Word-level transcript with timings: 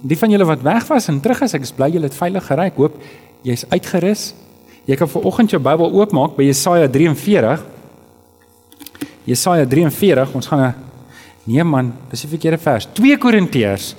Die 0.00 0.18
van 0.18 0.30
julle 0.30 0.44
wat 0.48 0.62
weg 0.62 0.86
was 0.88 1.08
en 1.08 1.20
terug 1.20 1.42
is, 1.42 1.54
ek 1.54 1.62
is 1.62 1.72
bly 1.72 1.90
julle 1.90 2.08
het 2.08 2.16
veilig 2.16 2.46
gery. 2.46 2.66
Ek 2.70 2.76
hoop 2.80 2.96
jy's 3.42 3.66
uitgerus. 3.70 4.34
Jy 4.86 4.96
kan 4.96 5.08
vir 5.08 5.26
oggend 5.28 5.50
jou 5.50 5.60
Bybel 5.60 5.92
oopmaak 5.92 6.36
by 6.36 6.46
Jesaja 6.48 6.88
43. 6.88 7.64
Jesaja 9.28 9.66
43, 9.66 10.34
ons 10.34 10.46
gaan 10.46 10.60
'n 10.60 10.74
Nee 11.46 11.64
man, 11.64 11.92
dis 12.10 12.24
'n 12.24 12.28
verkeerde 12.28 12.58
vers. 12.58 12.86
2 12.92 13.16
Korintiërs 13.18 13.94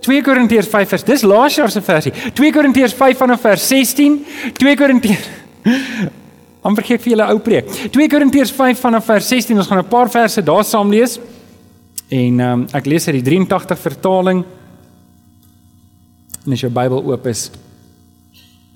2 0.00 0.22
Korintiërs 0.22 0.68
5 0.70 0.88
vers. 0.88 1.04
Dis 1.04 1.22
laas 1.22 1.54
jaar 1.54 1.70
se 1.70 1.80
versie. 1.80 2.12
2 2.34 2.52
Korintiërs 2.52 2.94
5 2.94 3.18
vanaf 3.18 3.40
vers 3.40 3.68
16. 3.68 4.26
2 4.56 4.76
Korintiërs 4.76 5.26
amper 6.68 6.84
gee 6.84 6.98
ek 6.98 7.02
vir 7.02 7.12
julle 7.14 7.26
ou 7.32 7.40
preek. 7.44 7.68
2 7.92 8.08
Korintiërs 8.08 8.52
5 8.52 8.80
vanaf 8.80 9.04
vers 9.04 9.28
16. 9.28 9.58
Ons 9.58 9.66
gaan 9.66 9.82
'n 9.82 9.88
paar 9.88 10.10
verse 10.10 10.42
daar 10.42 10.64
saam 10.64 10.90
lees. 10.90 11.18
En 12.08 12.40
ehm 12.40 12.52
um, 12.52 12.66
ek 12.72 12.86
lees 12.86 13.08
uit 13.08 13.18
die 13.20 13.26
83 13.30 13.78
vertaling. 13.78 14.44
En 16.46 16.52
as 16.52 16.60
jou 16.60 16.70
Bybel 16.72 17.02
oop 17.04 17.26
is, 17.26 17.50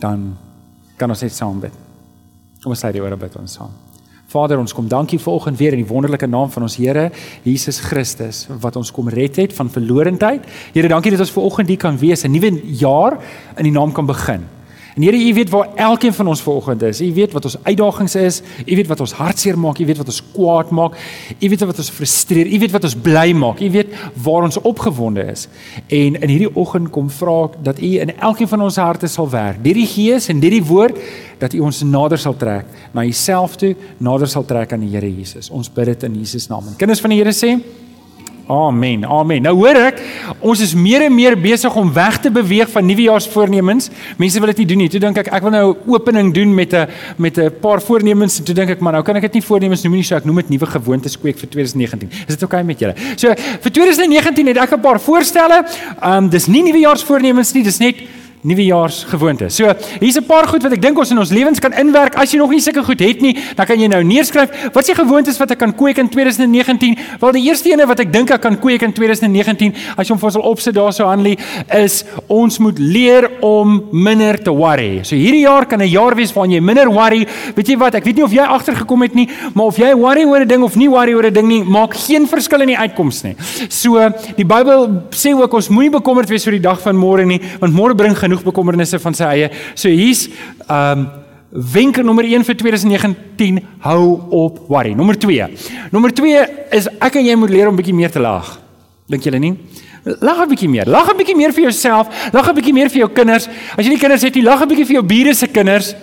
dan 0.02 0.32
kan 0.98 1.10
ons 1.10 1.22
net 1.22 1.34
saam 1.34 1.60
bid. 1.62 1.74
Kom 2.62 2.74
ons 2.74 2.84
sê 2.84 2.92
die 2.94 3.02
ore 3.02 3.16
bid 3.18 3.36
ons 3.40 3.58
saam. 3.58 3.72
Vader, 4.32 4.60
ons 4.62 4.72
kom 4.72 4.86
dankie 4.88 5.18
vanoggend 5.20 5.58
weer 5.60 5.74
in 5.76 5.82
die 5.82 5.88
wonderlike 5.88 6.26
naam 6.30 6.48
van 6.50 6.64
ons 6.64 6.78
Here 6.80 7.10
Jesus 7.44 7.82
Christus 7.84 8.46
wat 8.62 8.78
ons 8.80 8.92
kom 8.94 9.10
red 9.12 9.36
het 9.36 9.52
van 9.52 9.68
verlorendheid. 9.70 10.46
Here, 10.72 10.88
dankie 10.88 11.12
dat 11.12 11.20
ons 11.26 11.34
vanoggend 11.34 11.68
hier 11.68 11.80
kan 11.82 11.98
wees, 12.00 12.24
'n 12.24 12.32
nuwe 12.32 12.50
jaar 12.64 13.18
in 13.56 13.64
die 13.64 13.72
naam 13.72 13.92
kan 13.92 14.06
begin. 14.06 14.48
En 14.94 15.02
Here, 15.02 15.16
U 15.16 15.34
weet 15.34 15.50
waar 15.50 15.68
elkeen 15.74 16.12
van 16.12 16.26
ons 16.26 16.42
vanoggend 16.42 16.82
is. 16.82 17.00
U 17.00 17.12
weet 17.14 17.32
wat 17.32 17.44
ons 17.44 17.56
uitdagings 17.62 18.14
is. 18.14 18.42
U 18.66 18.76
weet 18.76 18.86
wat 18.86 19.00
ons 19.00 19.12
hartseer 19.12 19.58
maak. 19.58 19.78
U 19.78 19.86
weet 19.86 19.96
wat 19.96 20.06
ons 20.06 20.22
kwaad 20.32 20.70
maak. 20.70 20.96
U 21.38 21.48
weet 21.48 21.60
wat 21.60 21.78
ons 21.78 21.90
frustreer. 21.90 22.46
U 22.46 22.58
weet 22.58 22.70
wat 22.70 22.84
ons 22.84 22.96
bly 22.96 23.32
maak. 23.32 23.60
U 23.60 23.70
weet 23.70 23.94
waar 24.22 24.42
ons 24.42 24.60
opgewonde 24.60 25.24
is. 25.32 25.46
En 25.86 26.20
in 26.20 26.28
hierdie 26.28 26.50
oggend 26.54 26.90
kom 26.92 27.10
vra 27.10 27.38
ek 27.48 27.56
dat 27.64 27.80
U 27.80 27.92
in 28.04 28.12
elkeen 28.18 28.48
van 28.48 28.66
ons 28.68 28.76
harte 28.76 29.08
sal 29.08 29.30
werk. 29.32 29.62
Deur 29.64 29.80
die 29.80 29.88
Gees 29.88 30.28
en 30.28 30.40
deur 30.40 30.58
die 30.58 30.64
woord 30.64 30.98
dat 31.40 31.56
U 31.56 31.64
ons 31.64 31.80
nader 31.82 32.20
sal 32.20 32.36
trek 32.36 32.68
na 32.92 33.06
Uself 33.08 33.56
toe, 33.56 33.72
nader 33.98 34.28
sal 34.28 34.44
trek 34.44 34.76
aan 34.76 34.84
die 34.84 34.92
Here 34.92 35.08
Jesus. 35.08 35.48
Ons 35.50 35.72
bid 35.72 35.94
dit 35.94 36.04
in 36.10 36.20
Jesus 36.20 36.50
naam. 36.52 36.68
En 36.68 36.76
kinders 36.76 37.00
van 37.00 37.14
die 37.14 37.22
Here 37.22 37.32
sê 37.32 37.56
Amen. 38.52 39.04
Amen. 39.08 39.40
Nou 39.46 39.54
hoor 39.62 39.78
ek, 39.80 40.00
ons 40.44 40.60
is 40.60 40.74
meer 40.76 41.06
en 41.06 41.14
meer 41.14 41.36
besig 41.40 41.72
om 41.78 41.88
weg 41.94 42.18
te 42.20 42.30
beweeg 42.32 42.68
van 42.72 42.84
nuwejaarsvoornemens. 42.84 43.88
Mense 44.20 44.42
wil 44.42 44.52
dit 44.52 44.62
nie 44.62 44.66
doen 44.72 44.82
nie. 44.84 44.88
Toe 44.92 45.00
dink 45.00 45.20
ek 45.22 45.30
ek 45.32 45.46
wil 45.46 45.54
nou 45.54 45.64
'n 45.72 45.92
opening 45.94 46.32
doen 46.34 46.54
met 46.54 46.74
'n 46.74 46.86
met 47.16 47.38
'n 47.38 47.50
paar 47.60 47.80
voornemens 47.80 48.38
en 48.38 48.44
toe 48.44 48.54
dink 48.54 48.70
ek 48.70 48.80
maar 48.80 48.92
nou 48.92 49.02
kan 49.02 49.16
ek 49.16 49.22
dit 49.22 49.34
nie 49.34 49.42
voornemens 49.42 49.82
noem 49.82 49.94
nie, 49.94 50.02
so 50.02 50.16
ek 50.16 50.24
noem 50.24 50.36
dit 50.36 50.48
nuwe 50.50 50.66
gewoontes 50.66 51.18
kweek 51.18 51.38
vir 51.38 51.48
2019. 51.48 52.08
Is 52.10 52.36
dit 52.36 52.42
oukei 52.42 52.60
okay 52.60 52.62
met 52.62 52.78
julle? 52.78 52.94
So 53.16 53.28
vir 53.60 53.70
2019 53.72 54.46
het 54.46 54.56
ek 54.56 54.72
'n 54.72 54.80
paar 54.80 55.00
voorstelle. 55.00 55.64
Um 56.02 56.28
dis 56.28 56.46
nie 56.46 56.62
nuwejaarsvoornemens 56.62 57.52
nie, 57.54 57.62
dis 57.62 57.78
net 57.78 57.96
nuwejaarsgewoontes. 58.42 59.54
So, 59.54 59.70
hier's 60.00 60.16
'n 60.18 60.26
paar 60.26 60.48
goed 60.48 60.62
wat 60.62 60.72
ek 60.72 60.82
dink 60.82 60.98
ons 60.98 61.10
in 61.10 61.18
ons 61.18 61.30
lewens 61.30 61.60
kan 61.60 61.72
inwerk. 61.72 62.14
As 62.16 62.32
jy 62.32 62.38
nog 62.38 62.50
nie 62.50 62.60
sulke 62.60 62.82
goed 62.82 63.00
het 63.00 63.20
nie, 63.20 63.36
dan 63.56 63.66
kan 63.66 63.78
jy 63.78 63.86
nou 63.86 64.02
neerskryf. 64.02 64.50
Wat 64.72 64.82
is 64.82 64.94
die 64.94 65.04
gewoontes 65.04 65.38
wat 65.38 65.50
ek 65.50 65.58
kan 65.58 65.72
kweek 65.72 65.98
in 65.98 66.08
2019? 66.08 66.96
Wel, 67.20 67.32
die 67.32 67.48
eerste 67.48 67.70
ene 67.70 67.86
wat 67.86 68.00
ek 68.00 68.12
dink 68.12 68.30
ek 68.30 68.40
kan 68.40 68.58
kweek 68.58 68.82
in 68.82 68.92
2019, 68.92 69.74
as 69.96 70.08
jy 70.08 70.12
hom 70.12 70.18
vir 70.18 70.26
ons 70.26 70.34
wil 70.34 70.50
opsit 70.50 70.74
daarso 70.74 71.06
Hanlie, 71.06 71.38
is 71.70 72.04
ons 72.26 72.58
moet 72.58 72.78
leer 72.78 73.30
om 73.40 73.88
minder 73.92 74.42
te 74.42 74.50
worry. 74.50 75.02
So 75.04 75.14
hierdie 75.14 75.46
jaar 75.46 75.66
kan 75.66 75.80
'n 75.80 75.88
jaar 75.88 76.14
wees 76.14 76.32
waarin 76.32 76.52
jy 76.52 76.60
minder 76.60 76.90
worry. 76.90 77.26
Weet 77.54 77.68
jy 77.68 77.76
wat? 77.76 77.94
Ek 77.94 78.04
weet 78.04 78.16
nie 78.16 78.24
of 78.24 78.32
jy 78.32 78.42
agtergekom 78.42 79.02
het 79.02 79.14
nie, 79.14 79.28
maar 79.54 79.66
of 79.66 79.76
jy 79.76 79.94
worry 79.94 80.24
oor 80.24 80.40
'n 80.40 80.48
ding 80.48 80.62
of 80.62 80.76
nie 80.76 80.88
worry 80.88 81.14
oor 81.14 81.26
'n 81.26 81.32
ding 81.32 81.48
nie, 81.48 81.62
maak 81.62 81.94
geen 81.94 82.26
verskil 82.26 82.60
in 82.62 82.68
die 82.68 82.78
uitkoms 82.78 83.22
nie. 83.22 83.36
So, 83.68 83.98
die 84.36 84.44
Bybel 84.44 85.02
sê 85.10 85.32
ook 85.32 85.52
ons 85.54 85.68
moenie 85.68 85.90
bekommerd 85.90 86.28
wees 86.28 86.44
vir 86.44 86.52
die 86.52 86.60
dag 86.60 86.80
van 86.80 86.96
môre 86.96 87.24
nie, 87.24 87.40
want 87.60 87.72
môre 87.72 87.94
bring 87.94 88.16
genoeg 88.16 88.31
bekommernisse 88.40 88.98
van 88.98 89.14
sy 89.14 89.24
eie. 89.24 89.50
So 89.74 89.88
hier's 89.88 90.28
um 90.68 91.10
wenke 91.52 92.02
nommer 92.02 92.24
1 92.24 92.46
vir 92.48 92.56
2019, 92.56 93.60
hou 93.84 94.04
op 94.30 94.58
worry. 94.72 94.94
Nommer 94.96 95.18
2. 95.20 95.48
Nommer 95.92 96.12
2 96.16 96.44
is 96.72 96.88
ek 96.98 97.20
en 97.20 97.26
jy 97.26 97.36
moet 97.36 97.50
leer 97.52 97.68
om 97.68 97.76
bietjie 97.76 97.94
meer 97.94 98.10
te 98.10 98.22
lag. 98.22 98.54
Dink 99.12 99.26
julle 99.28 99.38
nie? 99.38 99.56
Lag 100.02 100.40
'n 100.42 100.48
bietjie 100.48 100.68
meer. 100.68 100.88
Lag 100.88 101.10
'n 101.12 101.16
bietjie 101.16 101.36
meer 101.36 101.52
vir 101.52 101.64
jouself, 101.64 102.08
lag 102.32 102.48
'n 102.48 102.54
bietjie 102.54 102.72
meer 102.72 102.88
vir 102.88 102.98
jou 103.04 103.08
kinders. 103.08 103.48
As 103.76 103.84
jy 103.84 103.90
nie 103.90 103.98
kinders 103.98 104.22
het 104.22 104.34
nie, 104.34 104.42
lag 104.42 104.62
'n 104.62 104.68
bietjie 104.68 104.86
vir 104.86 104.94
jou 104.94 105.02
bure 105.02 105.34
se 105.34 105.46
kinders 105.46 105.94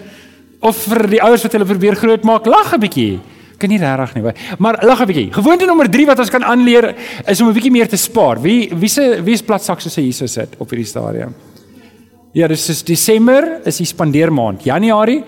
of 0.61 0.75
vir 0.75 1.07
die 1.07 1.21
ouers 1.21 1.43
wat 1.43 1.51
hulle 1.51 1.65
probeer 1.65 1.95
grootmaak. 1.95 2.45
Lag 2.45 2.73
'n 2.73 2.79
bietjie. 2.79 3.19
Kan 3.57 3.69
nie 3.69 3.77
regtig 3.77 4.15
nie, 4.15 4.33
maar 4.57 4.79
lag 4.83 5.01
'n 5.01 5.07
bietjie. 5.07 5.33
Gewoonte 5.33 5.65
nommer 5.65 5.89
3 5.89 6.05
wat 6.05 6.19
ons 6.19 6.29
kan 6.29 6.43
aanleer 6.43 6.95
is 7.27 7.41
om 7.41 7.49
'n 7.49 7.53
bietjie 7.53 7.71
meer 7.71 7.87
te 7.87 7.97
spaar. 7.97 8.41
Wie 8.41 8.69
wie 8.73 8.89
se 8.89 9.21
wie 9.23 9.33
is 9.33 9.41
platsak 9.41 9.81
soos 9.81 9.95
hy 9.95 10.03
hier 10.03 10.27
sit 10.27 10.55
op 10.57 10.69
hierdie 10.69 10.87
stadium? 10.87 11.33
Ja, 12.31 12.47
dis 12.47 12.67
is 12.69 12.83
Desember 12.85 13.59
is 13.65 13.79
die 13.81 13.87
spandeermaand. 13.89 14.61
Januarie 14.63 15.23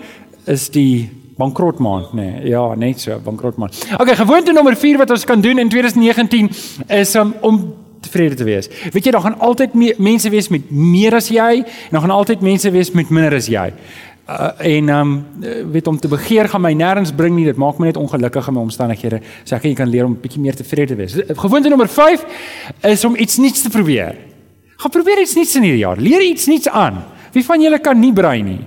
is 0.46 0.68
die 0.70 1.10
bankrotmaand, 1.38 2.12
nê. 2.14 2.28
Nee, 2.28 2.52
ja, 2.52 2.62
net 2.78 3.02
so, 3.02 3.16
bankrotmaand. 3.24 3.80
Okay, 3.98 4.14
gewoonte 4.20 4.54
nommer 4.54 4.76
4 4.78 5.00
wat 5.00 5.10
ons 5.10 5.24
kan 5.26 5.42
doen 5.42 5.58
in 5.58 5.68
2019 5.72 6.50
is 6.94 7.14
um, 7.18 7.34
om 7.42 7.58
tevrede 8.06 8.38
te 8.38 8.46
wees. 8.46 8.70
Weet 8.94 9.08
jy, 9.08 9.14
daar 9.16 9.26
gaan 9.26 9.38
altyd 9.42 9.74
mense 9.98 10.30
wees 10.30 10.50
met 10.54 10.70
meer 10.70 11.18
as 11.18 11.32
jy 11.34 11.64
en 11.64 11.96
daar 11.96 12.06
gaan 12.06 12.14
altyd 12.14 12.46
mense 12.46 12.70
wees 12.70 12.94
met 12.94 13.10
minder 13.10 13.34
as 13.34 13.50
jy. 13.50 13.66
Uh, 14.30 14.52
en 14.76 14.94
um, 14.94 15.14
weet 15.74 15.90
om 15.90 15.98
te 15.98 16.10
begeer 16.10 16.46
gaan 16.48 16.62
my 16.62 16.70
nêrens 16.78 17.10
bring 17.18 17.34
nie 17.34 17.48
dit 17.50 17.58
maak 17.58 17.82
my 17.82 17.90
net 17.90 17.98
ongelukkig 17.98 18.46
in 18.46 18.54
my 18.54 18.62
omstandighede 18.62 19.18
sê 19.42 19.56
ek 19.56 19.66
jy 19.66 19.72
kan 19.74 19.90
leer 19.90 20.06
om 20.06 20.14
'n 20.14 20.22
bietjie 20.22 20.40
meer 20.40 20.54
tevrede 20.54 20.94
te 20.94 20.98
wees 21.00 21.16
gewoonte 21.42 21.68
nommer 21.68 21.90
5 21.90 22.22
is 22.86 23.04
om 23.04 23.18
iets 23.18 23.42
nuuts 23.42 23.66
te 23.66 23.70
probeer 23.74 24.14
Gaan 24.82 24.90
probeer 24.90 25.20
iets 25.22 25.36
nuuts 25.38 25.54
in 25.56 25.62
hierdie 25.62 25.84
jaar. 25.84 26.00
Leer 26.02 26.22
iets 26.26 26.48
nuuts 26.50 26.68
aan. 26.68 27.04
Wie 27.32 27.44
van 27.46 27.62
julle 27.62 27.78
kan 27.78 27.98
nie 28.00 28.12
brei 28.12 28.40
nie? 28.42 28.60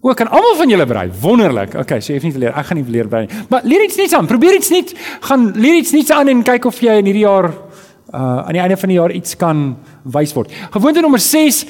Hoe 0.00 0.14
kan 0.16 0.30
almal 0.32 0.56
van 0.56 0.70
julle 0.72 0.86
brei? 0.88 1.10
Wonderlik. 1.20 1.74
Okay, 1.82 2.00
so 2.00 2.14
jy 2.14 2.20
het 2.22 2.24
nie 2.30 2.40
leer. 2.40 2.54
Ek 2.56 2.70
gaan 2.70 2.78
nie 2.80 2.86
leer 2.88 3.08
brei 3.10 3.26
nie. 3.26 3.42
Maar 3.52 3.66
leer 3.68 3.84
iets 3.84 3.98
nuuts 4.00 4.16
aan. 4.16 4.28
Probeer 4.30 4.56
iets 4.56 4.70
nuuts. 4.72 4.96
Gaan 5.28 5.50
leer 5.52 5.76
iets 5.82 5.92
nuuts 5.92 6.14
aan 6.16 6.32
en 6.32 6.40
kyk 6.46 6.70
of 6.70 6.78
jy 6.80 6.96
in 7.02 7.10
hierdie 7.10 7.26
jaar 7.26 7.50
uh 8.10 8.20
aan 8.40 8.56
die 8.56 8.62
einde 8.62 8.78
van 8.80 8.90
die 8.90 8.96
jaar 8.96 9.12
iets 9.14 9.36
kan 9.38 9.60
wys 10.02 10.32
word. 10.34 10.50
Gewoonte 10.72 11.04
nommer 11.04 11.20
6 11.20 11.60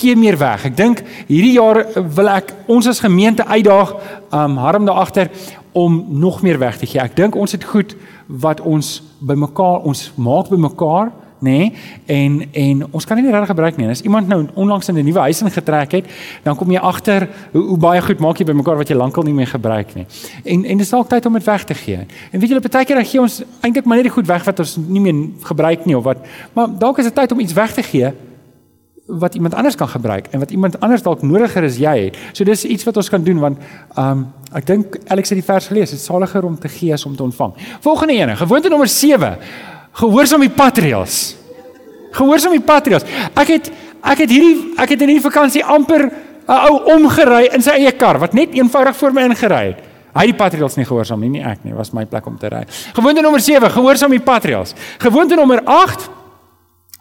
gee 0.00 0.16
meer 0.16 0.38
weg. 0.40 0.64
Ek 0.66 0.74
dink 0.76 1.04
hierdie 1.28 1.52
jaar 1.58 1.82
wil 2.16 2.32
ek 2.32 2.54
ons 2.72 2.88
as 2.90 3.04
gemeente 3.04 3.44
uitdaag 3.44 3.92
um 4.34 4.56
harm 4.64 4.88
daar 4.88 5.04
agter 5.04 5.30
om 5.76 6.00
nog 6.08 6.40
meer 6.42 6.58
weg 6.58 6.80
te 6.80 6.88
gee. 6.88 7.04
Ek 7.04 7.14
dink 7.14 7.36
ons 7.36 7.52
het 7.52 7.68
goed 7.68 7.92
wat 8.26 8.64
ons 8.64 8.96
bymekaar 9.20 9.84
ons 9.86 10.08
maak 10.16 10.48
bymekaar 10.50 11.12
nê? 11.40 11.50
Nee? 11.50 11.72
En 12.06 12.42
en 12.52 12.92
ons 12.92 13.04
kan 13.04 13.16
nie 13.16 13.30
regtig 13.30 13.48
gebruik 13.48 13.76
nie. 13.76 13.88
As 13.88 14.02
iemand 14.02 14.28
nou 14.28 14.46
onlangs 14.54 14.88
in 14.88 14.98
'n 14.98 15.04
nuwe 15.04 15.18
huis 15.18 15.42
ingetrek 15.42 15.92
het, 15.92 16.06
dan 16.42 16.56
kom 16.56 16.70
jy 16.70 16.78
agter 16.78 17.28
hoe, 17.52 17.62
hoe 17.62 17.78
baie 17.78 18.02
goed 18.02 18.18
maak 18.18 18.38
jy 18.38 18.44
bymekaar 18.44 18.76
wat 18.76 18.88
jy 18.88 18.96
lankal 18.96 19.22
nie 19.22 19.34
meer 19.34 19.46
gebruik 19.46 19.94
nie. 19.94 20.06
En 20.44 20.64
en 20.64 20.76
dis 20.76 20.90
dalk 20.90 21.08
tyd 21.08 21.26
om 21.26 21.32
dit 21.32 21.44
weg 21.44 21.64
te 21.64 21.74
gee. 21.74 22.06
En 22.30 22.40
weet 22.40 22.48
julle, 22.48 22.60
baie 22.60 22.84
keer 22.84 22.96
dan 22.96 23.04
gee 23.04 23.20
ons 23.20 23.42
eintlik 23.60 23.84
maar 23.84 23.96
net 23.96 24.04
die 24.04 24.12
goed 24.12 24.26
weg 24.26 24.44
wat 24.44 24.58
ons 24.58 24.76
nie 24.76 25.00
meer 25.00 25.28
gebruik 25.42 25.84
nie 25.84 25.96
of 25.96 26.04
wat. 26.04 26.16
Maar 26.52 26.78
dalk 26.78 26.98
is 26.98 27.04
dit 27.04 27.14
tyd 27.14 27.32
om 27.32 27.40
iets 27.40 27.52
weg 27.52 27.72
te 27.72 27.82
gee 27.82 28.12
wat 29.06 29.34
iemand 29.34 29.54
anders 29.54 29.74
kan 29.74 29.88
gebruik 29.88 30.26
en 30.30 30.38
wat 30.38 30.50
iemand 30.50 30.80
anders 30.80 31.02
dalk 31.02 31.22
nodiger 31.22 31.62
as 31.62 31.76
jy 31.78 32.04
het. 32.04 32.16
So 32.32 32.44
dis 32.44 32.64
iets 32.64 32.84
wat 32.84 32.96
ons 32.96 33.08
kan 33.08 33.22
doen 33.22 33.38
want 33.38 33.58
um 33.98 34.26
ek 34.56 34.66
dink 34.66 34.98
Alex 35.06 35.30
het 35.30 35.38
die 35.38 35.46
vers 35.46 35.66
gelees, 35.66 35.90
dit 35.90 35.98
is 35.98 36.04
saliger 36.04 36.44
om 36.44 36.58
te 36.58 36.68
gee 36.68 36.92
as 36.92 37.04
om 37.06 37.16
te 37.16 37.22
ontvang. 37.22 37.52
Volgende 37.80 38.14
ene, 38.14 38.36
gewoonte 38.36 38.68
nommer 38.68 38.88
7 38.88 39.36
gehoorsaam 39.96 40.44
die 40.44 40.52
patriargs. 40.52 41.34
Gehoorsaam 42.16 42.56
die 42.56 42.64
patriargs. 42.64 43.08
Ek 43.34 43.52
het 43.54 43.72
ek 44.06 44.22
het 44.22 44.30
hierdie 44.30 44.76
ek 44.78 44.92
het 44.94 45.02
in 45.02 45.12
hierdie 45.12 45.24
vakansie 45.24 45.64
amper 45.64 46.06
'n 46.46 46.60
ou 46.70 46.94
omgery 46.94 47.48
in 47.52 47.62
sy 47.62 47.70
eie 47.70 47.92
kar 47.92 48.18
wat 48.18 48.34
net 48.34 48.54
eenvoudig 48.54 48.96
voor 48.96 49.12
my 49.12 49.22
ingery 49.22 49.64
het. 49.66 49.78
Hy 50.16 50.26
die 50.26 50.34
patriargs 50.34 50.76
nie 50.76 50.86
gehoorsaam 50.86 51.20
nie, 51.20 51.28
nie 51.28 51.42
ek 51.44 51.64
nie, 51.64 51.74
was 51.74 51.92
my 51.92 52.06
plek 52.06 52.26
om 52.26 52.38
te 52.38 52.48
ry. 52.48 52.64
Gewoonte 52.94 53.20
nommer 53.20 53.40
7, 53.40 53.70
gehoorsaam 53.70 54.10
die 54.10 54.20
patriargs. 54.20 54.74
Gewoonte 54.98 55.36
nommer 55.36 55.60
8 55.64 56.10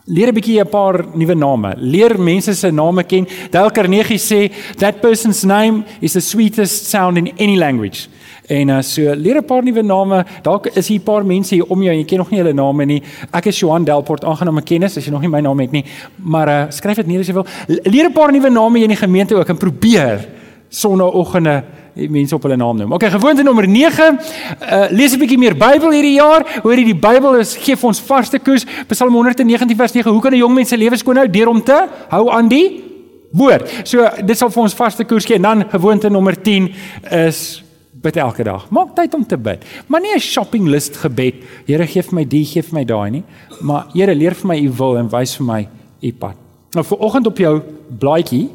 Leer 0.08 0.30
'n 0.30 0.36
bietjie 0.36 0.62
'n 0.62 0.70
paar 0.70 1.04
nuwe 1.16 1.34
name. 1.34 1.74
Leer 1.78 2.20
mense 2.20 2.54
se 2.54 2.72
name 2.72 3.04
ken. 3.04 3.28
Dale 3.50 3.72
Carnegie 3.72 4.20
sê 4.20 4.52
that 4.78 5.02
person's 5.02 5.44
name 5.44 5.84
is 6.00 6.14
the 6.14 6.20
sweetest 6.20 6.86
sound 6.86 7.18
in 7.18 7.32
any 7.40 7.58
language. 7.58 8.08
En 8.48 8.70
uh, 8.70 8.82
so 8.82 9.14
leer 9.16 9.38
'n 9.38 9.46
paar 9.46 9.64
nuwe 9.64 9.82
name. 9.82 10.26
Dalk 10.42 10.68
is 10.68 10.88
hier 10.88 11.00
'n 11.00 11.04
paar 11.04 11.26
mense 11.26 11.56
hier 11.56 11.66
om 11.66 11.82
jou 11.82 11.92
en 11.92 12.00
jy 12.00 12.06
ken 12.06 12.18
nog 12.18 12.30
nie 12.30 12.40
hulle 12.40 12.54
name 12.54 12.86
nie. 12.86 13.04
Ek 13.32 13.46
is 13.46 13.60
Johan 13.60 13.84
Delport, 13.84 14.24
aangename 14.24 14.62
kennis 14.62 14.98
as 14.98 15.06
jy 15.06 15.12
nog 15.12 15.22
nie 15.22 15.30
my 15.30 15.42
naam 15.42 15.60
het 15.60 15.72
nie. 15.72 15.86
Maar 16.16 16.48
uh, 16.48 16.66
skryf 16.70 16.96
dit 16.96 17.08
neer 17.08 17.20
as 17.20 17.28
jy 17.28 17.34
wil. 17.34 17.46
Leer 17.68 18.06
'n 18.10 18.14
paar 18.14 18.32
nuwe 18.32 18.50
name 18.50 18.80
in 18.80 18.90
die 18.90 18.98
gemeente 18.98 19.36
ook 19.36 19.50
en 19.50 19.58
probeer 19.58 20.28
sonnaandoggende 20.70 21.64
mense 21.96 22.36
op 22.36 22.44
hulle 22.44 22.56
naam 22.56 22.78
noem. 22.78 22.94
Okay, 22.94 23.10
gewoonte 23.10 23.44
nommer 23.44 23.68
9. 23.68 24.20
Uh 24.62 24.86
lees 24.90 25.14
'n 25.14 25.20
bietjie 25.20 25.38
meer 25.38 25.56
Bybel 25.56 25.92
hierdie 25.92 26.16
jaar. 26.16 26.46
Hoor 26.64 26.76
jy 26.76 26.84
die 26.84 27.00
Bybel 27.00 27.40
is 27.40 27.56
gee 27.56 27.76
vir 27.76 27.88
ons 27.88 28.00
vaste 28.00 28.40
koers. 28.40 28.66
Psalm 28.88 29.14
119 29.14 29.76
vers 29.76 29.94
9. 29.94 30.12
Hoe 30.12 30.22
kan 30.22 30.34
'n 30.34 30.38
jong 30.38 30.54
mens 30.54 30.70
se 30.70 30.78
lewe 30.78 30.98
skoon 30.98 31.18
hou 31.18 31.30
deur 31.30 31.48
om 31.48 31.64
te 31.64 31.88
hou 32.10 32.30
aan 32.30 32.48
die 32.48 32.84
woord? 33.32 33.82
So 33.84 34.10
dit 34.26 34.38
sal 34.38 34.50
vir 34.50 34.64
ons 34.64 34.74
vaste 34.74 35.04
koers 35.04 35.26
gee. 35.26 35.36
En 35.36 35.42
dan 35.42 35.70
gewoonte 35.70 36.10
nommer 36.10 36.42
10 36.42 36.74
is 37.12 37.65
bid 38.06 38.20
elke 38.22 38.46
dag. 38.46 38.68
Maak 38.70 38.94
tyd 38.98 39.14
om 39.18 39.26
te 39.26 39.38
bid. 39.38 39.66
Maar 39.88 40.02
nie 40.02 40.14
'n 40.16 40.20
shopping 40.20 40.68
list 40.68 40.98
gebed. 40.98 41.36
Here 41.66 41.88
gee 41.88 42.02
vir 42.02 42.16
my 42.16 42.26
die, 42.26 42.46
gee 42.46 42.62
vir 42.62 42.74
my 42.74 42.86
daai 42.86 43.10
nie. 43.12 43.24
Maar 43.62 43.88
Here 43.94 44.16
leer 44.16 44.34
vir 44.34 44.48
my 44.48 44.58
u 44.58 44.70
wil 44.78 44.98
en 44.98 45.10
wys 45.10 45.36
vir 45.38 45.46
my 45.46 45.68
u 46.02 46.12
pad. 46.14 46.36
Nou 46.74 46.84
vir 46.84 46.98
oggend 46.98 47.28
op 47.28 47.38
jou 47.38 47.62
blaadjie. 48.00 48.50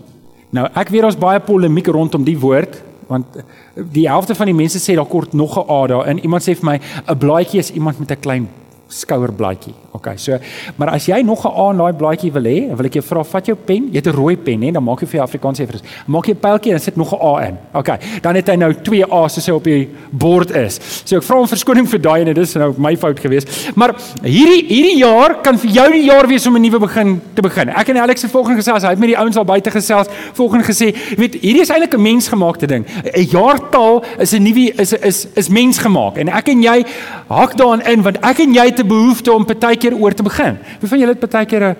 Nou 0.50 0.69
ek 0.75 0.88
weet 0.88 1.02
daar's 1.02 1.19
baie 1.19 1.41
polemiek 1.41 1.87
rondom 1.87 2.25
die 2.25 2.38
woord 2.38 2.82
want 3.11 3.26
die 3.75 4.06
helfte 4.06 4.37
van 4.38 4.47
die 4.47 4.55
mense 4.55 4.79
sê 4.79 4.94
daar 4.94 5.08
kort 5.11 5.32
nog 5.35 5.58
'n 5.58 5.70
A 5.70 5.87
daar 5.87 6.06
en 6.06 6.19
iemand 6.19 6.43
sê 6.43 6.55
vir 6.55 6.64
my 6.64 6.81
'n 7.08 7.19
blaadjie 7.19 7.58
is 7.58 7.73
iemand 7.73 7.99
met 7.99 8.11
'n 8.11 8.20
klein 8.20 8.49
skouerblaadjie. 8.91 9.75
OK. 9.93 10.09
So, 10.17 10.39
maar 10.79 10.93
as 10.95 11.07
jy 11.07 11.21
nog 11.23 11.45
'n 11.45 11.51
A 11.51 11.71
in 11.71 11.79
daai 11.79 11.93
blaadjie 11.93 12.33
wil 12.33 12.43
hê, 12.43 12.77
wil 12.77 12.87
ek 12.87 12.95
jou 12.95 13.03
vra, 13.03 13.25
vat 13.25 13.47
jou 13.47 13.57
pen, 13.57 13.89
jy 13.91 13.97
het 13.97 14.07
'n 14.07 14.15
rooi 14.15 14.37
pen, 14.37 14.63
hè, 14.63 14.71
dan 14.71 14.85
maak 14.85 15.01
jy 15.01 15.07
vir 15.07 15.21
Afrikaans 15.21 15.59
effe. 15.61 15.81
Maak 16.07 16.27
jy 16.27 16.35
'n 16.35 16.41
pyltjie 16.41 16.73
en 16.73 16.81
sit 16.81 16.97
nog 16.97 17.13
'n 17.13 17.19
A 17.23 17.47
in. 17.47 17.59
OK. 17.73 17.89
Dan 18.23 18.35
het 18.35 18.47
hy 18.49 18.57
nou 18.57 18.73
2 18.75 19.05
A's 19.05 19.35
soos 19.35 19.47
hy 19.47 19.53
op 19.53 19.65
die 19.65 19.89
bord 20.11 20.51
is. 20.51 21.03
So 21.05 21.17
ek 21.17 21.23
vra 21.23 21.41
om 21.41 21.47
verskoning 21.47 21.89
vir 21.89 22.01
daai 22.01 22.21
en 22.21 22.27
dit 22.27 22.39
is 22.39 22.55
nou 22.55 22.75
my 22.79 22.97
fout 22.97 23.21
gewees. 23.21 23.45
Maar 23.75 23.95
hierdie 24.23 24.67
hierdie 24.67 24.99
jaar 24.99 25.41
kan 25.43 25.59
vir 25.59 25.71
jou 25.71 25.93
die 25.93 26.05
jaar 26.05 26.27
wees 26.27 26.47
om 26.47 26.57
'n 26.57 26.63
nuwe 26.63 26.79
begin 26.79 27.21
te 27.35 27.43
begin. 27.43 27.69
Ek 27.69 27.89
en 27.89 27.97
Alex 27.97 28.23
het 28.23 28.31
volgens 28.31 28.67
gesê, 28.67 28.73
hy 28.73 28.91
het 28.91 28.99
met 28.99 29.09
die 29.09 29.19
ouens 29.19 29.37
al 29.37 29.45
buite 29.45 29.71
gesels, 29.71 30.07
volgens 30.33 30.67
gesê, 30.67 30.95
weet, 31.17 31.35
hierdie 31.41 31.63
is 31.63 31.71
eintlik 31.71 31.95
'n 31.95 32.03
mensgemaakte 32.03 32.67
ding. 32.67 32.87
'n 32.87 33.27
Jaartal 33.31 34.05
is 34.19 34.33
'n 34.33 34.43
nuwe 34.43 34.73
is 34.77 34.93
is 34.93 35.27
is 35.35 35.49
mensgemaak 35.49 36.17
en 36.17 36.29
ek 36.29 36.49
en 36.49 36.63
jy 36.63 36.85
hak 37.29 37.57
daarin 37.57 37.87
in 37.87 38.03
want 38.03 38.19
ek 38.23 38.39
en 38.39 38.55
jy 38.55 38.65
het 38.65 38.80
'n 38.81 38.88
behoefte 38.88 39.32
om 39.32 39.44
partykeer 39.44 39.94
oor 39.94 40.15
te 40.15 40.23
begin. 40.23 40.59
Wie 40.81 40.88
van 40.88 40.99
julle 40.99 41.12
het 41.12 41.21
partykeer 41.21 41.62
'n 41.62 41.77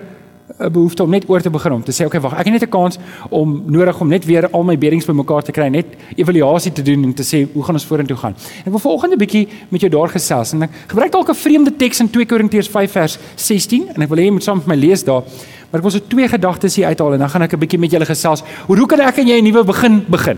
'n 0.59 0.71
behoefte 0.71 1.03
om 1.03 1.09
net 1.09 1.29
oor 1.29 1.41
te 1.41 1.49
begin 1.49 1.71
om 1.71 1.83
te 1.83 1.91
sê 1.91 2.05
okay 2.05 2.19
wag, 2.19 2.33
ek 2.33 2.45
het 2.45 2.53
net 2.53 2.63
'n 2.63 2.69
kans 2.69 2.97
om 3.29 3.63
nodig 3.65 3.99
om 3.99 4.07
net 4.07 4.25
weer 4.25 4.49
al 4.49 4.63
my 4.63 4.77
beddings 4.77 5.05
bymekaar 5.05 5.43
te 5.43 5.51
kry, 5.51 5.67
net 5.67 5.85
evaluasie 6.15 6.71
te 6.71 6.81
doen 6.81 7.03
en 7.03 7.13
te 7.13 7.23
sê 7.23 7.47
hoe 7.53 7.63
gaan 7.63 7.75
ons 7.75 7.85
vorentoe 7.85 8.17
gaan. 8.17 8.35
Ek 8.65 8.71
wil 8.71 8.79
vanoggend 8.79 9.13
'n 9.13 9.17
bietjie 9.17 9.47
met 9.69 9.81
jou 9.81 9.91
daar 9.91 10.09
gesels 10.09 10.53
en 10.53 10.63
ek 10.63 10.69
gebruik 10.87 11.11
dalk 11.11 11.29
'n 11.29 11.35
vreemde 11.35 11.75
teks 11.75 11.99
in 11.99 12.09
2 12.09 12.25
Korintiërs 12.25 12.67
5 12.67 12.91
vers 12.91 13.17
16 13.35 13.89
en 13.95 14.01
ek 14.01 14.09
wil 14.09 14.17
hê 14.17 14.25
jy 14.25 14.31
moet 14.31 14.43
saam 14.43 14.57
met 14.57 14.67
my 14.67 14.75
lees 14.75 15.03
daar. 15.03 15.23
Maar 15.71 15.79
ek 15.79 15.81
wil 15.81 15.91
so 15.91 15.99
twee 16.07 16.27
gedagtes 16.27 16.75
hier 16.75 16.85
uithaal 16.85 17.13
en 17.13 17.19
dan 17.19 17.29
gaan 17.29 17.41
ek 17.41 17.53
'n 17.53 17.59
bietjie 17.59 17.79
met 17.79 17.91
julle 17.91 18.05
gesels. 18.05 18.43
Hoe 18.67 18.77
hoe 18.77 18.87
kan 18.87 18.99
ek 18.99 19.17
en 19.17 19.27
jy 19.27 19.39
'n 19.39 19.43
nuwe 19.43 19.63
begin 19.63 20.05
begin? 20.09 20.37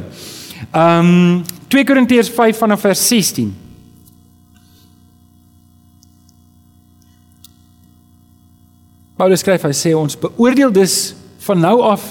Ehm 0.71 0.99
um, 0.99 1.43
2 1.67 1.83
Korintiërs 1.83 2.29
5 2.29 2.57
vanaf 2.57 2.81
vers 2.81 3.07
16. 3.07 3.62
Paulus 9.17 9.43
skryf 9.43 9.65
hy 9.67 9.73
sê 9.77 9.91
ons 9.93 10.17
beoordeel 10.17 10.71
dus 10.73 11.13
van 11.45 11.59
nou 11.61 11.81
af 11.85 12.05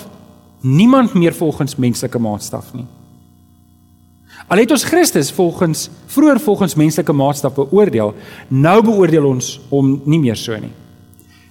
niemand 0.62 1.16
meer 1.18 1.34
volgens 1.34 1.74
menslike 1.76 2.18
maatstaf 2.22 2.70
nie. 2.76 2.86
Al 4.46 4.62
het 4.62 4.70
ons 4.70 4.84
Christus 4.86 5.32
volgens 5.34 5.88
vroeër 6.12 6.40
volgens 6.40 6.76
menslike 6.78 7.12
maatstaf 7.12 7.56
beoordeel, 7.56 8.14
nou 8.48 8.78
beoordeel 8.86 9.26
ons 9.26 9.56
hom 9.70 9.96
nie 10.04 10.20
meer 10.22 10.38
so 10.38 10.54
nie. 10.58 10.70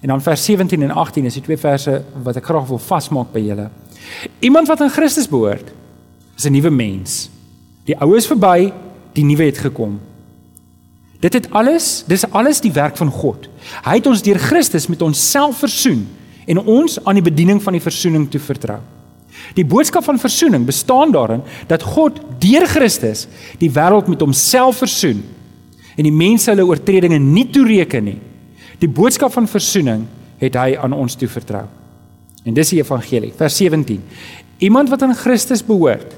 En 0.01 0.13
dan 0.13 0.23
vers 0.23 0.45
17 0.45 0.81
en 0.81 0.91
18 0.91 1.25
is 1.25 1.37
die 1.37 1.43
twee 1.45 1.59
verse 1.59 1.99
wat 2.23 2.39
ek 2.39 2.47
graag 2.47 2.69
wil 2.69 2.79
vasmaak 2.81 3.33
by 3.33 3.43
julle. 3.43 3.67
Iemand 4.39 4.71
wat 4.71 4.81
aan 4.81 4.93
Christus 4.93 5.29
behoort, 5.29 5.73
is 6.37 6.45
'n 6.45 6.53
nuwe 6.53 6.69
mens. 6.69 7.29
Die 7.85 7.97
ou 7.99 8.15
is 8.15 8.27
verby, 8.27 8.73
die 9.13 9.23
nuwe 9.23 9.43
het 9.43 9.57
gekom. 9.57 9.99
Dit 11.21 11.33
het 11.37 11.51
alles, 11.53 12.03
dis 12.09 12.25
alles 12.33 12.61
die 12.63 12.73
werk 12.73 12.97
van 12.97 13.11
God. 13.13 13.45
Hy 13.85 13.99
het 13.99 14.07
ons 14.09 14.23
deur 14.25 14.39
Christus 14.41 14.87
met 14.89 15.03
onsself 15.05 15.61
versoen 15.61 16.07
en 16.49 16.63
ons 16.65 16.97
aan 17.05 17.19
die 17.19 17.25
bediening 17.25 17.61
van 17.61 17.77
die 17.77 17.83
versoening 17.83 18.25
toe 18.31 18.41
vertrou. 18.41 18.79
Die 19.55 19.65
boodskap 19.65 20.03
van 20.03 20.19
versoening 20.19 20.65
bestaan 20.65 21.13
daarin 21.13 21.43
dat 21.69 21.85
God 21.85 22.17
deur 22.41 22.65
Christus 22.69 23.27
die 23.61 23.69
wêreld 23.71 24.09
met 24.09 24.23
homself 24.23 24.81
versoen 24.81 25.21
en 25.95 26.07
die 26.07 26.15
mense 26.15 26.49
hulle 26.49 26.65
oortredinge 26.65 27.19
nie 27.21 27.45
toereken 27.53 28.07
nie. 28.09 28.17
Die 28.81 28.89
boodskap 28.89 29.33
van 29.35 29.49
versoening 29.49 30.07
het 30.41 30.57
hy 30.57 30.73
aan 30.81 30.95
ons 30.97 31.15
toe 31.19 31.29
vertrou. 31.29 31.67
En 32.41 32.57
dis 32.57 32.73
die 32.73 32.79
evangelie, 32.81 33.29
vers 33.37 33.59
17. 33.61 34.01
Iemand 34.65 34.89
wat 34.89 35.03
aan 35.05 35.13
Christus 35.17 35.61
behoort, 35.61 36.15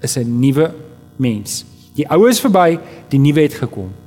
is 0.00 0.16
'n 0.16 0.38
nuwe 0.40 0.70
mens. 1.16 1.64
Die 1.94 2.06
ou 2.10 2.28
is 2.28 2.40
verby, 2.40 2.78
die 3.08 3.18
nuwe 3.18 3.40
het 3.40 3.54
gekom. 3.54 4.03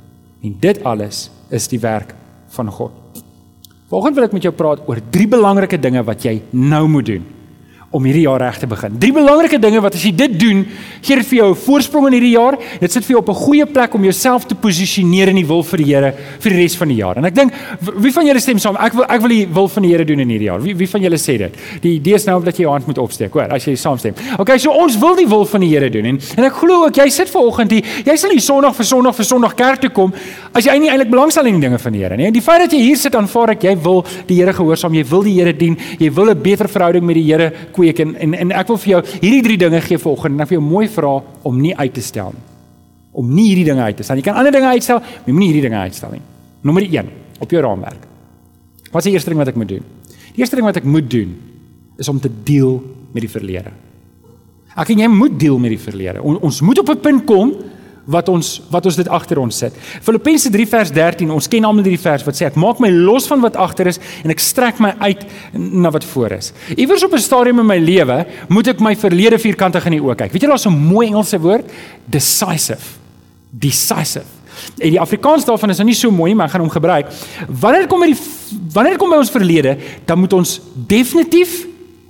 En 0.47 0.55
dit 0.59 0.83
alles 0.87 1.27
is 1.51 1.67
die 1.67 1.79
werk 1.79 2.13
van 2.55 2.71
God. 2.71 3.23
Volgens 3.91 4.15
wil 4.15 4.27
ek 4.27 4.35
met 4.35 4.45
jou 4.47 4.53
praat 4.55 4.83
oor 4.87 4.99
drie 5.11 5.27
belangrike 5.27 5.79
dinge 5.79 6.03
wat 6.07 6.23
jy 6.23 6.39
nou 6.51 6.85
moet 6.91 7.07
doen 7.07 7.25
om 7.89 8.03
hierdie 8.03 8.25
jaar 8.25 8.41
reg 8.41 8.57
te 8.59 8.67
begin. 8.67 8.97
Drie 8.99 9.13
belangrike 9.15 9.59
dinge 9.63 9.79
wat 9.83 9.95
as 9.95 10.03
jy 10.03 10.11
dit 10.11 10.33
doen, 10.39 10.65
gee 11.01 11.15
dit 11.15 11.27
vir 11.29 11.37
jou 11.37 11.49
'n 11.51 11.55
voorsprong 11.55 12.07
in 12.07 12.13
hierdie 12.13 12.35
jaar. 12.35 12.57
Dit 12.79 12.91
sit 12.91 13.03
vir 13.05 13.15
jou 13.15 13.19
op 13.19 13.29
'n 13.29 13.43
goeie 13.45 13.65
plek 13.65 13.93
om 13.93 14.03
jouself 14.03 14.45
te 14.45 14.55
posisioneer 14.55 15.29
in 15.29 15.35
die 15.35 15.45
wil 15.45 15.63
vir 15.63 15.77
die 15.77 15.85
Here 15.87 16.13
vir 16.39 16.51
die 16.51 16.61
res 16.61 16.75
van 16.75 16.87
die 16.89 16.97
jaar. 16.97 17.17
En 17.17 17.25
ek 17.25 17.35
dink 17.35 17.53
wie 17.95 18.11
van 18.11 18.25
julle 18.25 18.39
stem 18.39 18.59
saam? 18.59 18.75
Ek 18.75 18.93
wil 18.93 19.05
ek 19.07 19.21
wil 19.21 19.29
die 19.29 19.47
wil 19.47 19.67
van 19.67 19.83
die 19.83 19.91
Here 19.91 20.05
doen 20.05 20.19
in 20.19 20.29
hierdie 20.29 20.47
jaar. 20.47 20.61
Wie 20.61 20.75
wie 20.75 20.87
van 20.87 21.01
julle 21.01 21.17
sê 21.17 21.37
dit? 21.37 21.55
Die 21.81 21.95
idee 21.95 22.15
is 22.15 22.25
nou 22.25 22.43
dat 22.43 22.57
jy 22.57 22.63
jou 22.63 22.71
hand 22.71 22.87
moet 22.87 22.97
opsteek, 22.97 23.33
hoor, 23.33 23.47
as 23.53 23.65
jy 23.65 23.75
saamstem. 23.75 24.13
Okay, 24.37 24.57
so 24.57 24.71
ons 24.71 24.97
wil 24.99 25.15
die 25.15 25.27
wil 25.27 25.45
van 25.45 25.61
die 25.61 25.69
Here 25.69 25.89
doen 25.89 26.05
en 26.05 26.19
en 26.37 26.43
ek 26.43 26.53
glo 26.53 26.85
ook 26.85 26.95
jy 26.95 27.09
sit 27.09 27.29
ver 27.29 27.41
oggend 27.41 27.71
hier, 27.71 27.83
jy 28.05 28.15
sal 28.15 28.29
nie 28.29 28.39
Sondag 28.39 28.75
vir 28.75 28.85
Sondag 28.85 29.15
vir 29.15 29.25
Sondag 29.25 29.55
kerk 29.55 29.81
toe 29.81 29.89
kom 29.89 30.13
as 30.53 30.65
jy 30.65 30.77
nie 30.77 30.89
eintlik 30.89 31.09
belangstel 31.09 31.45
in 31.45 31.59
die 31.59 31.67
dinge 31.67 31.79
van 31.79 31.93
die 31.93 32.01
Here 32.03 32.17
nie. 32.17 32.25
En 32.25 32.33
die 32.33 32.41
feit 32.41 32.59
dat 32.59 32.71
jy 32.71 32.79
hier 32.79 32.97
sit 32.97 33.15
aanvaar 33.15 33.51
ek 33.51 33.63
jy 33.63 33.75
wil 33.75 34.03
die 34.27 34.35
Here 34.35 34.53
gehoorsaam, 34.53 34.93
jy 34.93 35.05
wil 35.05 35.23
die 35.23 35.33
Here 35.39 35.53
dien, 35.53 35.77
jy 35.99 36.11
wil 36.11 36.31
'n 36.31 36.41
beter 36.41 36.67
verhouding 36.67 37.05
met 37.05 37.15
die 37.15 37.23
Here 37.23 37.51
kweek 37.77 38.01
en 38.03 38.15
en 38.25 38.35
en 38.43 38.53
ek 38.57 38.73
wil 38.73 38.81
vir 38.83 38.93
jou 38.95 39.01
hierdie 39.21 39.43
drie 39.45 39.59
dinge 39.61 39.81
gee 39.85 40.01
vanoggend 40.01 40.35
en 40.35 40.45
ek 40.45 40.51
wil 40.51 40.59
jou 40.59 40.67
mooi 40.67 40.87
vra 40.97 41.13
om 41.47 41.61
nie 41.61 41.75
uit 41.77 41.93
te 41.93 42.03
stel 42.05 42.33
nie. 42.35 42.45
Om 43.17 43.31
nie 43.33 43.47
hierdie 43.51 43.69
dinge 43.69 43.85
uit 43.85 43.97
te 43.97 44.05
stel. 44.05 44.19
Jy 44.19 44.27
kan 44.27 44.37
ander 44.37 44.53
dinge 44.53 44.73
uitstel, 44.75 44.99
maar 44.99 45.33
moenie 45.33 45.49
hierdie 45.51 45.65
dinge 45.69 45.79
uitstel 45.87 46.13
nie. 46.13 46.21
Nommer 46.67 46.85
1 46.85 47.09
op 47.41 47.53
jou 47.53 47.61
raamwerk. 47.63 48.03
Wat 48.91 49.01
is 49.01 49.09
die 49.09 49.15
eerste 49.17 49.31
ding 49.31 49.41
wat 49.41 49.51
ek 49.51 49.57
moet 49.59 49.71
doen? 49.71 49.85
Die 50.35 50.43
eerste 50.43 50.59
ding 50.59 50.67
wat 50.67 50.77
ek 50.77 50.85
moet 50.87 51.09
doen 51.09 51.33
is 51.97 52.09
om 52.11 52.19
te 52.21 52.29
deel 52.29 52.77
met 53.13 53.25
die 53.25 53.31
verlede. 53.31 53.73
Ek 54.77 54.91
en 54.93 55.01
jy 55.01 55.09
moet 55.09 55.39
deel 55.41 55.57
met 55.61 55.73
die 55.73 55.81
verlede. 55.81 56.21
On, 56.21 56.37
ons 56.45 56.61
moet 56.61 56.79
op 56.83 56.89
'n 56.93 57.01
punt 57.01 57.25
kom 57.25 57.53
wat 58.07 58.29
ons 58.31 58.53
wat 58.71 58.87
ons 58.87 58.97
dit 58.99 59.09
agter 59.11 59.39
ons 59.41 59.57
sit. 59.63 59.75
Filippense 60.03 60.49
3 60.51 60.67
vers 60.71 60.91
13, 60.95 61.31
ons 61.35 61.49
ken 61.51 61.67
almal 61.67 61.85
hierdie 61.87 62.01
vers 62.01 62.23
wat 62.27 62.39
sê 62.39 62.47
ek 62.47 62.59
maak 62.59 62.79
my 62.83 62.89
los 62.93 63.27
van 63.27 63.43
wat 63.43 63.59
agter 63.59 63.91
is 63.91 63.99
en 64.23 64.33
ek 64.33 64.43
strek 64.43 64.79
my 64.83 64.93
uit 65.03 65.25
na 65.53 65.91
wat 65.93 66.07
voor 66.13 66.37
is. 66.39 66.53
Iewers 66.75 67.03
op 67.03 67.13
'n 67.13 67.19
stadium 67.19 67.59
in 67.59 67.67
my 67.67 67.77
lewe 67.77 68.25
moet 68.49 68.67
ek 68.67 68.79
my 68.79 68.95
verlede 68.95 69.37
vierkantig 69.37 69.85
in 69.85 69.99
die 69.99 70.01
oë 70.01 70.15
kyk. 70.15 70.31
Weet 70.31 70.41
jy 70.43 70.49
daar's 70.49 70.65
'n 70.65 70.73
mooi 70.73 71.07
Engelse 71.07 71.39
woord, 71.39 71.65
decisive. 72.05 72.97
Decisive. 73.51 74.25
En 74.77 74.89
die 74.89 74.99
Afrikaans 74.99 75.45
daarvan 75.45 75.69
is 75.69 75.77
nou 75.77 75.87
nie 75.87 75.95
so 75.95 76.11
mooi 76.11 76.31
nie, 76.31 76.35
maar 76.35 76.47
ek 76.47 76.51
gaan 76.51 76.61
hom 76.61 76.69
gebruik. 76.69 77.07
Wanneer 77.47 77.87
kom 77.87 77.99
by 77.99 78.07
die 78.07 78.19
wanneer 78.73 78.97
kom 78.97 79.09
by 79.09 79.17
ons 79.17 79.31
verlede, 79.31 79.77
dan 80.05 80.19
moet 80.19 80.33
ons 80.33 80.61
definitief 80.73 81.65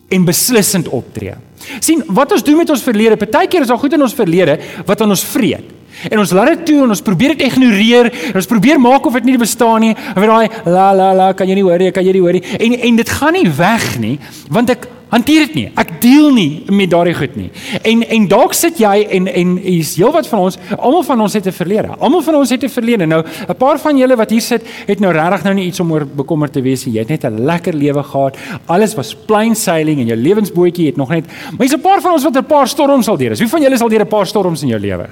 en 0.10 0.26
beslissend 0.26 0.88
optree. 0.88 1.34
sien 1.80 2.04
wat 2.08 2.32
ons 2.32 2.44
doen 2.44 2.58
met 2.58 2.70
ons 2.70 2.84
verlede, 2.84 3.18
partykeer 3.18 3.62
is 3.62 3.68
daar 3.68 3.80
goed 3.82 3.94
in 3.94 4.02
ons 4.02 4.14
verlede 4.14 4.60
wat 4.86 5.02
aan 5.02 5.10
ons 5.10 5.24
vreet. 5.24 5.77
En 6.10 6.20
ons 6.20 6.32
laat 6.32 6.48
dit 6.48 6.66
toe 6.66 6.84
en 6.84 6.90
ons 6.90 7.02
probeer 7.02 7.36
dit 7.36 7.48
ignoreer. 7.48 8.12
Ons 8.36 8.50
probeer 8.50 8.80
maak 8.82 9.06
of 9.06 9.14
dit 9.14 9.32
nie 9.32 9.38
bestaan 9.38 9.82
nie. 9.82 9.96
En 9.96 10.22
vir 10.22 10.28
daai 10.28 10.48
la 10.66 10.92
la 10.96 11.14
la 11.14 11.32
kan 11.34 11.50
jy 11.50 11.58
nie 11.60 11.66
hoor 11.66 11.82
nie, 11.82 11.92
kan 11.92 12.06
jy 12.06 12.14
nie 12.18 12.22
hoor 12.22 12.38
nie. 12.38 12.44
En 12.60 12.78
en 12.90 13.02
dit 13.02 13.10
gaan 13.10 13.34
nie 13.34 13.50
weg 13.58 13.90
nie, 14.04 14.18
want 14.54 14.70
ek 14.70 14.88
hanteer 15.12 15.46
dit 15.48 15.56
nie. 15.56 15.66
Ek 15.80 15.94
deel 16.04 16.30
nie 16.36 16.50
met 16.74 16.92
daardie 16.92 17.16
goed 17.18 17.36
nie. 17.40 17.48
En 17.88 18.04
en 18.04 18.28
dalk 18.32 18.56
sit 18.58 18.80
jy 18.82 18.96
en 19.18 19.30
en 19.32 19.54
is 19.58 19.96
heelwat 20.00 20.28
van 20.30 20.46
ons, 20.48 20.60
almal 20.78 21.06
van 21.08 21.24
ons 21.26 21.34
het 21.34 21.48
'n 21.48 21.56
verlede. 21.56 21.96
Almal 22.00 22.22
van 22.22 22.36
ons 22.36 22.50
het 22.50 22.64
'n 22.64 22.70
verlede. 22.70 23.06
Nou, 23.06 23.24
'n 23.24 23.56
paar 23.56 23.80
van 23.80 23.98
julle 23.98 24.16
wat 24.16 24.30
hier 24.30 24.42
sit, 24.42 24.64
het 24.88 25.00
nou 25.00 25.14
regtig 25.14 25.44
nou 25.44 25.56
nie 25.56 25.66
iets 25.66 25.80
om 25.80 25.92
oor 25.92 26.06
bekommerd 26.06 26.54
te 26.54 26.62
wees 26.62 26.86
nie. 26.86 26.96
Jy 26.96 27.00
het 27.00 27.10
net 27.10 27.24
'n 27.24 27.46
lekker 27.46 27.74
lewe 27.74 28.04
gehad. 28.04 28.38
Alles 28.66 28.96
was 28.96 29.16
plain 29.16 29.56
sailing 29.56 30.00
en 30.00 30.08
jou 30.08 30.18
lewensbootjie 30.18 30.86
het 30.86 30.98
nog 30.98 31.10
net 31.10 31.26
Maar 31.58 31.68
jy's 31.68 31.76
'n 31.76 31.82
paar 31.82 32.02
van 32.02 32.12
ons 32.12 32.24
wat 32.24 32.36
'n 32.36 32.46
paar 32.46 32.68
storms 32.68 33.06
sal 33.06 33.18
deur. 33.18 33.36
Wie 33.36 33.48
van 33.48 33.62
julle 33.62 33.78
sal 33.78 33.90
deur 33.90 34.02
'n 34.02 34.08
paar 34.08 34.28
storms 34.28 34.62
in 34.62 34.68
jou 34.68 34.80
lewe? 34.80 35.08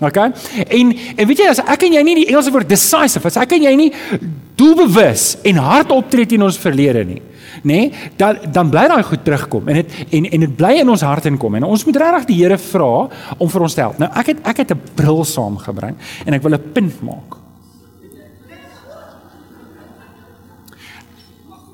Okay? 0.00 0.32
En 0.68 0.92
en 1.16 1.26
weet 1.26 1.38
jy 1.40 1.46
as 1.48 1.62
ek 1.64 1.86
en 1.86 1.94
jy 1.96 2.02
nie 2.04 2.14
die 2.18 2.26
Engelse 2.28 2.52
woord 2.52 2.68
decisive 2.68 3.30
as 3.30 3.38
ek 3.40 3.54
en 3.56 3.62
jy 3.64 3.70
nie 3.80 3.88
doelbewus 4.56 5.38
en 5.48 5.60
hard 5.64 5.94
optree 5.94 6.28
teen 6.28 6.44
ons 6.44 6.58
verlede 6.60 7.04
nie, 7.08 7.22
nê? 7.64 7.78
Nee, 7.86 8.10
dan 8.20 8.42
dan 8.52 8.68
bly 8.72 8.84
daai 8.92 9.06
goed 9.08 9.24
terugkom 9.24 9.70
en 9.72 9.80
dit 9.80 9.94
en 10.18 10.26
en 10.36 10.44
dit 10.44 10.56
bly 10.58 10.74
in 10.82 10.92
ons 10.92 11.04
hart 11.08 11.28
inkom 11.30 11.56
en 11.56 11.68
ons 11.68 11.84
moet 11.88 12.00
regtig 12.02 12.28
die 12.28 12.36
Here 12.42 12.58
vra 12.60 12.90
om 13.38 13.48
vir 13.48 13.64
ons 13.64 13.76
te 13.76 13.80
help. 13.80 13.96
Nou 14.02 14.10
ek 14.20 14.34
het 14.34 14.44
ek 14.52 14.60
het 14.64 14.76
'n 14.76 14.92
bril 15.00 15.24
saamgebring 15.24 15.96
en 16.26 16.34
ek 16.34 16.42
wil 16.42 16.54
'n 16.54 16.72
punt 16.74 17.02
maak. 17.02 17.40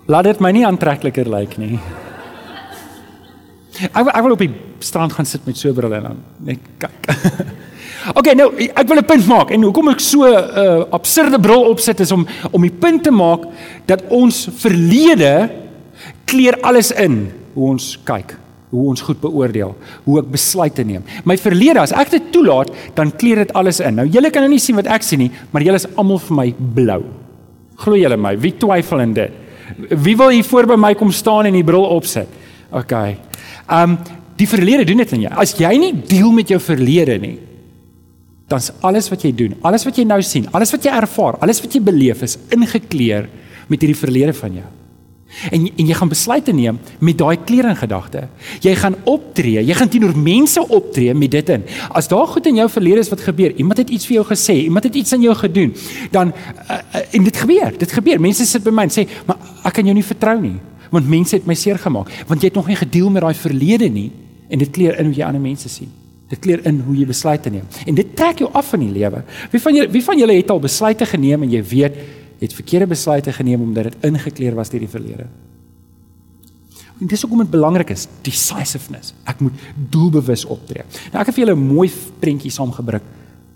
Laat 0.07 0.25
dit 0.25 0.41
my 0.41 0.51
nie 0.53 0.67
aantrekliker 0.67 1.29
lyk 1.29 1.59
nie. 1.59 1.79
Ek 3.83 4.07
ek 4.07 4.23
wil 4.23 4.33
op 4.33 4.39
die 4.39 4.55
strand 4.79 5.13
gaan 5.13 5.27
sit 5.27 5.45
met 5.47 5.57
so 5.57 5.69
'n 5.69 5.75
bril 5.75 5.95
en 5.95 6.03
dan 6.03 6.19
net 6.39 6.59
kyk. 6.79 7.03
Okay, 8.11 8.35
nou 8.35 8.51
ek 8.59 8.89
wil 8.89 8.99
'n 8.99 9.07
punt 9.07 9.27
maak 9.27 9.51
en 9.51 9.63
hoekom 9.63 9.89
ek 9.89 10.01
so 10.01 10.27
'n 10.27 10.35
uh, 10.35 10.85
absurde 10.91 11.39
bril 11.39 11.71
opsit 11.71 12.01
is 12.01 12.13
om 12.13 12.27
om 12.51 12.63
die 12.63 12.75
punt 12.75 13.05
te 13.05 13.11
maak 13.11 13.47
dat 13.87 14.03
ons 14.09 14.49
verlede 14.59 15.51
kleer 16.25 16.59
alles 16.63 16.91
in 16.91 17.31
hoe 17.55 17.71
ons 17.71 17.99
kyk 18.05 18.43
hoe 18.73 18.89
ons 18.89 19.03
goed 19.05 19.21
beoordeel, 19.21 19.75
hoe 20.07 20.15
ek 20.23 20.31
besluite 20.33 20.85
neem. 20.85 21.05
My 21.29 21.37
verlede, 21.37 21.83
as 21.83 21.93
ek 21.93 22.15
dit 22.15 22.31
toelaat, 22.33 22.71
dan 22.97 23.13
kleer 23.21 23.43
dit 23.45 23.53
alles 23.53 23.83
in. 23.85 23.99
Nou 24.01 24.07
julle 24.09 24.31
kan 24.33 24.47
nou 24.47 24.53
nie 24.55 24.63
sien 24.65 24.79
wat 24.79 24.89
ek 24.89 25.05
sien 25.05 25.21
nie, 25.21 25.31
maar 25.53 25.65
julle 25.65 25.77
is 25.77 25.89
almal 26.01 26.23
vir 26.25 26.39
my 26.39 26.47
blou. 26.79 27.03
Glo 27.85 27.99
julle 28.01 28.17
my? 28.17 28.33
Wie 28.41 28.55
twyfel 28.57 29.05
in 29.05 29.13
dit? 29.13 29.39
Wie 29.93 30.17
wil 30.17 30.33
hier 30.33 30.49
voor 30.49 30.71
by 30.73 30.79
my 30.81 30.95
kom 30.97 31.13
staan 31.13 31.51
en 31.51 31.57
die 31.59 31.67
bril 31.67 31.85
opsit? 31.85 32.29
OK. 32.73 32.97
Um 33.69 33.99
die 34.41 34.49
verlede 34.49 34.87
doen 34.89 35.05
dit 35.05 35.13
in 35.19 35.27
jou. 35.27 35.33
As 35.39 35.53
jy 35.55 35.71
nie 35.79 35.93
deel 36.09 36.33
met 36.35 36.49
jou 36.51 36.59
verlede 36.59 37.19
nie, 37.21 37.37
dan's 38.53 38.71
alles 38.85 39.09
wat 39.13 39.25
jy 39.25 39.33
doen, 39.37 39.57
alles 39.67 39.87
wat 39.89 39.99
jy 39.99 40.05
nou 40.09 40.21
sien, 40.27 40.47
alles 40.53 40.73
wat 40.75 40.85
jy 40.85 40.93
ervaar, 40.93 41.41
alles 41.45 41.63
wat 41.65 41.75
jy 41.75 41.83
beleef 41.85 42.23
is 42.27 42.39
ingekleer 42.53 43.29
met 43.71 43.81
hierdie 43.81 43.99
verlede 43.99 44.37
van 44.37 44.61
jou. 44.61 44.71
En 45.49 45.65
en 45.65 45.87
jy 45.89 45.95
gaan 45.97 46.11
besluite 46.13 46.53
neem 46.53 46.79
met 47.01 47.17
daai 47.19 47.39
klering 47.49 47.79
gedagte. 47.79 48.27
Jy 48.61 48.75
gaan 48.77 48.97
optree, 49.09 49.63
jy 49.65 49.77
gaan 49.79 49.89
teenoor 49.89 50.13
mense 50.19 50.61
optree 50.61 51.15
met 51.17 51.33
dit 51.33 51.53
in. 51.55 51.65
As 51.89 52.11
daar 52.11 52.29
goed 52.29 52.47
in 52.51 52.61
jou 52.61 52.69
verlede 52.71 53.01
is 53.01 53.09
wat 53.09 53.25
gebeur, 53.25 53.55
iemand 53.57 53.81
het 53.81 53.91
iets 53.91 54.07
vir 54.11 54.19
jou 54.21 54.27
gesê, 54.29 54.59
iemand 54.67 54.85
het 54.85 54.99
iets 55.01 55.17
aan 55.17 55.25
jou 55.25 55.35
gedoen, 55.39 55.73
dan 56.13 56.35
uh, 56.35 56.77
uh, 56.77 57.07
en 57.17 57.25
dit 57.25 57.41
gebeur, 57.45 57.73
dit 57.79 57.97
gebeur. 57.97 58.21
Mense 58.21 58.47
sit 58.47 58.65
by 58.65 58.75
my 58.75 58.85
en 58.89 58.93
sê, 58.93 59.09
"Maar 59.27 59.39
ek 59.65 59.73
kan 59.73 59.85
jou 59.85 59.95
nie 59.95 60.05
vertrou 60.05 60.41
nie, 60.41 60.59
want 60.91 61.09
mense 61.09 61.37
het 61.37 61.47
my 61.47 61.55
seer 61.55 61.79
gemaak, 61.79 62.13
want 62.29 62.41
jy 62.43 62.47
het 62.53 62.55
nog 62.55 62.69
nie 62.69 62.77
gedeel 62.77 63.11
met 63.11 63.23
daai 63.23 63.35
verlede 63.35 63.89
nie." 63.89 64.11
En 64.49 64.59
dit 64.59 64.71
kleur 64.71 64.99
in 64.99 65.07
hoe 65.07 65.15
jy 65.15 65.25
ander 65.25 65.41
mense 65.41 65.69
sien. 65.69 66.02
Dit 66.33 66.41
kleur 66.41 66.65
in 66.69 66.81
hoe 66.87 66.97
jy 66.97 67.07
besluite 67.09 67.53
neem. 67.53 67.69
En 67.87 67.95
dit 67.99 68.17
trek 68.17 68.41
jou 68.41 68.49
af 68.57 68.73
van 68.73 68.81
die 68.81 68.93
lewe. 68.93 69.23
Wie 69.53 69.61
van 69.61 69.77
julle 69.77 69.93
wie 69.93 70.05
van 70.05 70.19
julle 70.19 70.37
het 70.39 70.51
al 70.51 70.63
besluite 70.63 71.07
geneem 71.07 71.45
en 71.45 71.51
jy 71.53 71.63
weet 71.75 71.99
het 72.43 72.55
verkeerde 72.57 72.89
besluite 72.91 73.33
geneem 73.33 73.61
omdat 73.63 73.91
dit 73.91 74.07
ingekleer 74.09 74.57
was 74.57 74.73
deur 74.73 74.83
die 74.83 74.91
verlede. 74.91 75.29
En 77.03 77.11
dis 77.11 77.23
hoekom 77.23 77.43
dit 77.43 77.51
belangrik 77.51 77.91
is, 77.91 78.07
decisiveness. 78.23 79.15
Ek 79.27 79.41
moet 79.43 79.59
doelbewus 79.91 80.45
optree. 80.47 80.87
Nou 81.13 81.21
ek 81.21 81.31
het 81.31 81.35
vir 81.35 81.45
julle 81.45 81.57
'n 81.59 81.75
mooi 81.75 81.91
prentjie 82.21 82.51
saamgebring 82.51 83.03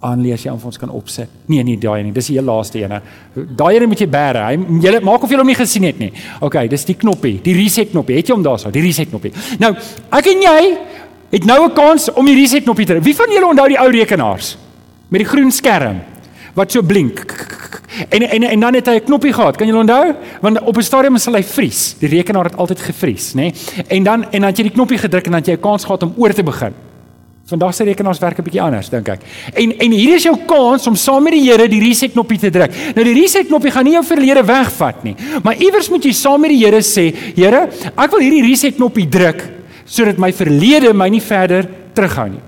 aanlees 0.05 0.45
jy 0.45 0.51
aan 0.53 0.61
ons 0.63 0.79
kan 0.79 0.91
opsit. 0.91 1.29
Nee 1.47 1.65
nee, 1.65 1.79
daai 1.79 2.03
nie. 2.05 2.13
Dis 2.13 2.27
die 2.27 2.37
heel 2.37 2.45
laaste 2.45 2.79
ene. 2.83 3.01
Daai 3.35 3.77
ene 3.77 3.87
moet 3.87 4.01
jy 4.01 4.07
bære. 4.07 4.43
Hy 4.45 4.81
jy 4.85 5.01
maak 5.01 5.23
of 5.23 5.31
jy 5.31 5.39
hom 5.41 5.47
nie 5.47 5.55
gesien 5.55 5.87
het 5.89 5.99
nie. 5.99 6.13
OK, 6.41 6.69
dis 6.69 6.85
die 6.85 6.95
knoppie, 6.95 7.41
die 7.43 7.55
reset 7.55 7.91
knoppie. 7.91 8.17
Het 8.17 8.29
jy 8.29 8.35
hom 8.35 8.45
daarso? 8.47 8.71
Die 8.71 8.83
reset 8.85 9.09
knoppie. 9.09 9.33
Nou, 9.59 9.73
ek 10.19 10.27
en 10.27 10.43
jy 10.43 10.61
het 11.31 11.45
nou 11.45 11.65
'n 11.65 11.73
kans 11.73 12.13
om 12.13 12.25
die 12.25 12.35
reset 12.35 12.63
knoppie 12.63 12.87
te 12.87 12.93
druk. 12.93 13.05
Wie 13.05 13.17
van 13.17 13.31
julle 13.31 13.47
onthou 13.47 13.69
die 13.69 13.79
ou 13.79 13.91
rekenaars 13.91 14.57
met 15.09 15.21
die 15.21 15.29
groen 15.29 15.51
skerm 15.51 16.01
wat 16.55 16.73
so 16.73 16.83
blink? 16.83 17.25
En 18.09 18.23
en 18.23 18.43
en 18.43 18.61
dan 18.61 18.75
het 18.75 18.87
hy 18.87 18.95
'n 18.95 19.05
knoppie 19.05 19.33
gehad. 19.33 19.57
Kan 19.57 19.67
jy 19.67 19.75
onthou? 19.75 20.15
Want 20.41 20.61
op 20.61 20.77
'n 20.77 20.83
stadium 20.83 21.17
sal 21.17 21.35
hy 21.35 21.43
vries. 21.43 21.97
Die 21.99 22.09
rekenaar 22.09 22.45
het 22.45 22.57
altyd 22.57 22.81
gevries, 22.81 23.33
nê? 23.35 23.35
Nee? 23.35 23.53
En 23.89 24.03
dan 24.03 24.25
en 24.31 24.41
dan 24.41 24.49
het 24.49 24.57
jy 24.57 24.63
die 24.63 24.73
knoppie 24.73 24.99
gedruk 24.99 25.25
en 25.25 25.31
dan 25.31 25.41
het 25.41 25.49
jy 25.49 25.55
'n 25.55 25.61
kans 25.61 25.85
gehad 25.85 26.03
om 26.03 26.15
oor 26.17 26.33
te 26.33 26.43
begin. 26.43 26.73
Vandag 27.47 27.75
se 27.75 27.85
rekenaars 27.85 28.19
werk 28.19 28.39
'n 28.39 28.43
bietjie 28.43 28.63
anders, 28.63 28.89
dink 28.89 29.09
ek. 29.09 29.21
En 29.55 29.79
en 29.79 29.91
hier 29.91 30.15
is 30.15 30.23
jou 30.23 30.37
kans 30.47 30.87
om 30.87 30.95
saam 30.95 31.23
met 31.23 31.33
die 31.33 31.51
Here 31.51 31.69
die 31.69 31.81
reset 31.81 32.13
knoppie 32.13 32.39
te 32.39 32.51
druk. 32.51 32.73
Nou 32.95 33.05
die 33.05 33.21
reset 33.21 33.47
knoppie 33.47 33.71
gaan 33.71 33.85
nie 33.85 33.93
jou 33.93 34.05
verlede 34.05 34.45
wegvat 34.45 35.05
nie, 35.05 35.15
maar 35.43 35.55
iewers 35.55 35.89
moet 35.89 36.05
jy 36.05 36.13
saam 36.13 36.41
met 36.41 36.51
die 36.51 36.65
Here 36.65 36.83
sê, 36.83 37.15
Here, 37.37 37.69
ek 37.97 38.11
wil 38.11 38.21
hierdie 38.21 38.43
reset 38.43 38.75
knoppie 38.75 39.09
druk 39.09 39.43
sodat 39.87 40.19
my 40.19 40.33
verlede 40.35 40.93
my 40.95 41.09
nie 41.09 41.23
verder 41.23 41.67
terughou 41.95 42.29
nie. 42.29 42.43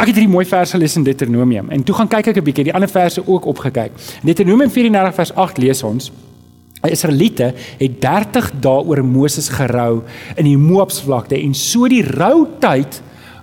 Ek 0.00 0.08
het 0.08 0.16
hierdie 0.16 0.32
mooi 0.32 0.46
verse 0.48 0.72
gelees 0.72 0.96
in 0.96 1.04
Deuteronomium 1.04 1.68
en 1.74 1.82
toe 1.84 1.94
gaan 1.98 2.08
kyk 2.08 2.30
ek 2.32 2.36
'n 2.40 2.44
bietjie 2.44 2.64
die 2.64 2.74
ander 2.74 2.88
verse 2.88 3.20
ook 3.20 3.44
opgekyk. 3.44 3.92
In 4.22 4.26
Deuteronomium 4.32 4.70
34 4.70 5.14
vers 5.14 5.34
8 5.34 5.58
lees 5.58 5.82
ons: 5.82 6.12
Die 6.82 6.90
Israeliete 6.90 7.52
het 7.78 8.00
30 8.00 8.52
dae 8.60 8.80
oor 8.84 9.04
Moses 9.04 9.48
gerou 9.48 10.02
in 10.36 10.44
die 10.44 10.56
Moabsvlakte 10.56 11.36
en 11.36 11.54
so 11.54 11.88
die 11.88 12.02
routyd 12.02 13.02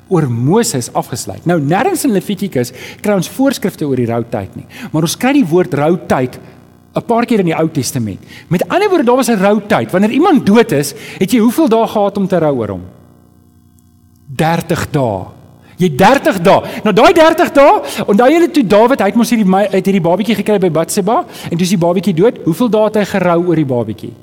oor 0.10 0.30
Moses 0.30 0.90
afgesluit. 0.94 1.46
Nou 1.46 1.60
nêrens 1.60 2.06
in 2.06 2.12
Levitikus 2.12 2.74
kry 3.02 3.14
ons 3.14 3.30
voorskrifte 3.30 3.86
oor 3.86 3.96
die 3.96 4.10
routyd 4.10 4.56
nie, 4.56 4.66
maar 4.92 5.04
ons 5.04 5.18
kry 5.18 5.34
die 5.34 5.46
woord 5.46 5.74
routyd 5.74 6.40
'n 6.98 7.06
paar 7.06 7.26
keer 7.26 7.40
in 7.40 7.52
die 7.52 7.58
Ou 7.58 7.70
Testament. 7.70 8.20
Met 8.50 8.68
ander 8.70 8.90
woorde, 8.90 9.06
daar 9.06 9.16
was 9.16 9.30
'n 9.30 9.38
routyd. 9.38 9.92
Wanneer 9.92 10.12
iemand 10.12 10.46
dood 10.46 10.72
is, 10.72 10.96
het 11.20 11.32
jy 11.32 11.40
hoeveel 11.40 11.70
dae 11.70 11.88
gehad 11.88 12.18
om 12.18 12.28
te 12.28 12.40
rou 12.40 12.58
oor 12.58 12.70
hom? 12.70 12.97
30 14.38 14.86
dae. 14.94 15.26
Jy 15.78 15.92
30 15.98 16.40
dae. 16.46 16.78
Nou 16.86 16.94
daai 16.98 17.12
30 17.14 17.52
dae, 17.54 17.82
onthou 18.06 18.30
julle 18.34 18.50
toe 18.54 18.64
Dawid, 18.66 19.02
hy 19.02 19.12
het 19.12 19.20
mos 19.20 19.34
hierdie 19.34 19.50
uit 19.56 19.84
hierdie 19.84 20.04
babatjie 20.04 20.38
gekry 20.40 20.58
by 20.62 20.72
Batseba 20.74 21.20
en 21.26 21.58
toe 21.58 21.66
is 21.68 21.76
die 21.76 21.82
babatjie 21.82 22.16
dood. 22.18 22.42
Hoeveel 22.46 22.72
dae 22.74 22.88
het 22.90 23.02
hy 23.02 23.06
gerou 23.12 23.40
oor 23.50 23.62
die 23.62 23.70
babatjie? 23.70 24.14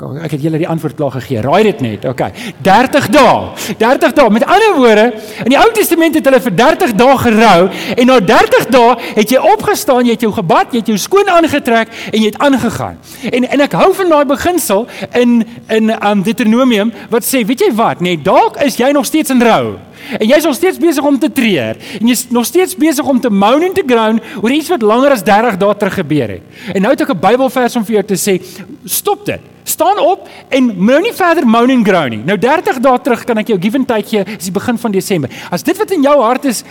Ek 0.00 0.32
het 0.34 0.40
julle 0.42 0.58
die 0.58 0.66
antwoord 0.66 0.96
klaar 0.96 1.12
gegee. 1.14 1.42
Raai 1.44 1.62
dit 1.68 1.80
net. 1.84 2.04
OK. 2.08 2.22
30 2.64 3.08
dae. 3.12 3.52
30 3.78 4.14
dae. 4.16 4.30
Met 4.32 4.44
ander 4.48 4.72
woorde, 4.74 5.04
in 5.44 5.52
die 5.52 5.58
Ou 5.60 5.68
Testament 5.76 6.16
het 6.16 6.26
hulle 6.26 6.40
vir 6.42 6.54
30 6.58 6.94
dae 6.98 7.18
gerou 7.20 7.68
en 7.68 8.08
na 8.10 8.16
30 8.32 8.66
dae 8.72 8.96
het 9.20 9.30
jy 9.30 9.42
opgestaan, 9.52 10.08
jy 10.08 10.16
het 10.16 10.24
jou 10.24 10.32
gebad, 10.34 10.72
jy 10.72 10.82
het 10.82 10.90
jou 10.90 10.98
skoon 10.98 11.28
aangetrek 11.30 11.92
en 12.10 12.18
jy 12.18 12.32
het 12.32 12.40
aangegaan. 12.42 12.98
En 13.30 13.46
en 13.52 13.64
ek 13.68 13.76
hou 13.78 13.92
van 14.00 14.10
daai 14.16 14.24
beginsel 14.32 14.88
in 15.20 15.44
in 15.68 15.94
um 15.94 16.24
Deuteronomium 16.24 16.90
wat 17.12 17.28
sê, 17.28 17.44
weet 17.46 17.68
jy 17.68 17.70
wat, 17.76 18.00
net 18.02 18.24
dalk 18.24 18.58
is 18.64 18.80
jy 18.80 18.90
nog 18.96 19.06
steeds 19.06 19.30
in 19.30 19.44
rou. 19.44 19.76
En 20.18 20.26
jy's 20.26 20.48
nog 20.48 20.56
steeds 20.58 20.80
besig 20.82 21.04
om 21.06 21.18
te 21.20 21.30
treur 21.30 21.78
en 22.00 22.08
jy's 22.10 22.26
nog 22.34 22.48
steeds 22.48 22.74
besig 22.74 23.06
om 23.06 23.20
te 23.20 23.30
moan 23.30 23.62
en 23.62 23.76
te 23.76 23.84
groan 23.86 24.18
oor 24.40 24.50
iets 24.50 24.72
wat 24.72 24.82
langer 24.82 25.14
as 25.14 25.22
30 25.22 25.60
dae 25.62 25.78
terug 25.78 26.00
gebeur 26.00 26.36
het. 26.38 26.60
En 26.74 26.82
nou 26.82 26.96
het 26.96 27.06
ek 27.06 27.14
'n 27.14 27.20
Bybelvers 27.22 27.76
om 27.76 27.84
vir 27.84 28.00
jou 28.00 28.04
te 28.04 28.18
sê, 28.18 28.40
stop 28.84 29.26
dit. 29.26 29.51
Staan 29.64 29.98
op 30.02 30.28
en 30.48 30.70
nou 30.86 30.98
nie 31.02 31.12
verder 31.14 31.46
moan 31.46 31.70
en 31.70 31.84
groan 31.86 32.10
nie. 32.10 32.20
Nou 32.26 32.36
30 32.38 32.80
dae 32.82 33.00
terug 33.04 33.24
kan 33.28 33.38
ek 33.38 33.52
jou 33.52 33.58
given 33.62 33.84
tyd 33.86 34.08
gee, 34.08 34.24
is 34.36 34.48
die 34.48 34.54
begin 34.54 34.78
van 34.78 34.94
Desember. 34.94 35.30
As 35.54 35.62
dit 35.62 35.78
wat 35.78 35.94
in 35.94 36.02
jou 36.02 36.16
hart 36.22 36.48
is 36.50 36.64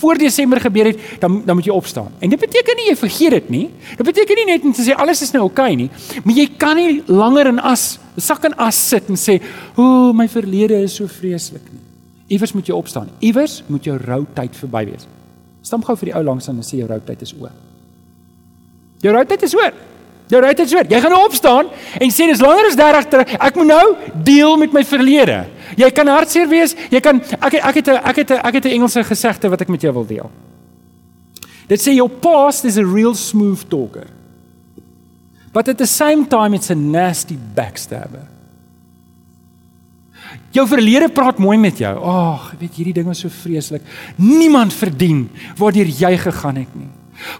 voor 0.00 0.20
Desember 0.20 0.60
gebeur 0.62 0.92
het, 0.92 1.00
dan 1.20 1.42
dan 1.44 1.58
moet 1.58 1.66
jy 1.66 1.74
opstaan. 1.74 2.12
En 2.20 2.30
dit 2.30 2.40
beteken 2.40 2.78
nie 2.78 2.88
jy 2.92 2.96
vergeet 2.96 3.36
dit 3.38 3.50
nie. 3.50 3.64
Dit 3.96 4.06
beteken 4.06 4.42
nie 4.42 4.46
net 4.52 4.64
om 4.64 4.72
te 4.72 4.86
sê 4.86 4.94
alles 4.94 5.22
is 5.22 5.34
nou 5.34 5.44
oukei 5.48 5.72
okay 5.74 5.74
nie, 5.74 5.90
maar 6.24 6.34
jy 6.34 6.48
kan 6.58 6.76
nie 6.76 7.02
langer 7.06 7.50
in 7.50 7.58
as 7.58 7.98
sak 8.16 8.44
in 8.46 8.54
as 8.62 8.78
sit 8.78 9.08
en 9.08 9.16
sê, 9.16 9.40
"O, 9.76 10.12
my 10.12 10.28
verlede 10.28 10.82
is 10.82 10.94
so 10.94 11.06
vreeslik 11.06 11.62
nie." 11.72 11.80
Iewers 12.28 12.52
moet 12.52 12.66
jy 12.66 12.74
opstaan. 12.74 13.08
Iewers 13.20 13.62
moet 13.66 13.84
jou 13.84 13.96
routyd 13.96 14.56
verby 14.56 14.84
wees. 14.84 15.06
Stam 15.62 15.82
gou 15.84 15.96
vir 15.96 16.06
die 16.10 16.14
ou 16.14 16.22
langs 16.22 16.48
aan 16.48 16.56
en 16.56 16.62
sê 16.62 16.78
jou 16.78 16.88
routyd 16.88 17.22
is 17.22 17.34
oor. 17.40 17.52
Jou 19.00 19.12
routyd 19.12 19.42
is 19.42 19.54
oor. 19.54 19.72
Jou 20.32 20.40
routyd 20.40 20.64
is 20.64 20.72
oor. 20.74 20.86
Jy 20.88 21.00
gaan 21.04 21.12
nou 21.12 21.24
opstaan 21.26 21.68
en 22.00 22.12
sê 22.12 22.28
dis 22.30 22.40
langer 22.40 22.70
as 22.70 22.78
30 22.78 23.08
terug. 23.12 23.34
Ek 23.44 23.58
moet 23.60 23.68
nou 23.68 23.84
deel 24.24 24.56
met 24.62 24.72
my 24.72 24.84
verlede. 24.88 25.42
Jy 25.76 25.90
kan 25.92 26.08
hartseer 26.08 26.48
wees. 26.48 26.72
Jy 26.90 27.00
kan 27.04 27.20
ek 27.40 27.58
ek 27.60 27.74
het 27.80 27.88
'n 27.88 28.00
ek 28.00 28.16
het 28.16 28.30
'n 28.30 28.40
ek 28.40 28.54
het 28.54 28.64
'n 28.64 28.74
Engelse 28.78 29.04
gesegde 29.04 29.48
wat 29.50 29.60
ek 29.60 29.68
met 29.68 29.82
jou 29.82 29.92
wil 29.92 30.06
deel. 30.06 30.30
Dit 31.68 31.80
sê 31.80 31.94
your 31.94 32.10
past 32.10 32.64
is 32.64 32.78
a 32.78 32.84
real 32.84 33.14
smooth 33.14 33.68
talker. 33.68 34.06
But 35.52 35.68
at 35.68 35.78
the 35.78 35.86
same 35.86 36.26
time 36.26 36.54
it's 36.54 36.70
a 36.70 36.74
nasty 36.74 37.38
backstabber. 37.54 38.26
Jou 40.50 40.66
verlede 40.66 41.08
praat 41.08 41.38
mooi 41.38 41.56
met 41.58 41.78
jou. 41.78 41.94
Ag, 41.98 42.54
weet 42.58 42.74
hierdie 42.74 42.94
ding 42.94 43.06
was 43.06 43.20
so 43.20 43.28
vreeslik. 43.28 43.82
Niemand 44.16 44.72
verdien 44.72 45.30
waardeur 45.56 45.86
jy 45.86 46.16
gegaan 46.16 46.56
het 46.56 46.74
nie. 46.74 46.90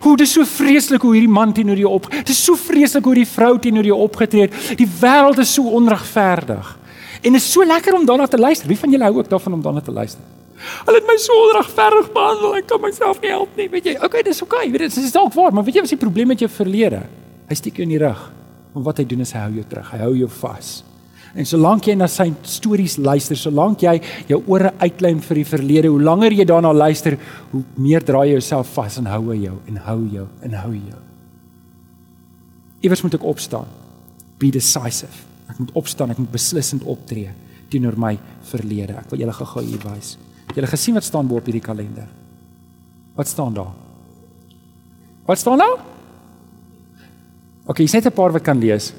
Hoe 0.05 0.17
dis 0.17 0.33
so 0.37 0.45
vreeslik 0.49 1.03
hoe 1.03 1.15
hierdie 1.17 1.33
man 1.33 1.53
teenoor 1.53 1.81
jou 1.81 1.93
op. 1.97 2.09
Dis 2.27 2.41
so 2.45 2.57
vreeslik 2.59 3.05
hoe 3.05 3.17
die 3.21 3.29
vrou 3.29 3.59
teenoor 3.59 3.89
jou 3.89 3.99
opgetree 4.05 4.49
het. 4.49 4.79
Die 4.79 4.89
wêreld 5.01 5.41
is 5.43 5.53
so 5.55 5.75
onregverdig. 5.77 6.71
En 7.25 7.33
dit 7.33 7.41
is 7.41 7.51
so 7.53 7.65
lekker 7.65 7.97
om 7.97 8.07
daarna 8.07 8.27
te 8.27 8.39
luister. 8.39 8.69
Wie 8.69 8.79
van 8.79 8.91
julle 8.91 9.05
hou 9.09 9.19
ook 9.19 9.29
daarvan 9.29 9.59
om 9.59 9.63
daarna 9.65 9.81
te 9.81 9.93
luister? 9.93 10.21
Hulle 10.85 11.01
het 11.01 11.09
my 11.09 11.17
so 11.21 11.37
onregverdig 11.49 12.11
behandel. 12.15 12.57
Ek 12.61 12.69
kan 12.71 12.81
myself 12.81 13.21
nie 13.23 13.33
help 13.33 13.53
nie, 13.59 13.69
weet 13.73 13.91
jy. 13.91 13.99
Okay, 14.05 14.23
dis 14.27 14.43
okay. 14.45 14.65
Weet 14.71 14.87
jy, 14.87 14.89
dit 14.95 15.05
is 15.09 15.15
dalk 15.15 15.35
waar, 15.37 15.53
maar 15.53 15.67
weet 15.67 15.79
jy 15.79 15.85
wat 15.85 15.91
is 15.93 15.97
die 15.97 16.05
probleem 16.05 16.33
met 16.33 16.45
jou 16.45 16.51
verlede? 16.53 17.05
Hy 17.49 17.59
steek 17.59 17.81
jou 17.81 17.87
in 17.89 17.95
die 17.97 18.01
rug. 18.01 18.27
En 18.75 18.85
wat 18.87 19.01
hy 19.01 19.07
doen 19.09 19.25
is 19.25 19.33
hy 19.37 19.45
hou 19.45 19.55
jou 19.61 19.65
terug. 19.71 19.93
Hy 19.95 20.03
hou 20.05 20.13
jou 20.25 20.31
vas. 20.41 20.75
En 21.35 21.47
solank 21.47 21.89
jy 21.89 21.97
na 21.99 22.07
sy 22.07 22.29
stories 22.47 22.95
luister, 23.03 23.37
solank 23.39 23.83
jy 23.83 23.97
jou 24.29 24.39
ore 24.55 24.71
uitklim 24.79 25.19
vir 25.25 25.41
die 25.41 25.47
verlede, 25.49 25.91
hoe 25.91 26.03
langer 26.03 26.33
jy 26.33 26.45
daarna 26.47 26.71
luister, 26.73 27.17
hoe 27.51 27.63
meer 27.75 28.05
draai 28.07 28.29
jy 28.29 28.37
jouself 28.37 28.71
vas 28.77 28.99
en 29.01 29.09
hou 29.11 29.35
jou 29.35 29.57
en 29.67 29.81
hou 29.89 30.01
jou 30.13 30.27
en 30.47 30.55
hou 30.63 30.75
jou. 30.77 31.01
Iewers 32.85 33.03
moet 33.03 33.17
ek 33.19 33.27
opstaan. 33.27 33.67
Be 34.39 34.53
decisive. 34.55 35.25
Ek 35.51 35.59
moet 35.59 35.73
opstaan, 35.79 36.13
ek 36.15 36.21
moet 36.23 36.33
beslissend 36.37 36.85
optree 36.87 37.33
teenoor 37.73 37.97
my 37.99 38.13
verlede. 38.47 38.95
Ek 39.01 39.11
wil 39.11 39.25
julle 39.25 39.35
gou-gou 39.35 39.65
hier 39.65 39.83
wys. 39.89 40.15
Julle 40.55 40.71
gesien 40.71 40.95
wat 40.95 41.07
staan 41.07 41.27
bo 41.27 41.41
op 41.41 41.49
hierdie 41.49 41.65
kalender? 41.65 42.07
Wat 43.17 43.31
staan 43.31 43.57
daar? 43.57 43.73
Wat 45.27 45.41
staan 45.41 45.59
daar? 45.59 45.81
OK, 47.65 47.81
jy 47.81 47.89
sê 47.89 48.05
'n 48.05 48.13
paar 48.13 48.33
wat 48.33 48.45
kan 48.45 48.61
lees. 48.61 48.93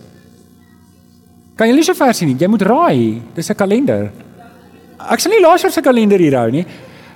Kan 1.55 1.67
jy 1.67 1.75
nie 1.75 1.83
so 1.83 1.93
ver 1.93 2.13
sien 2.13 2.27
nie. 2.27 2.37
Jy 2.39 2.47
moet 2.47 2.61
raai. 2.61 3.21
Dis 3.35 3.49
'n 3.49 3.55
kalender. 3.55 4.11
Ek 5.11 5.19
sal 5.19 5.31
nie 5.31 5.41
laas 5.41 5.61
jaar 5.61 5.71
se 5.71 5.81
kalender 5.81 6.19
hier 6.19 6.35
hou 6.35 6.51
nie. 6.51 6.65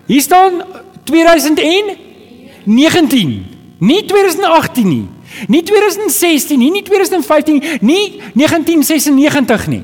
Hier 0.07 0.21
staan 0.21 0.63
2019. 1.05 3.45
Nie 3.79 4.03
2018 4.03 4.85
nie. 4.85 5.07
Nie 5.47 5.63
2016 5.63 6.57
nie, 6.57 6.71
nie 6.71 6.83
2015 6.83 7.53
nie, 7.53 7.61
nie 7.81 8.21
1996 8.35 9.67
nie. 9.67 9.83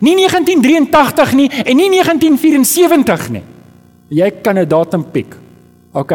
Nie 0.00 0.14
1983 0.14 1.34
nie 1.34 1.50
en 1.64 1.76
nie 1.76 1.90
1974 1.90 3.30
nie. 3.30 3.42
Jy 4.08 4.30
kan 4.42 4.58
'n 4.58 4.68
datum 4.68 5.04
piek. 5.04 5.36
OK. 5.92 6.12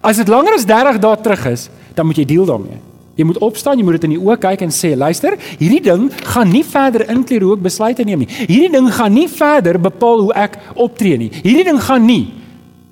As 0.00 0.16
dit 0.16 0.28
langer 0.28 0.54
as 0.54 0.64
30 0.64 0.98
dae 0.98 1.16
terug 1.22 1.46
is, 1.46 1.70
dan 1.94 2.06
moet 2.06 2.16
jy 2.16 2.24
deel 2.24 2.46
daarmee. 2.46 2.78
Jy 3.16 3.24
moet 3.24 3.38
opstaan, 3.40 3.78
jy 3.80 3.84
moet 3.84 3.96
dit 3.96 4.10
in 4.10 4.14
die 4.18 4.20
oë 4.20 4.36
kyk 4.42 4.66
en 4.66 4.72
sê, 4.74 4.92
luister, 4.96 5.38
hierdie 5.56 5.80
ding 5.80 6.10
gaan 6.34 6.50
nie 6.52 6.64
verder 6.66 7.06
inkleer 7.12 7.46
hoe 7.46 7.54
ek 7.56 7.62
besluite 7.64 8.04
neem 8.04 8.24
nie. 8.24 8.28
Hierdie 8.44 8.72
ding 8.74 8.90
gaan 8.92 9.14
nie 9.16 9.26
verder 9.32 9.78
bepaal 9.80 10.26
hoe 10.26 10.34
ek 10.36 10.58
optree 10.74 11.16
nie. 11.16 11.30
Hierdie 11.40 11.64
ding 11.64 11.80
gaan 11.80 12.04
nie 12.04 12.26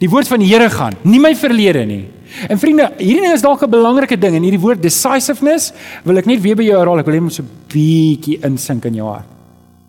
die 0.00 0.08
woord 0.10 0.28
van 0.28 0.42
die 0.42 0.48
Here 0.50 0.68
gaan, 0.72 0.96
nie 1.04 1.20
my 1.22 1.34
verlede 1.38 1.84
nie. 1.86 2.02
En 2.50 2.58
vriende, 2.58 2.88
hierdie 2.98 3.22
ding 3.22 3.34
is 3.36 3.44
dalk 3.44 3.62
'n 3.62 3.70
belangrike 3.70 4.16
ding 4.18 4.34
en 4.34 4.42
hierdie 4.42 4.60
woord 4.60 4.82
decisiveness 4.82 5.72
wil 6.04 6.18
ek 6.18 6.26
net 6.26 6.40
weer 6.42 6.56
by 6.56 6.64
jou 6.64 6.78
herhaal. 6.78 6.98
Ek 6.98 7.06
wil 7.06 7.20
net 7.20 7.32
so 7.32 7.42
'n 7.42 7.48
bietjie 7.68 8.40
insink 8.42 8.84
in 8.86 8.94
jou 8.94 9.06
hart 9.06 9.28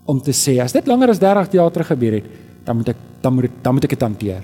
om 0.06 0.20
te 0.20 0.30
sê 0.30 0.62
as 0.62 0.72
dit 0.72 0.86
langer 0.86 1.10
as 1.10 1.18
30 1.18 1.52
jaar 1.52 1.70
terug 1.70 1.88
gebeur 1.88 2.12
het, 2.12 2.24
dan 2.64 2.76
moet 2.76 2.88
ek 2.88 2.96
dan 3.22 3.34
moet 3.34 3.44
ek 3.44 3.50
dan 3.62 3.74
moet 3.74 3.84
ek 3.84 3.90
dit 3.90 4.00
hanteer. 4.00 4.42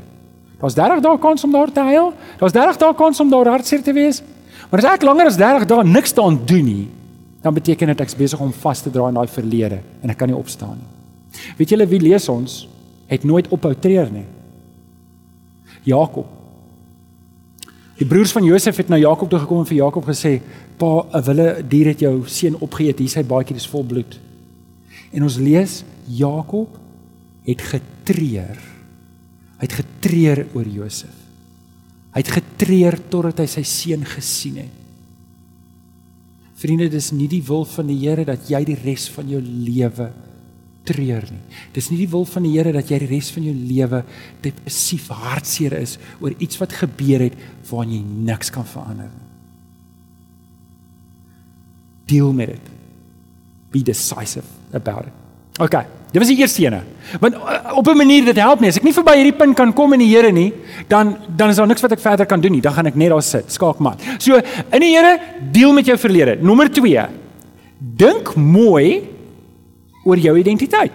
Daar's 0.61 0.75
30 0.75 1.01
dae 1.03 1.19
kans 1.19 1.45
om 1.45 1.53
daar 1.53 1.73
te 1.73 1.81
huil. 1.81 2.13
Daar's 2.39 2.53
30 2.53 2.77
dae 2.79 2.95
kans 2.95 3.21
om 3.21 3.31
daar 3.31 3.47
hartseer 3.47 3.83
te 3.83 3.93
wees. 3.93 4.23
Maar 4.71 4.83
as 4.83 4.91
ek 4.95 5.07
langer 5.07 5.31
as 5.31 5.39
30 5.41 5.69
dae 5.69 5.85
niks 5.85 6.15
daan 6.17 6.39
doen 6.47 6.65
nie, 6.65 6.89
dan 7.43 7.55
beteken 7.55 7.91
dit 7.93 8.01
ek 8.01 8.13
is 8.13 8.19
besig 8.19 8.41
om 8.41 8.53
vas 8.53 8.83
te 8.83 8.91
draai 8.91 9.09
in 9.11 9.19
daai 9.19 9.29
verlede 9.29 9.81
en 10.03 10.11
ek 10.11 10.19
kan 10.21 10.31
nie 10.31 10.39
opstaan 10.39 10.79
nie. 10.79 10.91
Weet 11.59 11.75
julle 11.75 11.89
wie 11.89 12.01
lees 12.01 12.29
ons 12.29 12.63
het 13.11 13.25
nooit 13.25 13.49
ophou 13.53 13.75
treur 13.75 14.13
nie. 14.13 14.29
Jakob 15.85 16.29
Die 18.03 18.09
broers 18.09 18.33
van 18.35 18.43
Josef 18.43 18.81
het 18.81 18.89
na 18.91 18.99
Jakob 18.99 19.29
toe 19.31 19.39
gekom 19.39 19.61
en 19.63 19.69
vir 19.69 19.77
Jakob 19.77 20.07
gesê: 20.09 20.41
"Pa, 20.77 21.07
'n 21.13 21.23
wille 21.23 21.63
dier 21.69 21.87
het 21.87 22.01
jou 22.01 22.27
seun 22.27 22.57
opgeëet. 22.59 22.99
Hier 22.99 23.09
sy 23.09 23.23
baadjie 23.23 23.57
is 23.57 23.67
vol 23.67 23.85
bloed." 23.85 24.19
En 25.13 25.23
ons 25.23 25.37
lees 25.37 25.85
Jakob 26.09 26.69
het 27.45 27.61
getreur. 27.63 28.59
Hy 29.59 29.61
het 29.61 29.73
getreur 29.73 30.47
oor 30.55 30.67
Josef. 30.67 31.22
Hy 32.13 32.21
het 32.21 32.33
getreur 32.35 32.99
totdat 33.09 33.41
hy 33.41 33.49
sy 33.49 33.63
seun 33.67 34.05
gesien 34.09 34.61
het. 34.61 34.81
Vriende, 36.63 36.91
dis 36.93 37.09
nie 37.17 37.29
die 37.31 37.43
wil 37.43 37.65
van 37.67 37.89
die 37.91 37.99
Here 38.05 38.27
dat 38.29 38.45
jy 38.51 38.61
die 38.69 38.79
res 38.85 39.09
van 39.11 39.31
jou 39.33 39.41
lewe 39.43 40.11
treur 40.87 41.25
nie. 41.31 41.41
Dis 41.75 41.89
nie 41.91 41.99
die 42.03 42.11
wil 42.11 42.27
van 42.29 42.45
die 42.47 42.53
Here 42.55 42.75
dat 42.75 42.91
jy 42.93 43.01
die 43.03 43.11
res 43.11 43.33
van 43.35 43.47
jou 43.49 43.55
lewe 43.57 44.03
depressief 44.45 45.09
hartseer 45.23 45.75
is 45.81 45.97
oor 46.21 46.37
iets 46.39 46.61
wat 46.63 46.77
gebeur 46.83 47.25
het 47.25 47.39
waaraan 47.71 47.97
jy 47.97 48.03
niks 48.29 48.53
kan 48.55 48.69
verander 48.69 49.11
nie. 49.11 49.29
Deel 52.13 52.33
met 52.37 52.53
dit. 52.53 52.71
Be 53.73 53.83
decisive 53.83 54.47
about 54.77 55.09
it. 55.09 55.19
OK. 55.63 56.02
Dit 56.13 56.21
was 56.21 56.29
die 56.29 56.39
eerste 56.39 56.63
ene. 56.63 56.83
Want 57.21 57.35
uh, 57.35 57.77
op 57.77 57.87
'n 57.89 57.97
manier 57.97 58.25
dit 58.25 58.37
help 58.37 58.61
nie. 58.61 58.69
As 58.69 58.77
ek 58.77 58.85
nie 58.85 58.93
verby 58.93 59.15
hierdie 59.17 59.37
punt 59.37 59.57
kan 59.57 59.73
kom 59.73 59.93
in 59.93 59.99
die 59.99 60.11
Here 60.13 60.33
nie, 60.33 60.53
dan 60.89 61.17
dan 61.37 61.49
is 61.49 61.57
daar 61.57 61.67
niks 61.67 61.81
wat 61.81 61.93
ek 61.93 62.01
verder 62.01 62.27
kan 62.27 62.41
doen 62.41 62.53
nie. 62.53 62.61
Dan 62.61 62.73
gaan 62.73 62.87
ek 62.87 62.95
net 62.95 63.09
daar 63.09 63.23
sit, 63.23 63.53
skaakmat. 63.53 64.01
So, 64.19 64.37
in 64.73 64.81
die 64.81 64.93
Here, 64.97 65.19
deel 65.53 65.73
met 65.73 65.87
jou 65.87 65.97
verlede. 65.99 66.37
Nommer 66.41 66.69
2. 66.71 67.07
Dink 67.79 68.35
mooi 68.35 69.09
oor 70.05 70.19
jou 70.19 70.39
identiteit. 70.39 70.93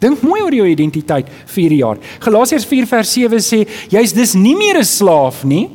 Dink 0.00 0.22
mooi 0.22 0.40
oor 0.42 0.54
jou 0.54 0.66
identiteit 0.66 1.28
vir 1.28 1.62
hierdie 1.62 1.80
jaar. 1.80 1.98
Galasiërs 2.20 2.66
4 2.66 2.86
vers 2.86 3.12
7 3.12 3.40
sê 3.40 3.64
jy's 3.90 4.12
dus 4.12 4.34
nie 4.34 4.56
meer 4.56 4.78
'n 4.78 4.84
slaaf 4.84 5.44
nie. 5.44 5.68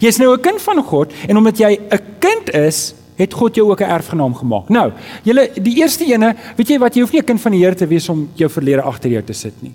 Jy's 0.00 0.18
nou 0.18 0.32
'n 0.32 0.40
kind 0.40 0.60
van 0.60 0.82
God 0.82 1.12
en 1.28 1.36
omdat 1.36 1.58
jy 1.58 1.78
'n 1.78 2.00
kind 2.18 2.50
is, 2.54 2.94
het 3.16 3.34
God 3.34 3.54
jou 3.54 3.70
ook 3.70 3.80
'n 3.80 3.90
erfgenaam 3.90 4.34
gemaak. 4.34 4.68
Nou, 4.68 4.92
julle 5.22 5.50
die 5.62 5.76
eerste 5.76 6.04
ene, 6.04 6.34
weet 6.56 6.68
jy 6.68 6.78
wat 6.78 6.94
jy 6.94 7.00
hoef 7.00 7.12
nie 7.12 7.20
'n 7.20 7.24
kind 7.24 7.40
van 7.40 7.52
die 7.52 7.64
Here 7.64 7.74
te 7.74 7.86
wees 7.86 8.08
om 8.08 8.28
jou 8.34 8.50
verlede 8.50 8.82
agter 8.82 9.10
jou 9.10 9.22
te 9.22 9.32
sit 9.32 9.54
nie. 9.62 9.72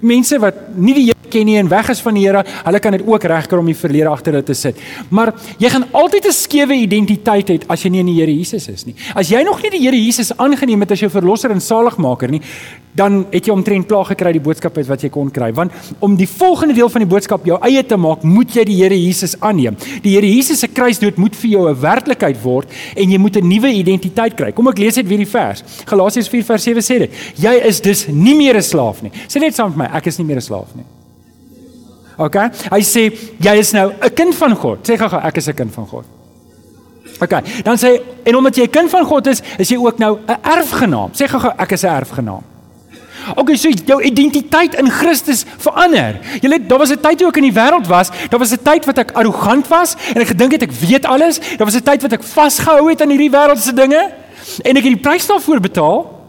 Mense 0.00 0.38
wat 0.38 0.54
nie 0.74 0.94
die 0.94 1.04
Here 1.04 1.28
ken 1.30 1.46
nie 1.46 1.56
en 1.58 1.68
weg 1.68 1.88
is 1.88 2.00
van 2.00 2.14
die 2.14 2.26
Here, 2.26 2.44
hulle 2.64 2.80
kan 2.80 2.92
dit 2.92 3.06
ook 3.06 3.24
regkry 3.24 3.58
om 3.58 3.66
die 3.66 3.76
verlede 3.76 4.08
agter 4.08 4.32
hulle 4.32 4.44
te 4.44 4.54
sit. 4.54 4.76
Maar 5.08 5.34
jy 5.58 5.68
gaan 5.68 5.86
altyd 5.92 6.26
'n 6.26 6.32
skewe 6.32 6.74
identiteit 6.74 7.48
hê 7.48 7.60
as 7.68 7.82
jy 7.82 7.90
nie 7.90 8.00
in 8.00 8.06
die 8.06 8.18
Here 8.20 8.32
Jesus 8.32 8.68
is 8.68 8.86
nie. 8.86 8.94
As 9.14 9.28
jy 9.28 9.42
nog 9.42 9.62
nie 9.62 9.70
die 9.70 9.80
Here 9.80 9.96
Jesus 9.96 10.36
aangeneem 10.36 10.80
het 10.80 10.90
as 10.90 11.00
jou 11.00 11.10
verlosser 11.10 11.50
en 11.50 11.60
saligmaker 11.60 12.28
nie, 12.30 12.40
dan 13.00 13.22
het 13.32 13.48
jy 13.48 13.54
omtrent 13.54 13.88
klaar 13.88 14.08
gekry 14.10 14.34
die 14.36 14.42
boodskap 14.44 14.76
uit 14.76 14.88
wat 14.88 15.04
jy 15.04 15.10
kon 15.12 15.30
kry. 15.32 15.50
Want 15.56 15.72
om 16.04 16.16
die 16.18 16.28
volgende 16.28 16.76
deel 16.76 16.90
van 16.92 17.04
die 17.04 17.08
boodskap 17.08 17.46
jou 17.48 17.56
eie 17.66 17.82
te 17.86 17.96
maak, 18.00 18.26
moet 18.26 18.52
jy 18.58 18.66
die 18.68 18.76
Here 18.80 18.96
Jesus 18.96 19.36
aanneem. 19.40 19.78
Die 20.04 20.14
Here 20.16 20.28
Jesus 20.28 20.60
se 20.60 20.68
kruisdood 20.68 21.18
moet 21.20 21.36
vir 21.36 21.50
jou 21.50 21.68
'n 21.68 21.80
werklikheid 21.80 22.38
word 22.42 22.68
en 22.96 23.10
jy 23.10 23.18
moet 23.18 23.36
'n 23.36 23.48
nuwe 23.48 23.72
identiteit 23.72 24.36
kry. 24.36 24.52
Kom 24.52 24.68
ek 24.68 24.78
lees 24.78 24.96
net 24.96 25.08
weer 25.08 25.18
die 25.18 25.26
vers. 25.26 25.62
Galasiërs 25.86 26.28
4 26.28 26.44
vers 26.44 26.62
7 26.62 26.82
sê 26.82 26.98
dit. 26.98 27.10
Jy 27.36 27.54
is 27.64 27.80
dus 27.80 28.06
nie 28.08 28.34
meer 28.34 28.56
'n 28.56 28.62
slaaf 28.62 29.02
nie. 29.02 29.12
Sê 29.28 29.40
net 29.40 29.54
saam 29.54 29.68
met 29.76 29.78
my, 29.78 29.96
ek 29.96 30.06
is 30.06 30.18
nie 30.18 30.26
meer 30.26 30.36
'n 30.36 30.42
slaaf 30.42 30.74
nie. 30.74 30.84
OK? 32.18 32.36
Hy 32.70 32.80
sê 32.80 33.12
jy 33.40 33.58
is 33.58 33.72
nou 33.72 33.92
'n 33.92 34.14
kind 34.14 34.34
van 34.34 34.54
God. 34.54 34.78
Sê 34.86 34.96
gou-gou 34.96 35.20
ek 35.22 35.36
is 35.36 35.48
'n 35.48 35.54
kind 35.54 35.72
van 35.72 35.86
God. 35.86 36.04
OK. 37.20 37.62
Dan 37.64 37.76
sê 37.76 38.00
en 38.24 38.36
omdat 38.36 38.56
jy 38.56 38.64
'n 38.64 38.70
kind 38.70 38.90
van 38.90 39.04
God 39.04 39.26
is, 39.26 39.42
is 39.58 39.68
jy 39.68 39.76
ook 39.76 39.98
nou 39.98 40.18
'n 40.26 40.36
erfgenaam. 40.42 41.10
Sê 41.12 41.26
gou-gou 41.26 41.52
ek 41.56 41.72
is 41.72 41.82
'n 41.82 41.86
erfgenaam. 41.88 42.49
OK, 43.36 43.56
so 43.56 43.68
jou 43.68 44.02
identiteit 44.02 44.74
in 44.74 44.90
Christus 44.90 45.44
verander. 45.58 46.18
Jy 46.40 46.48
weet, 46.48 46.68
daar 46.68 46.78
was 46.78 46.90
'n 46.90 47.00
tyd 47.00 47.18
toe 47.18 47.28
ek 47.28 47.36
in 47.36 47.50
die 47.50 47.58
wêreld 47.60 47.86
was, 47.86 48.10
daar 48.28 48.38
was 48.38 48.52
'n 48.52 48.62
tyd 48.62 48.84
wat 48.84 48.98
ek 48.98 49.12
arrogant 49.12 49.68
was 49.68 49.96
en 50.14 50.20
ek 50.20 50.28
gedink 50.28 50.52
het 50.52 50.62
ek 50.62 50.72
weet 50.72 51.04
alles. 51.04 51.40
Daar 51.56 51.66
was 51.66 51.76
'n 51.76 51.82
tyd 51.82 52.02
wat 52.02 52.12
ek 52.12 52.22
vasgehou 52.22 52.88
het 52.88 53.02
aan 53.02 53.10
hierdie 53.10 53.30
wêreldse 53.30 53.74
dinge 53.74 54.12
en 54.62 54.76
ek 54.76 54.84
het 54.84 54.94
die 54.94 55.02
prys 55.02 55.26
daarvoor 55.26 55.60
betaal. 55.60 56.20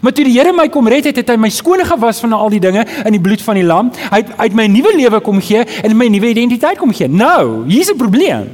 Maar 0.00 0.12
toe 0.12 0.24
die 0.24 0.32
Here 0.38 0.52
my 0.52 0.68
kom 0.68 0.88
red 0.88 1.04
het, 1.04 1.16
het 1.16 1.28
hy 1.28 1.36
my 1.36 1.50
skoon 1.52 1.82
gewas 1.84 2.20
van 2.20 2.32
al 2.32 2.48
die 2.48 2.60
dinge 2.62 2.86
in 3.04 3.12
die 3.12 3.20
bloed 3.20 3.42
van 3.42 3.58
die 3.58 3.66
lam. 3.66 3.90
Hy 4.10 4.22
het 4.22 4.32
uit 4.38 4.54
my 4.54 4.66
nuwe 4.66 4.94
lewe 4.96 5.20
kom 5.20 5.40
gee 5.40 5.64
en 5.82 5.96
my 5.96 6.08
nuwe 6.08 6.30
identiteit 6.32 6.78
kom 6.80 6.94
gee. 6.94 7.08
Nou, 7.08 7.68
hier's 7.68 7.90
'n 7.90 7.96
probleem. 7.96 8.48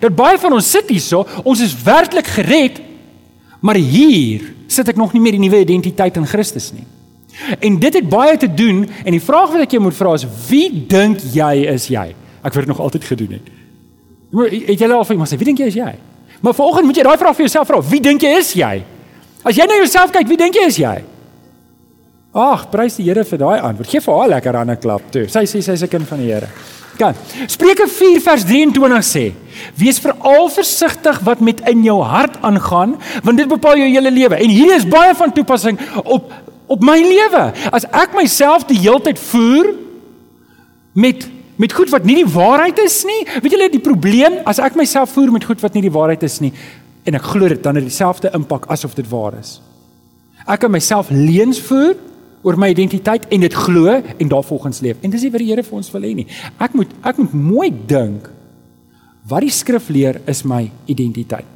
Dat 0.00 0.14
baie 0.14 0.38
van 0.38 0.52
ons 0.52 0.70
sit 0.70 0.88
hierso, 0.88 1.26
ons 1.42 1.60
is 1.60 1.74
werklik 1.82 2.26
gered, 2.26 2.80
maar 3.60 3.74
hier 3.74 4.40
sit 4.66 4.88
ek 4.88 4.96
nog 4.96 5.12
nie 5.12 5.20
meer 5.20 5.32
die 5.32 5.40
nuwe 5.40 5.60
identiteit 5.60 6.16
in 6.16 6.26
Christus 6.26 6.72
nie. 6.72 6.86
En 7.60 7.78
dit 7.78 7.94
het 7.94 8.08
baie 8.08 8.36
te 8.36 8.48
doen 8.54 8.84
en 9.04 9.10
die 9.10 9.22
vraag 9.22 9.50
wat 9.52 9.66
ek 9.66 9.76
jou 9.76 9.82
moet 9.82 9.96
vra 9.96 10.14
is 10.14 10.26
wie 10.48 10.68
dink 10.88 11.18
jy 11.34 11.66
is 11.74 11.88
jy? 11.90 12.14
Ek 12.44 12.54
word 12.54 12.70
nog 12.70 12.80
altyd 12.80 13.04
gedoen 13.04 13.38
het. 13.38 13.48
Het 14.34 14.80
jy 14.80 14.90
al 14.90 15.04
vir 15.04 15.16
iemand 15.16 15.30
sê 15.30 15.38
wie 15.38 15.48
dink 15.48 15.58
jy 15.58 15.70
is 15.70 15.78
jy? 15.78 15.94
Maar 16.40 16.54
vanoggend 16.54 16.86
moet 16.86 16.96
jy 16.96 17.06
daai 17.06 17.18
vraag 17.18 17.36
vir 17.36 17.46
jouself 17.46 17.68
vra, 17.68 17.80
wie 17.88 18.00
dink 18.00 18.22
jy 18.22 18.36
is 18.38 18.52
jy? 18.58 18.74
As 19.44 19.56
jy 19.56 19.66
na 19.68 19.76
jouself 19.80 20.12
kyk, 20.12 20.28
wie 20.28 20.40
dink 20.40 20.56
jy 20.56 20.68
is 20.68 20.78
jy? 20.80 20.94
Ag, 22.34 22.66
prys 22.72 22.96
die 22.98 23.06
Here 23.06 23.22
vir 23.24 23.38
daai 23.38 23.60
antwoord. 23.62 23.88
Geef 23.92 24.08
vir 24.08 24.16
haar 24.18 24.30
lekker 24.32 24.56
aan 24.56 24.70
'n 24.70 24.80
klap 24.82 25.10
toe. 25.12 25.28
Sy 25.28 25.44
sê 25.46 25.62
sy's 25.62 25.82
'n 25.82 25.88
kind 25.88 26.06
van 26.08 26.18
die 26.18 26.32
Here. 26.32 26.48
Kan. 26.98 27.14
Spreuke 27.46 27.88
4 27.88 28.20
vers 28.20 28.44
23 28.44 29.04
sê: 29.04 29.32
Wees 29.76 29.98
veral 29.98 30.48
versigtig 30.48 31.20
wat 31.20 31.40
met 31.40 31.60
in 31.68 31.82
jou 31.82 32.02
hart 32.02 32.36
aangaan, 32.42 32.96
want 33.22 33.38
dit 33.38 33.48
bepaal 33.48 33.76
jou 33.76 33.88
hele 33.88 34.10
lewe. 34.10 34.34
En 34.34 34.48
hier 34.48 34.74
is 34.74 34.86
baie 34.86 35.14
van 35.14 35.32
toepassing 35.32 35.78
op 36.04 36.32
op 36.74 36.84
my 36.84 36.98
lewe. 37.02 37.44
As 37.74 37.86
ek 37.92 38.16
myself 38.18 38.66
die 38.68 38.80
heeltyd 38.82 39.20
voer 39.30 39.72
met 40.94 41.30
met 41.54 41.70
goed 41.70 41.92
wat 41.92 42.02
nie 42.02 42.16
die 42.18 42.30
waarheid 42.34 42.80
is 42.82 42.96
nie, 43.06 43.20
weet 43.38 43.52
julle 43.54 43.68
die 43.70 43.82
probleem 43.82 44.40
as 44.50 44.58
ek 44.58 44.74
myself 44.74 45.12
voer 45.14 45.30
met 45.30 45.44
goed 45.46 45.60
wat 45.62 45.76
nie 45.76 45.84
die 45.84 45.92
waarheid 45.94 46.24
is 46.26 46.40
nie, 46.42 46.50
en 47.06 47.14
ek 47.14 47.28
glo 47.30 47.46
dit 47.52 47.60
dan 47.62 47.78
het 47.78 47.86
dieselfde 47.86 48.32
impak 48.34 48.66
asof 48.74 48.96
dit 48.98 49.06
waar 49.06 49.36
is. 49.38 49.60
Ek 50.50 50.64
kan 50.64 50.72
myself 50.74 51.12
leuns 51.14 51.60
voer 51.62 51.94
oor 52.44 52.58
my 52.60 52.72
identiteit 52.74 53.28
en 53.32 53.44
dit 53.46 53.54
glo 53.54 53.94
en 53.94 54.28
daarvolgens 54.28 54.82
leef. 54.84 54.98
En 55.00 55.12
dis 55.14 55.22
nie 55.24 55.30
wat 55.32 55.44
die 55.44 55.50
Here 55.52 55.64
vir 55.64 55.78
ons 55.78 55.92
wil 55.94 56.04
hê 56.04 56.12
nie. 56.18 56.26
Ek 56.60 56.74
moet 56.76 56.90
ek 57.06 57.22
moet 57.22 57.36
mooi 57.38 57.70
dink 57.70 58.28
wat 59.30 59.46
die 59.46 59.54
skrif 59.54 59.88
leer 59.94 60.20
is 60.28 60.42
my 60.44 60.66
identiteit. 60.90 61.48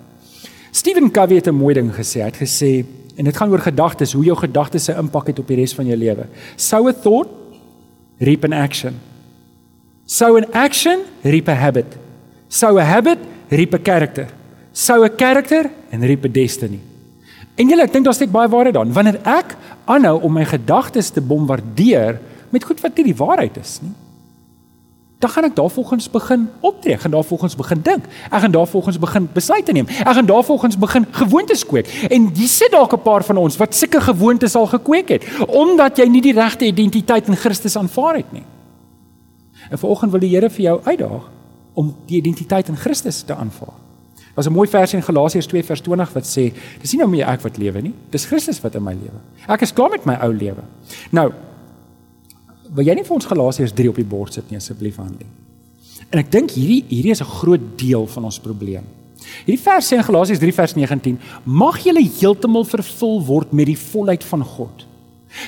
Stephen 0.72 1.10
Covey 1.10 1.42
het 1.42 1.48
'n 1.48 1.58
mooi 1.58 1.74
ding 1.74 1.90
gesê. 1.92 2.22
Hy 2.22 2.30
het 2.30 2.40
gesê 2.40 2.84
en 3.18 3.26
dit 3.26 3.36
gaan 3.36 3.50
oor 3.50 3.64
gedagtes, 3.64 4.14
hoe 4.14 4.24
jou 4.24 4.36
gedagtes 4.38 4.86
se 4.88 4.94
impak 4.94 5.32
het 5.32 5.42
op 5.42 5.50
die 5.50 5.58
res 5.58 5.74
van 5.74 5.86
jou 5.90 5.98
lewe. 5.98 6.28
Sow 6.56 6.86
a 6.88 6.94
thought, 6.94 7.30
reap 8.22 8.44
an 8.46 8.54
action. 8.54 9.00
Sow 10.06 10.36
an 10.38 10.46
action, 10.54 11.02
reap 11.26 11.48
a 11.48 11.58
habit. 11.58 11.98
Sow 12.48 12.78
a 12.78 12.86
habit, 12.86 13.18
reap 13.50 13.74
a 13.74 13.82
character 13.82 14.28
sou 14.78 15.04
'n 15.04 15.16
karakter 15.16 15.70
en 15.90 16.06
reap 16.06 16.24
'n 16.24 16.32
destiny. 16.32 16.80
En 17.54 17.68
julle, 17.68 17.82
ek 17.82 17.92
dink 17.92 18.04
daar's 18.04 18.20
net 18.20 18.30
baie 18.30 18.48
waarheid 18.48 18.74
daarin. 18.74 18.92
Wanneer 18.92 19.20
ek 19.24 19.56
aanhou 19.84 20.22
om 20.22 20.32
my 20.32 20.44
gedagtes 20.44 21.10
te 21.10 21.20
bombardeer 21.20 22.20
met 22.50 22.64
goed 22.64 22.80
wat 22.80 22.96
nie 22.96 23.04
die 23.04 23.16
waarheid 23.16 23.56
is 23.56 23.80
nie, 23.82 23.92
dan 25.18 25.30
gaan 25.30 25.44
ek 25.44 25.56
daarvolgens 25.56 26.10
begin 26.10 26.48
optree, 26.60 26.98
gaan 26.98 27.10
daarvolgens 27.10 27.56
begin 27.56 27.80
dink. 27.82 28.04
Ek 28.30 28.40
gaan 28.40 28.50
daarvolgens 28.50 28.98
begin 28.98 29.28
besluite 29.32 29.72
neem. 29.72 29.88
Ek 29.88 30.14
gaan 30.14 30.26
daarvolgens 30.26 30.78
begin 30.78 31.06
gewoontes 31.10 31.66
kweek. 31.66 31.90
En 32.10 32.30
jy 32.34 32.46
sit 32.46 32.70
dalk 32.70 32.92
'n 32.94 33.02
paar 33.02 33.24
van 33.24 33.36
ons 33.36 33.56
wat 33.56 33.74
sulke 33.74 34.00
gewoontes 34.00 34.54
al 34.54 34.66
gekweek 34.66 35.08
het 35.08 35.24
omdat 35.46 35.96
jy 35.96 36.06
nie 36.06 36.22
die 36.22 36.32
regte 36.32 36.64
identiteit 36.64 37.26
in 37.28 37.36
Christus 37.36 37.76
aanvaar 37.76 38.16
het 38.16 38.32
nie. 38.32 38.44
En 39.70 39.78
vanoggend 39.78 40.10
wil 40.10 40.20
die 40.20 40.30
Here 40.30 40.50
vir 40.50 40.62
jou 40.62 40.80
uitdaag 40.84 41.30
om 41.74 41.94
die 42.06 42.16
identiteit 42.16 42.68
in 42.68 42.76
Christus 42.76 43.22
te 43.22 43.34
aanvaar. 43.34 43.74
Daar's 44.34 44.46
'n 44.46 44.52
mooi 44.52 44.68
vers 44.68 44.92
in 44.94 45.02
Galasiërs 45.02 45.46
2 45.46 45.64
vers 45.64 45.80
20 45.80 46.12
wat 46.12 46.24
sê, 46.24 46.52
dis 46.80 46.92
nie 46.92 47.00
nou 47.00 47.10
meer 47.10 47.26
ek 47.26 47.40
wat 47.40 47.56
lewe 47.56 47.80
nie, 47.80 47.94
dis 48.10 48.24
Christus 48.24 48.60
wat 48.60 48.74
in 48.74 48.82
my 48.82 48.92
lewe. 48.92 49.18
Ek 49.48 49.60
is 49.60 49.72
klaar 49.72 49.90
met 49.90 50.04
my 50.04 50.14
ou 50.14 50.32
lewe. 50.32 50.62
Nou, 51.10 51.32
wil 52.74 52.86
jy 52.86 52.94
nie 52.94 53.04
vir 53.04 53.16
ons 53.16 53.28
Galasiërs 53.28 53.74
3 53.76 53.88
op 53.92 53.96
die 54.00 54.08
bord 54.08 54.34
sit 54.34 54.50
nie 54.50 54.58
asseblief 54.60 54.96
Hanlie? 54.96 55.28
En 56.08 56.20
ek 56.22 56.30
dink 56.32 56.54
hierdie 56.56 56.84
hierdie 56.88 57.12
is 57.12 57.22
'n 57.22 57.34
groot 57.40 57.64
deel 57.76 58.06
van 58.06 58.24
ons 58.24 58.38
probleem. 58.38 58.84
Hierdie 59.44 59.62
vers 59.62 59.86
sê 59.86 59.96
in 59.96 60.04
Galasiërs 60.04 60.38
3 60.38 60.54
vers 60.54 60.74
19: 60.74 61.18
"Mag 61.44 61.78
julle 61.84 62.02
heeltemal 62.02 62.64
vervul 62.64 63.24
word 63.24 63.52
met 63.52 63.66
die 63.66 63.78
volheid 63.78 64.24
van 64.24 64.44
God." 64.44 64.88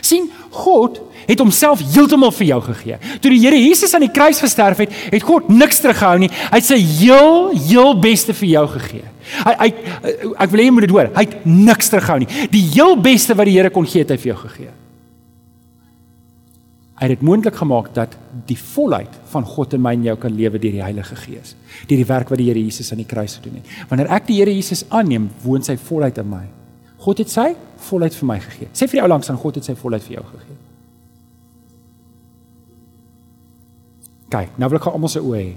sien 0.01 0.31
God 0.51 1.01
het 1.27 1.39
homself 1.39 1.83
heeltemal 1.95 2.33
vir 2.35 2.47
jou 2.47 2.59
gegee. 2.63 2.99
Toe 3.23 3.31
die 3.33 3.41
Here 3.41 3.59
Jesus 3.59 3.95
aan 3.95 4.05
die 4.05 4.13
kruis 4.13 4.41
gesterf 4.43 4.83
het, 4.83 4.93
het 5.13 5.25
God 5.27 5.49
niks 5.49 5.81
teruggehou 5.83 6.19
nie. 6.19 6.31
Hy 6.51 6.59
het 6.59 6.67
sy 6.67 6.79
heel 6.81 7.51
heel 7.55 7.95
beste 8.01 8.35
vir 8.35 8.49
jou 8.49 8.67
gegee. 8.77 9.07
Hy 9.47 9.55
hy 9.61 9.69
ek 10.43 10.51
wil 10.51 10.61
hê 10.61 10.69
jy 10.69 10.75
moet 10.75 10.87
dit 10.89 10.95
hoor. 10.97 11.11
Hy 11.15 11.27
het 11.27 11.47
niks 11.47 11.93
teruggehou 11.93 12.19
nie. 12.25 12.31
Die 12.53 12.65
heel 12.75 12.97
beste 13.01 13.37
wat 13.39 13.51
die 13.51 13.57
Here 13.59 13.71
kon 13.71 13.89
gee, 13.89 14.05
het 14.05 14.15
hy 14.15 14.19
vir 14.21 14.33
jou 14.35 14.39
gegee. 14.47 14.73
Hy 17.01 17.09
het 17.09 17.15
dit 17.17 17.23
moontlik 17.25 17.57
gemaak 17.57 17.95
dat 17.97 18.13
die 18.45 18.59
volheid 18.61 19.15
van 19.33 19.47
God 19.49 19.73
in 19.73 19.81
my 19.81 19.95
en 19.97 20.03
jou 20.05 20.15
kan 20.21 20.35
lewe 20.37 20.59
deur 20.61 20.75
die 20.75 20.83
Heilige 20.85 21.17
Gees, 21.17 21.55
deur 21.89 21.97
die 21.97 22.09
werk 22.09 22.29
wat 22.29 22.37
die 22.43 22.51
Here 22.51 22.61
Jesus 22.61 22.93
aan 22.93 23.01
die 23.01 23.09
kruis 23.09 23.39
gedoen 23.39 23.63
het. 23.63 23.71
Wanneer 23.89 24.11
ek 24.13 24.27
die 24.29 24.37
Here 24.37 24.53
Jesus 24.53 24.85
aanneem, 24.93 25.31
woon 25.41 25.65
sy 25.65 25.79
volheid 25.81 26.21
in 26.21 26.29
my. 26.29 26.43
God 27.01 27.23
het 27.25 27.33
sy 27.33 27.47
volheid 27.89 28.19
vir 28.19 28.29
my 28.29 28.37
gegee. 28.45 28.69
Sê 28.77 28.85
vir 28.85 28.99
die 28.99 29.03
ou 29.07 29.09
langs 29.09 29.33
aan 29.33 29.41
God 29.41 29.57
het 29.57 29.71
sy 29.71 29.79
volheid 29.81 30.05
vir 30.05 30.19
jou 30.19 30.27
gegee. 30.35 30.59
Kyk, 34.31 34.55
nou 34.61 34.69
wil 34.69 34.83
ek 34.83 34.93
almal 34.93 35.11
se 35.11 35.25
oë 35.25 35.41
hê. 35.41 35.51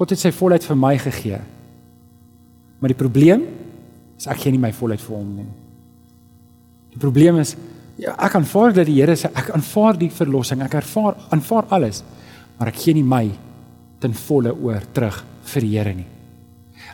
God 0.00 0.16
het 0.16 0.24
sy 0.24 0.32
volheid 0.32 0.64
vir 0.64 0.78
my 0.80 0.96
gegee. 1.04 1.44
Maar 2.80 2.94
die 2.94 3.02
probleem 3.04 3.44
is 4.16 4.32
ek 4.32 4.40
gee 4.40 4.54
nie 4.54 4.62
my 4.62 4.72
volheid 4.72 5.04
vir 5.04 5.18
hom 5.18 5.34
nie. 5.42 5.50
Die 6.94 7.02
probleem 7.02 7.36
is 7.44 7.52
ja, 7.98 8.14
ek 8.14 8.38
aanvaar 8.38 8.76
dat 8.76 8.88
die 8.88 9.00
Here 9.00 9.16
sê 9.18 9.30
ek 9.34 9.50
aanvaar 9.56 9.98
die 9.98 10.12
verlossing, 10.14 10.62
ek 10.64 10.78
ervaar 10.80 11.18
aanvaar 11.34 11.68
alles, 11.74 12.04
maar 12.58 12.70
ek 12.72 12.80
gee 12.84 12.96
nie 12.98 13.06
my 13.06 13.26
ten 14.02 14.14
volle 14.14 14.54
oor 14.54 14.84
terug 14.94 15.20
vir 15.52 15.66
die 15.66 15.74
Here 15.74 15.94
nie. 15.96 16.08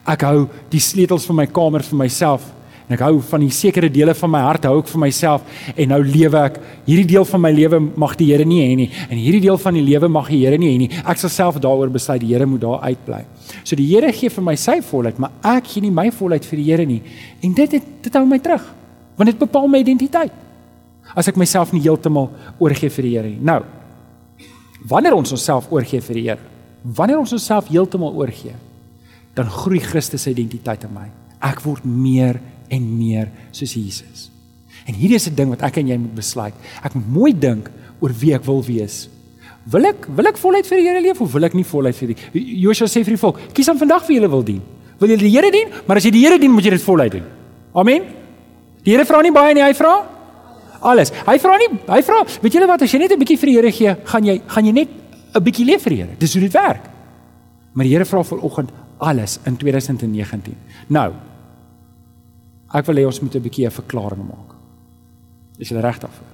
Ek 0.08 0.24
hou 0.26 0.46
die 0.72 0.82
sleutels 0.82 1.26
van 1.28 1.42
my 1.42 1.48
kamer 1.52 1.84
vir 1.84 1.98
myself 2.00 2.50
en 2.84 2.96
ek 2.98 3.00
hou 3.06 3.14
van 3.24 3.40
die 3.40 3.52
sekere 3.54 3.88
dele 3.88 4.12
van 4.16 4.28
my 4.34 4.42
hart 4.44 4.66
hou 4.68 4.74
ek 4.82 4.90
vir 4.92 5.00
myself 5.00 5.62
en 5.72 5.88
nou 5.88 6.00
lewe 6.04 6.40
ek. 6.50 6.58
Hierdie 6.84 7.06
deel 7.14 7.24
van 7.28 7.40
my 7.40 7.52
lewe 7.56 7.80
mag 7.80 8.16
die 8.20 8.28
Here 8.32 8.44
nie 8.48 8.60
hê 8.60 8.74
nie 8.76 8.88
en 9.06 9.16
hierdie 9.16 9.40
deel 9.46 9.60
van 9.60 9.78
die 9.78 9.84
lewe 9.84 10.10
mag 10.12 10.28
die 10.32 10.42
Here 10.42 10.60
nie 10.60 10.72
hê 10.72 10.82
nie. 10.82 10.90
Ek 11.04 11.20
sal 11.20 11.32
self 11.32 11.60
daaroor 11.64 11.92
besluit 11.92 12.20
die 12.24 12.32
Here 12.34 12.48
moet 12.48 12.64
daar 12.64 12.84
uitbly. 12.84 13.22
So 13.62 13.76
die 13.80 13.88
Here 13.88 14.12
gee 14.12 14.32
vir 14.32 14.48
my 14.52 14.56
sy 14.60 14.80
volheid 14.84 15.20
maar 15.20 15.36
ek 15.56 15.72
gee 15.72 15.84
nie 15.84 15.92
my 15.92 16.10
volheid 16.12 16.44
vir 16.48 16.60
die 16.60 16.68
Here 16.68 16.88
nie 16.88 17.00
en 17.44 17.56
dit 17.56 17.78
het, 17.78 17.92
dit 18.04 18.20
hou 18.20 18.24
my 18.28 18.40
terug 18.44 18.64
want 19.16 19.30
dit 19.30 19.40
bepaal 19.40 19.68
my 19.70 19.80
identiteit 19.84 20.43
as 21.14 21.28
ek 21.28 21.36
myself 21.36 21.72
nie 21.72 21.82
heeltemal 21.84 22.30
oorgee 22.58 22.90
vir 22.90 23.02
die 23.02 23.14
Here 23.16 23.28
nie 23.28 23.40
nou 23.40 23.62
wanneer 24.88 25.14
ons 25.14 25.32
onsself 25.32 25.70
oorgee 25.72 26.00
vir 26.00 26.20
die 26.20 26.28
Here 26.28 26.52
wanneer 26.84 27.18
ons 27.18 27.32
onsself 27.32 27.68
heeltemal 27.72 28.14
oorgee 28.16 28.54
dan 29.34 29.50
groei 29.50 29.80
Christus 29.80 30.22
se 30.22 30.30
identiteit 30.30 30.84
in 30.86 30.92
my. 30.94 31.08
Ek 31.42 31.60
word 31.64 31.84
meer 31.84 32.38
en 32.72 32.84
meer 32.98 33.30
soos 33.52 33.74
Jesus. 33.74 34.28
En 34.86 34.94
hierdie 34.94 35.16
is 35.16 35.28
'n 35.28 35.34
ding 35.34 35.48
wat 35.50 35.62
ek 35.62 35.78
en 35.78 35.88
jy 35.88 35.96
moet 35.98 36.14
besluit. 36.14 36.54
Ek 36.82 36.94
moet 36.94 37.08
mooi 37.08 37.32
dink 37.32 37.70
oor 38.00 38.12
wie 38.12 38.34
ek 38.34 38.44
wil 38.44 38.62
wees. 38.62 39.08
Wil 39.66 39.86
ek 39.86 40.06
wil 40.06 40.26
ek 40.26 40.36
voluit 40.36 40.66
vir 40.66 40.78
die 40.78 40.84
Here 40.84 41.00
leef 41.00 41.20
of 41.20 41.32
wil 41.32 41.44
ek 41.44 41.54
nie 41.54 41.64
voluit 41.64 41.96
vir 41.96 42.08
die 42.08 42.60
Joshua 42.60 42.86
sê 42.86 43.02
vir 43.02 43.16
die 43.16 43.20
volk, 43.20 43.38
kies 43.54 43.66
dan 43.66 43.78
vandag 43.78 44.06
wie 44.06 44.20
jy 44.20 44.28
wil 44.28 44.42
dien. 44.42 44.62
Wil 45.00 45.08
jy 45.08 45.16
die 45.16 45.30
Here 45.30 45.50
dien? 45.50 45.68
Maar 45.86 45.96
as 45.96 46.04
jy 46.04 46.10
die 46.10 46.20
Here 46.20 46.38
dien, 46.38 46.52
moet 46.52 46.64
jy 46.64 46.70
dit 46.70 46.82
voluit 46.82 47.12
doen. 47.12 47.24
Amen. 47.74 48.02
Die 48.84 48.92
Here 48.92 49.04
vra 49.04 49.22
nie 49.22 49.32
baie 49.32 49.54
nie, 49.54 49.62
hy 49.62 49.72
vra 49.72 50.13
alles. 50.84 51.12
Hy 51.26 51.36
vra 51.42 51.56
nie, 51.60 51.70
hy 51.88 52.00
vra, 52.06 52.22
weet 52.42 52.56
julle 52.56 52.68
wat, 52.70 52.82
as 52.82 52.92
jy 52.92 52.98
net 52.98 53.12
'n 53.12 53.18
bietjie 53.18 53.38
vir 53.38 53.46
die 53.50 53.56
Here 53.56 53.72
gee, 53.72 53.96
gaan 54.04 54.24
jy 54.24 54.40
gaan 54.46 54.66
jy 54.66 54.72
net 54.72 54.88
'n 55.34 55.42
bietjie 55.42 55.66
leef 55.66 55.82
vir 55.82 55.90
die 55.90 56.02
Here. 56.02 56.16
Dis 56.18 56.34
hoe 56.34 56.42
dit 56.42 56.52
werk. 56.52 56.90
Maar 57.72 57.84
die 57.84 57.92
Here 57.92 58.04
vra 58.04 58.22
vanoggend 58.22 58.70
alles 58.98 59.38
in 59.44 59.56
2019. 59.56 60.56
Nou. 60.88 61.12
Ek 62.74 62.86
wil 62.86 62.96
hê 62.96 63.06
ons 63.06 63.20
moet 63.20 63.34
'n 63.34 63.42
bietjie 63.42 63.66
'n 63.66 63.70
verklaring 63.70 64.26
maak. 64.26 64.54
Is 65.58 65.68
jy 65.68 65.80
reg 65.80 65.98
daarvoor? 65.98 66.32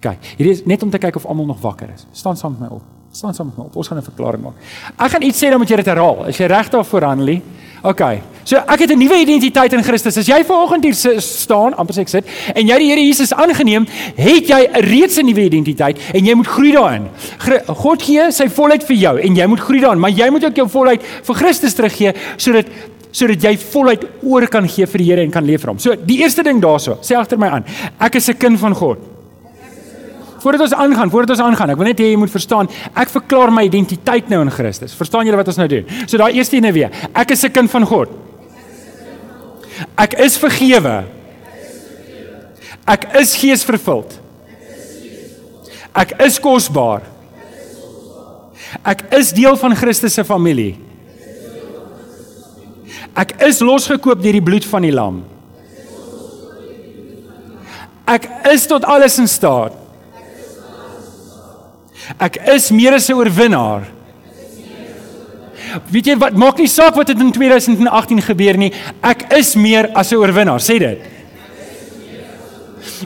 Kyk, 0.00 0.18
hier 0.36 0.50
is 0.50 0.64
net 0.64 0.82
om 0.82 0.90
te 0.90 0.98
kyk 0.98 1.16
of 1.16 1.26
almal 1.26 1.46
nog 1.46 1.60
wakker 1.60 1.88
is. 1.94 2.06
Staan 2.12 2.36
saam 2.36 2.56
met 2.58 2.60
my 2.60 2.76
op. 2.76 2.82
Staan 3.12 3.34
saam 3.34 3.46
met 3.46 3.56
my 3.56 3.64
op. 3.64 3.76
Ons 3.76 3.88
gaan 3.88 3.98
'n 3.98 4.02
verklaring 4.02 4.42
maak. 4.42 4.54
Ek 4.96 5.10
gaan 5.10 5.22
iets 5.22 5.38
sê 5.38 5.50
dan 5.50 5.58
moet 5.58 5.68
jy 5.68 5.76
dit 5.76 5.86
herhaal. 5.86 6.26
Is 6.26 6.36
jy 6.38 6.46
reg 6.46 6.68
daarvoor, 6.70 7.04
Annelie? 7.04 7.42
OK. 7.82 8.00
So 8.44 8.56
ek 8.56 8.78
het 8.78 8.90
'n 8.90 8.98
nuwe 8.98 9.20
identiteit 9.20 9.72
in 9.72 9.82
Christus. 9.82 10.16
As 10.16 10.26
jy 10.26 10.44
vanoggend 10.44 10.84
hier 10.84 11.20
staan, 11.20 11.74
amper 11.76 11.94
sê 11.94 12.00
ek 12.00 12.08
sit, 12.08 12.24
en 12.54 12.66
jy 12.66 12.78
die 12.78 12.88
Here 12.88 13.00
Jesus 13.00 13.32
aangeneem, 13.32 13.86
het 14.16 14.48
jy 14.48 14.68
reeds 14.72 15.18
'n 15.18 15.26
nuwe 15.26 15.44
identiteit 15.44 15.98
en 16.14 16.24
jy 16.24 16.34
moet 16.34 16.46
groei 16.46 16.72
daarin. 16.72 17.08
God 17.66 18.02
gee 18.02 18.32
sy 18.32 18.48
volheid 18.48 18.84
vir 18.84 18.96
jou 18.96 19.20
en 19.20 19.36
jy 19.36 19.46
moet 19.46 19.60
groei 19.60 19.80
daarin, 19.80 20.00
maar 20.00 20.10
jy 20.10 20.30
moet 20.30 20.44
ook 20.44 20.56
jou 20.56 20.68
volheid 20.68 21.02
vir 21.02 21.34
Christus 21.34 21.74
teruggee 21.74 22.14
sodat 22.36 22.66
sodat 23.10 23.42
jy 23.42 23.58
volheid 23.58 24.04
oor 24.22 24.48
kan 24.48 24.66
gee 24.66 24.86
vir 24.86 24.98
die 24.98 25.10
Here 25.10 25.22
en 25.22 25.30
kan 25.30 25.44
leef 25.44 25.60
vir 25.60 25.68
hom. 25.68 25.78
So 25.78 25.94
die 25.94 26.22
eerste 26.22 26.42
ding 26.42 26.62
daarso, 26.62 26.96
sê 27.02 27.14
agter 27.14 27.38
my 27.38 27.48
aan. 27.48 27.64
Ek 28.00 28.14
is 28.14 28.28
'n 28.28 28.38
kind 28.38 28.58
van 28.58 28.74
God. 28.74 29.11
Voordat 30.42 30.60
ons 30.66 30.74
aangaan, 30.74 31.10
voordat 31.10 31.36
ons 31.36 31.44
aangaan, 31.44 31.70
ek 31.70 31.78
wil 31.78 31.86
net 31.86 32.00
hê 32.02 32.08
jy 32.10 32.18
moet 32.18 32.32
verstaan, 32.32 32.68
ek 32.98 33.12
verklaar 33.12 33.52
my 33.54 33.62
identiteit 33.68 34.30
nou 34.32 34.40
in 34.42 34.50
Christus. 34.50 34.96
Verstaan 34.98 35.28
julle 35.28 35.38
wat 35.38 35.50
ons 35.52 35.60
nou 35.60 35.68
doen? 35.70 35.86
So 36.10 36.18
daai 36.18 36.34
eerste 36.34 36.58
ene 36.58 36.72
weer. 36.74 36.90
Ek 37.14 37.30
is 37.30 37.44
'n 37.44 37.52
kind 37.52 37.70
van 37.70 37.86
God. 37.86 38.08
Ek 39.96 40.14
is 40.18 40.36
vergewe. 40.36 41.04
Ek 42.86 43.04
is 43.14 43.36
geesvervuld. 43.36 44.18
Ek 45.94 46.14
is 46.22 46.40
kosbaar. 46.40 47.02
Ek 48.84 49.04
is 49.12 49.32
deel 49.32 49.56
van 49.56 49.76
Christus 49.76 50.14
se 50.14 50.24
familie. 50.24 50.76
Ek 53.14 53.36
is 53.44 53.60
losgekoop 53.60 54.22
deur 54.22 54.32
die 54.32 54.42
bloed 54.42 54.64
van 54.64 54.82
die 54.82 54.92
lam. 54.92 55.22
Ek 58.08 58.26
is 58.50 58.66
tot 58.66 58.84
alles 58.84 59.18
in 59.18 59.28
staat. 59.28 59.81
Ek 62.18 62.36
is 62.54 62.70
meer 62.70 62.94
as 62.94 63.08
'n 63.08 63.14
oorwinnaar. 63.14 63.82
Weet 65.90 66.06
jy 66.06 66.16
wat 66.18 66.36
maak 66.36 66.58
nie 66.58 66.68
saak 66.68 66.94
wat 66.94 67.08
het 67.08 67.20
in 67.20 67.32
2018 67.32 68.22
gebeur 68.22 68.56
nie. 68.56 68.72
Ek 69.02 69.32
is 69.32 69.54
meer 69.54 69.90
as 69.94 70.12
'n 70.12 70.16
oorwinnaar, 70.16 70.60
sê 70.60 70.78
dit. 70.78 70.98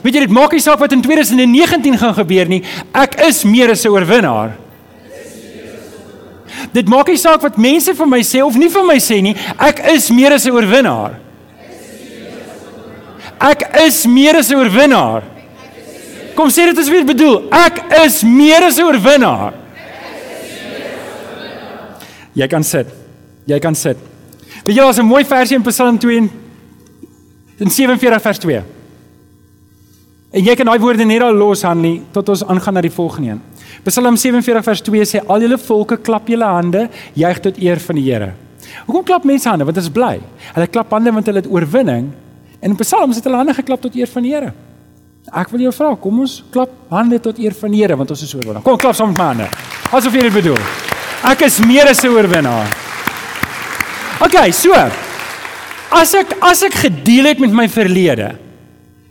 Weet 0.03 0.13
jy 0.13 0.19
dit 0.19 0.33
maak 0.33 0.51
nie 0.51 0.61
saak 0.61 0.79
wat 0.79 0.91
in 0.91 1.01
2019 1.01 1.97
gaan 1.97 2.13
gebeur 2.13 2.47
nie. 2.47 2.63
Ek 2.93 3.15
is 3.27 3.43
meer 3.43 3.71
as 3.71 3.85
'n 3.85 3.89
oorwinnaar. 3.89 4.57
Dit 6.73 6.87
maak 6.89 7.07
nie 7.07 7.17
saak 7.17 7.41
wat 7.41 7.57
mense 7.57 7.93
van 7.95 8.09
my 8.09 8.21
sê 8.21 8.41
of 8.43 8.55
nie 8.55 8.69
van 8.69 8.85
my 8.85 8.97
sê 8.97 9.21
nie. 9.21 9.35
Ek 9.59 9.79
is 9.93 10.09
meer 10.09 10.33
as 10.33 10.45
'n 10.45 10.51
oorwinnaar. 10.51 11.19
Ek 13.39 13.61
is 13.85 14.05
meer 14.05 14.35
as 14.35 14.49
'n 14.49 14.55
oorwinnaar. 14.55 15.36
Kom 16.37 16.51
sê 16.53 16.67
dit 16.69 16.85
wie 16.85 17.01
dit 17.01 17.09
bedoel. 17.09 17.39
Ek 17.49 17.81
is 18.05 18.21
meer 18.23 18.67
as 18.67 18.77
'n 18.77 18.85
oorwinnaar. 18.85 19.53
Jy 22.33 22.47
kan 22.47 22.63
sit. 22.63 22.87
Jy 23.45 23.59
kan 23.59 23.75
sit. 23.75 23.97
Weet 24.63 24.75
jy 24.75 24.81
daar's 24.83 24.99
'n 24.99 25.05
mooi 25.05 25.25
versie 25.25 25.55
in 25.55 25.63
Psalm 25.63 25.97
2 25.97 26.29
in 27.57 27.69
47 27.69 28.21
vers 28.21 28.39
2. 28.39 28.61
En 30.31 30.43
jy 30.43 30.55
kan 30.55 30.65
daai 30.65 30.79
woorde 30.79 31.05
net 31.05 31.19
daar 31.19 31.33
los 31.33 31.63
aan 31.63 31.81
nie 31.81 32.01
tot 32.11 32.29
ons 32.29 32.45
aangaan 32.45 32.73
na 32.73 32.81
die 32.81 32.91
volgende 32.91 33.29
een. 33.29 33.41
Psalm 33.83 34.15
47 34.15 34.63
vers 34.63 34.81
2 34.81 35.05
sê 35.05 35.25
al 35.25 35.41
julle 35.41 35.57
volke 35.57 35.97
klap 35.97 36.27
julle 36.27 36.45
hande, 36.45 36.89
juig 37.13 37.39
tot 37.39 37.57
eer 37.57 37.79
van 37.79 37.95
die 37.95 38.11
Here. 38.11 38.33
Hoekom 38.85 39.03
klap 39.03 39.23
mense 39.23 39.49
hande? 39.49 39.63
Want 39.63 39.75
hulle 39.75 39.87
is 39.87 39.93
bly. 39.93 40.19
Hulle 40.53 40.67
klap 40.67 40.91
hande 40.91 41.11
want 41.11 41.25
hulle 41.25 41.39
het 41.39 41.49
oorwinning. 41.49 42.11
En 42.59 42.69
in 42.69 42.75
Psalms 42.75 43.15
het 43.15 43.23
hulle 43.23 43.37
hande 43.37 43.53
geklap 43.53 43.81
tot 43.81 43.95
eer 43.95 44.07
van 44.07 44.23
die 44.23 44.33
Here. 44.33 44.53
Ek 45.35 45.49
wil 45.51 45.65
jou 45.65 45.73
vra, 45.75 45.89
kom 45.99 46.21
ons 46.23 46.37
klap 46.53 46.71
hande 46.93 47.19
tot 47.19 47.39
eer 47.41 47.55
van 47.59 47.73
die 47.73 47.81
Here 47.81 47.97
want 47.99 48.11
ons 48.13 48.21
is 48.23 48.33
oorwinning. 48.35 48.63
Kom 48.63 48.77
klap 48.79 48.95
saam 48.95 49.11
met 49.11 49.19
my 49.19 49.25
hande. 49.33 49.47
Asof 49.91 50.15
jy 50.15 50.23
dit 50.23 50.33
bedoel. 50.33 50.59
Ek 51.27 51.41
is 51.43 51.59
meer 51.59 51.89
as 51.89 52.03
'n 52.03 52.13
oorwinnaar. 52.15 52.67
OK, 54.21 54.51
so. 54.51 54.73
As 55.91 56.13
ek 56.13 56.37
as 56.41 56.63
ek 56.63 56.73
gedeel 56.73 57.25
het 57.25 57.39
met 57.39 57.51
my 57.51 57.67
verlede 57.67 58.37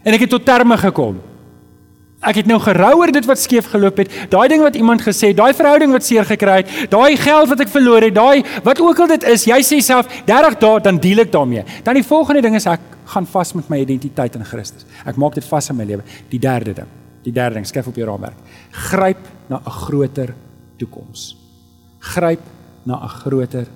en 0.05 0.14
ek 0.14 0.20
het 0.20 0.31
tot 0.31 0.44
terme 0.44 0.76
gekom. 0.76 1.20
Ek 2.27 2.41
het 2.41 2.49
nou 2.51 2.59
gerou 2.61 2.93
oor 3.01 3.12
dit 3.15 3.29
wat 3.29 3.39
skeef 3.39 3.71
geloop 3.71 4.03
het, 4.03 4.11
daai 4.33 4.49
ding 4.51 4.65
wat 4.65 4.77
iemand 4.77 5.05
gesê 5.07 5.31
het, 5.31 5.39
daai 5.39 5.55
verhouding 5.55 5.95
wat 5.95 6.05
seer 6.05 6.27
gekry 6.27 6.59
het, 6.65 6.75
daai 6.91 7.17
geld 7.21 7.53
wat 7.53 7.62
ek 7.62 7.71
verloor 7.71 8.03
het, 8.03 8.15
daai 8.17 8.43
wat 8.67 8.83
ook 8.83 9.01
al 9.05 9.12
dit 9.15 9.29
is, 9.31 9.47
jy 9.47 9.61
sê 9.62 9.81
self 9.85 10.11
30 10.27 10.59
dae 10.61 10.83
dan 10.89 10.99
deel 10.99 11.23
ek 11.23 11.33
daarmee. 11.33 11.65
Dan 11.87 12.01
die 12.01 12.07
volgende 12.07 12.43
ding 12.43 12.59
is 12.59 12.67
ek 12.67 12.83
gaan 13.15 13.31
vas 13.31 13.55
met 13.55 13.71
my 13.71 13.81
identiteit 13.87 14.35
in 14.35 14.45
Christus. 14.45 14.85
Ek 15.07 15.17
maak 15.17 15.39
dit 15.39 15.47
vas 15.47 15.71
in 15.71 15.79
my 15.79 15.87
lewe. 15.87 16.03
Die 16.31 16.43
derde 16.43 16.75
ding, 16.83 16.93
die 17.25 17.33
derde 17.33 17.61
ding, 17.61 17.67
skryf 17.67 17.87
op 17.87 17.97
jou 17.97 18.11
raamwerk. 18.11 18.39
Gryp 18.91 19.23
na 19.49 19.62
'n 19.62 19.77
groter 19.87 20.35
toekoms 20.79 21.37
gryp 22.15 22.43
na 22.85 22.95
'n 23.03 23.09
groter 23.09 23.67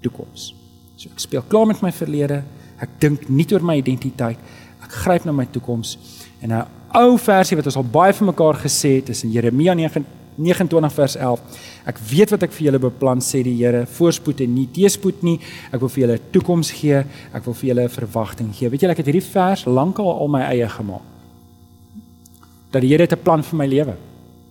toekoms. 0.00 0.54
So 0.96 1.08
ek 1.10 1.18
speel 1.18 1.42
klaar 1.42 1.66
met 1.66 1.80
my 1.82 1.92
verlede. 1.92 2.42
Ek 2.78 2.88
dink 2.98 3.28
nie 3.28 3.46
oor 3.52 3.62
my 3.62 3.76
identiteit. 3.76 4.38
Ek 4.82 4.90
gryp 4.90 5.24
na 5.24 5.32
my 5.32 5.46
toekoms. 5.46 5.98
En 6.40 6.52
'n 6.52 6.66
ou 6.92 7.18
versie 7.18 7.56
wat 7.56 7.66
ons 7.66 7.76
al 7.76 7.84
baie 7.84 8.12
vir 8.12 8.26
mekaar 8.26 8.54
gesê 8.54 8.96
het 8.96 9.08
is 9.08 9.24
in 9.24 9.30
Jeremia 9.30 9.74
9 9.74 10.04
29 10.38 10.92
vers 10.92 11.16
11. 11.16 11.40
Ek 11.84 11.98
weet 11.98 12.30
wat 12.30 12.42
ek 12.42 12.52
vir 12.52 12.64
julle 12.68 12.78
beplan 12.78 13.20
sê 13.24 13.42
die 13.42 13.56
Here, 13.58 13.86
voorspoed 13.86 14.40
en 14.40 14.54
nie 14.54 14.68
teëspoed 14.70 15.22
nie. 15.26 15.40
Ek 15.72 15.80
wil 15.80 15.88
vir 15.88 16.02
julle 16.04 16.18
'n 16.18 16.30
toekoms 16.30 16.70
gee. 16.70 17.04
Ek 17.34 17.44
wil 17.44 17.54
vir 17.54 17.68
julle 17.68 17.84
'n 17.84 17.88
verwagting 17.88 18.54
gee. 18.54 18.68
Weet 18.70 18.80
julle 18.80 18.92
ek 18.92 18.98
het 18.98 19.06
hierdie 19.06 19.30
vers 19.32 19.64
lankal 19.64 20.06
al 20.06 20.28
my 20.28 20.42
eie 20.42 20.68
gemaak. 20.68 21.02
Dat 22.70 22.82
die 22.82 22.90
Here 22.90 23.02
het 23.02 23.12
'n 23.12 23.22
plan 23.22 23.42
vir 23.42 23.56
my 23.56 23.66
lewe. 23.66 23.96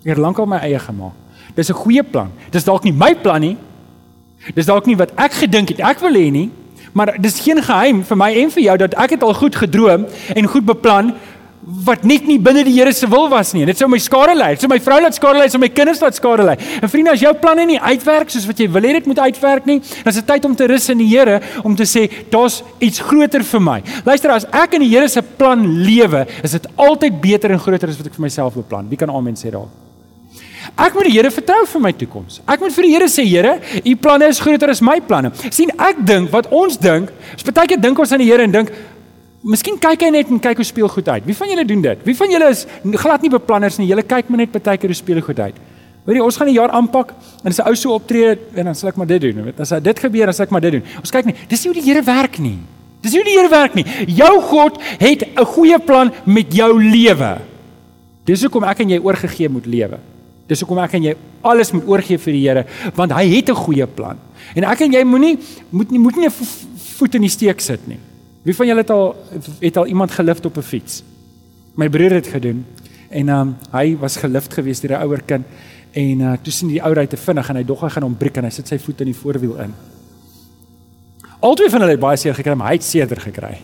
Ek 0.03 0.09
het 0.09 0.17
lankal 0.17 0.45
my 0.45 0.57
eie 0.57 0.79
gemaak. 0.79 1.13
Dis 1.55 1.69
'n 1.69 1.73
goeie 1.73 2.03
plan. 2.03 2.31
Dis 2.51 2.63
dalk 2.63 2.83
nie 2.83 2.93
my 2.93 3.15
plan 3.15 3.41
nie. 3.41 3.57
Dis 4.55 4.65
dalk 4.65 4.85
nie 4.85 4.95
wat 4.95 5.11
ek 5.17 5.33
gedink 5.33 5.69
het 5.69 5.79
ek 5.79 5.99
wil 5.99 6.13
hê 6.13 6.31
nie, 6.31 6.51
maar 6.93 7.15
dis 7.21 7.39
geen 7.39 7.59
geheim 7.63 8.03
vir 8.03 8.17
my 8.17 8.29
en 8.33 8.51
vir 8.51 8.63
jou 8.63 8.77
dat 8.77 8.93
ek 8.93 9.09
het 9.17 9.23
al 9.23 9.33
goed 9.33 9.55
gedroom 9.55 10.05
en 10.35 10.47
goed 10.47 10.65
beplan 10.65 11.13
wat 11.67 12.05
net 12.07 12.23
nie 12.23 12.37
binne 12.39 12.61
die 12.63 12.71
Here 12.77 12.93
se 12.95 13.07
wil 13.11 13.25
was 13.27 13.49
nie. 13.51 13.65
Dit 13.67 13.79
sou 13.79 13.89
my 13.91 13.97
skade 13.99 14.35
lei. 14.37 14.53
Dit 14.55 14.63
sou 14.63 14.69
my 14.71 14.77
vrou 14.79 14.99
laat 15.03 15.17
skade 15.17 15.41
lei, 15.41 15.47
sou 15.51 15.59
my 15.59 15.67
kinders 15.67 15.99
laat 15.99 16.15
skade 16.15 16.45
lei. 16.47 16.55
En 16.79 16.91
vriende, 16.91 17.11
as 17.11 17.23
jou 17.23 17.33
planne 17.41 17.65
nie 17.67 17.79
uitwerk 17.81 18.31
soos 18.31 18.45
wat 18.47 18.61
jy 18.63 18.69
wil 18.71 18.87
hê 18.87 18.93
dit 18.95 19.09
moet 19.11 19.19
uitwerk 19.25 19.67
nie, 19.67 19.81
dan 19.81 20.13
is 20.13 20.21
dit 20.21 20.29
tyd 20.31 20.47
om 20.47 20.55
te 20.55 20.69
rus 20.71 20.87
in 20.93 21.03
die 21.03 21.09
Here 21.11 21.41
om 21.67 21.75
te 21.75 21.87
sê 21.89 22.05
daar's 22.31 22.61
iets 22.83 23.03
groter 23.03 23.43
vir 23.43 23.63
my. 23.63 23.77
Luister, 24.07 24.31
as 24.31 24.47
ek 24.55 24.77
in 24.79 24.85
die 24.87 24.91
Here 24.93 25.11
se 25.11 25.23
plan 25.25 25.65
lewe, 25.83 26.23
is 26.39 26.55
dit 26.55 26.71
altyd 26.87 27.19
beter 27.23 27.51
en 27.51 27.59
groter 27.59 27.91
as 27.91 27.99
wat 27.99 28.13
ek 28.13 28.15
vir 28.15 28.27
myself 28.29 28.55
beplan. 28.55 28.87
Wie 28.87 28.99
kan 28.99 29.11
amen 29.11 29.35
sê 29.35 29.51
daar? 29.51 29.67
Ek 30.75 30.95
moet 30.95 31.09
die 31.09 31.15
Here 31.17 31.31
vertrou 31.35 31.65
vir 31.67 31.83
my 31.83 31.93
toekoms. 31.99 32.41
Ek 32.47 32.63
moet 32.63 32.75
vir 32.75 32.87
die 32.87 32.93
Here 32.95 33.11
sê, 33.11 33.27
Here, 33.27 33.57
u 33.83 33.95
planne 33.99 34.31
is 34.31 34.39
groter 34.43 34.71
as 34.71 34.83
my 34.83 35.01
planne. 35.03 35.33
sien 35.51 35.71
ek 35.75 35.99
dink 36.05 36.31
wat 36.31 36.47
ons 36.47 36.79
dink, 36.79 37.11
is 37.35 37.43
baie 37.43 37.67
keer 37.67 37.81
dink 37.81 37.99
ons 37.99 38.15
aan 38.15 38.23
die 38.23 38.31
Here 38.31 38.47
en 38.47 38.55
dink 38.55 38.71
Miskien 39.47 39.77
kyk 39.79 40.01
hy 40.03 40.09
net 40.11 40.31
en 40.33 40.41
kyk 40.43 40.59
hoe 40.59 40.67
speel 40.67 40.89
goed 40.91 41.07
uit. 41.07 41.23
Wie 41.23 41.35
van 41.37 41.47
julle 41.47 41.63
doen 41.67 41.81
dit? 41.85 41.99
Wie 42.03 42.15
van 42.19 42.31
julle 42.33 42.49
is 42.51 42.65
glad 42.99 43.23
nie 43.23 43.31
beplanners 43.31 43.77
nie. 43.79 43.87
Julle 43.87 44.03
kyk 44.03 44.27
maar 44.27 44.41
net 44.43 44.51
baie 44.51 44.79
keer 44.79 44.91
hoe 44.91 44.97
speel 44.97 45.21
goed 45.23 45.39
uit. 45.39 45.61
Weet 46.07 46.19
jy, 46.19 46.23
ons 46.23 46.37
gaan 46.39 46.47
'n 46.47 46.55
jaar 46.55 46.71
aanpak 46.71 47.13
en 47.43 47.51
as 47.51 47.59
'n 47.59 47.67
ou 47.67 47.75
so 47.75 47.93
optree 47.93 48.35
en 48.55 48.65
dan 48.65 48.75
sal 48.75 48.89
ek 48.89 48.97
maar 48.97 49.07
dit 49.07 49.21
doen. 49.21 49.43
Weet, 49.43 49.59
as 49.59 49.69
dit 49.69 49.99
gebeur, 49.99 50.25
dan 50.25 50.33
sal 50.33 50.45
ek 50.45 50.51
maar 50.51 50.61
dit 50.61 50.71
doen. 50.71 50.83
Ons 50.99 51.11
kyk 51.11 51.25
nie. 51.25 51.35
Dis 51.47 51.63
nie 51.63 51.73
hoe 51.73 51.81
die 51.81 51.91
Here 51.91 52.03
werk 52.03 52.39
nie. 52.39 52.59
Dis 53.01 53.11
nie 53.11 53.21
hoe 53.21 53.29
die 53.29 53.37
Here 53.37 53.49
werk 53.49 53.73
nie. 53.73 53.85
Jou 54.07 54.41
God 54.41 54.81
het 54.99 55.23
'n 55.23 55.45
goeie 55.45 55.79
plan 55.79 56.11
met 56.25 56.53
jou 56.53 56.83
lewe. 56.83 57.39
Dis 58.25 58.41
hoekom 58.41 58.63
ek 58.63 58.79
en 58.79 58.89
jy 58.89 58.99
oorgegee 58.99 59.49
moet 59.49 59.65
lewe. 59.65 59.99
Dis 60.47 60.59
hoekom 60.59 60.79
ek 60.79 60.93
en 60.93 61.03
jy 61.03 61.15
alles 61.41 61.71
moet 61.71 61.87
oorgee 61.87 62.17
vir 62.17 62.33
die 62.33 62.47
Here, 62.47 62.65
want 62.95 63.11
hy 63.11 63.25
het 63.35 63.49
'n 63.49 63.55
goeie 63.55 63.87
plan. 63.87 64.17
En 64.55 64.63
ek 64.63 64.81
en 64.81 64.91
jy 64.91 65.03
moenie 65.03 65.37
moet 65.69 65.91
nie 65.91 65.99
moet 65.99 66.15
nie 66.15 66.27
'n 66.27 66.31
voet 66.97 67.15
in 67.15 67.21
die 67.21 67.29
steek 67.29 67.61
sit 67.61 67.87
nie. 67.87 67.99
Wie 68.47 68.55
van 68.55 68.67
julle 68.69 68.79
het 68.79 68.89
al 68.89 69.15
het 69.59 69.77
al 69.77 69.87
iemand 69.91 70.11
gelift 70.11 70.45
op 70.45 70.57
'n 70.57 70.61
fiets? 70.61 71.03
My 71.75 71.89
broer 71.89 72.11
het 72.11 72.27
gedoen 72.27 72.65
en 73.09 73.29
um, 73.29 73.55
hy 73.71 73.97
was 73.97 74.15
gelift 74.15 74.53
geweest 74.53 74.81
deur 74.81 74.97
'n 74.97 75.03
ouer 75.03 75.21
kind 75.21 75.45
en 75.91 76.19
uh, 76.19 76.33
toe 76.41 76.53
sien 76.53 76.67
die 76.67 76.83
ou 76.83 76.93
ry 76.93 77.07
te 77.07 77.17
vinnig 77.17 77.49
en 77.49 77.55
hy 77.55 77.63
dog 77.63 77.81
hy 77.81 77.89
gaan 77.89 78.03
hom 78.03 78.15
breek 78.17 78.37
en 78.37 78.43
hy 78.43 78.49
sit 78.49 78.67
sy 78.67 78.79
voet 78.79 79.01
in 79.01 79.05
die 79.05 79.15
voorwiel 79.15 79.59
in. 79.59 79.73
Albei 81.39 81.69
van 81.69 81.81
hulle 81.81 81.91
het 81.91 81.99
baie 81.99 82.17
seer 82.17 82.33
gekry, 82.33 82.53
maar 82.55 82.67
hy 82.67 82.73
het 82.73 82.83
seerder 82.83 83.19
gekry. 83.19 83.57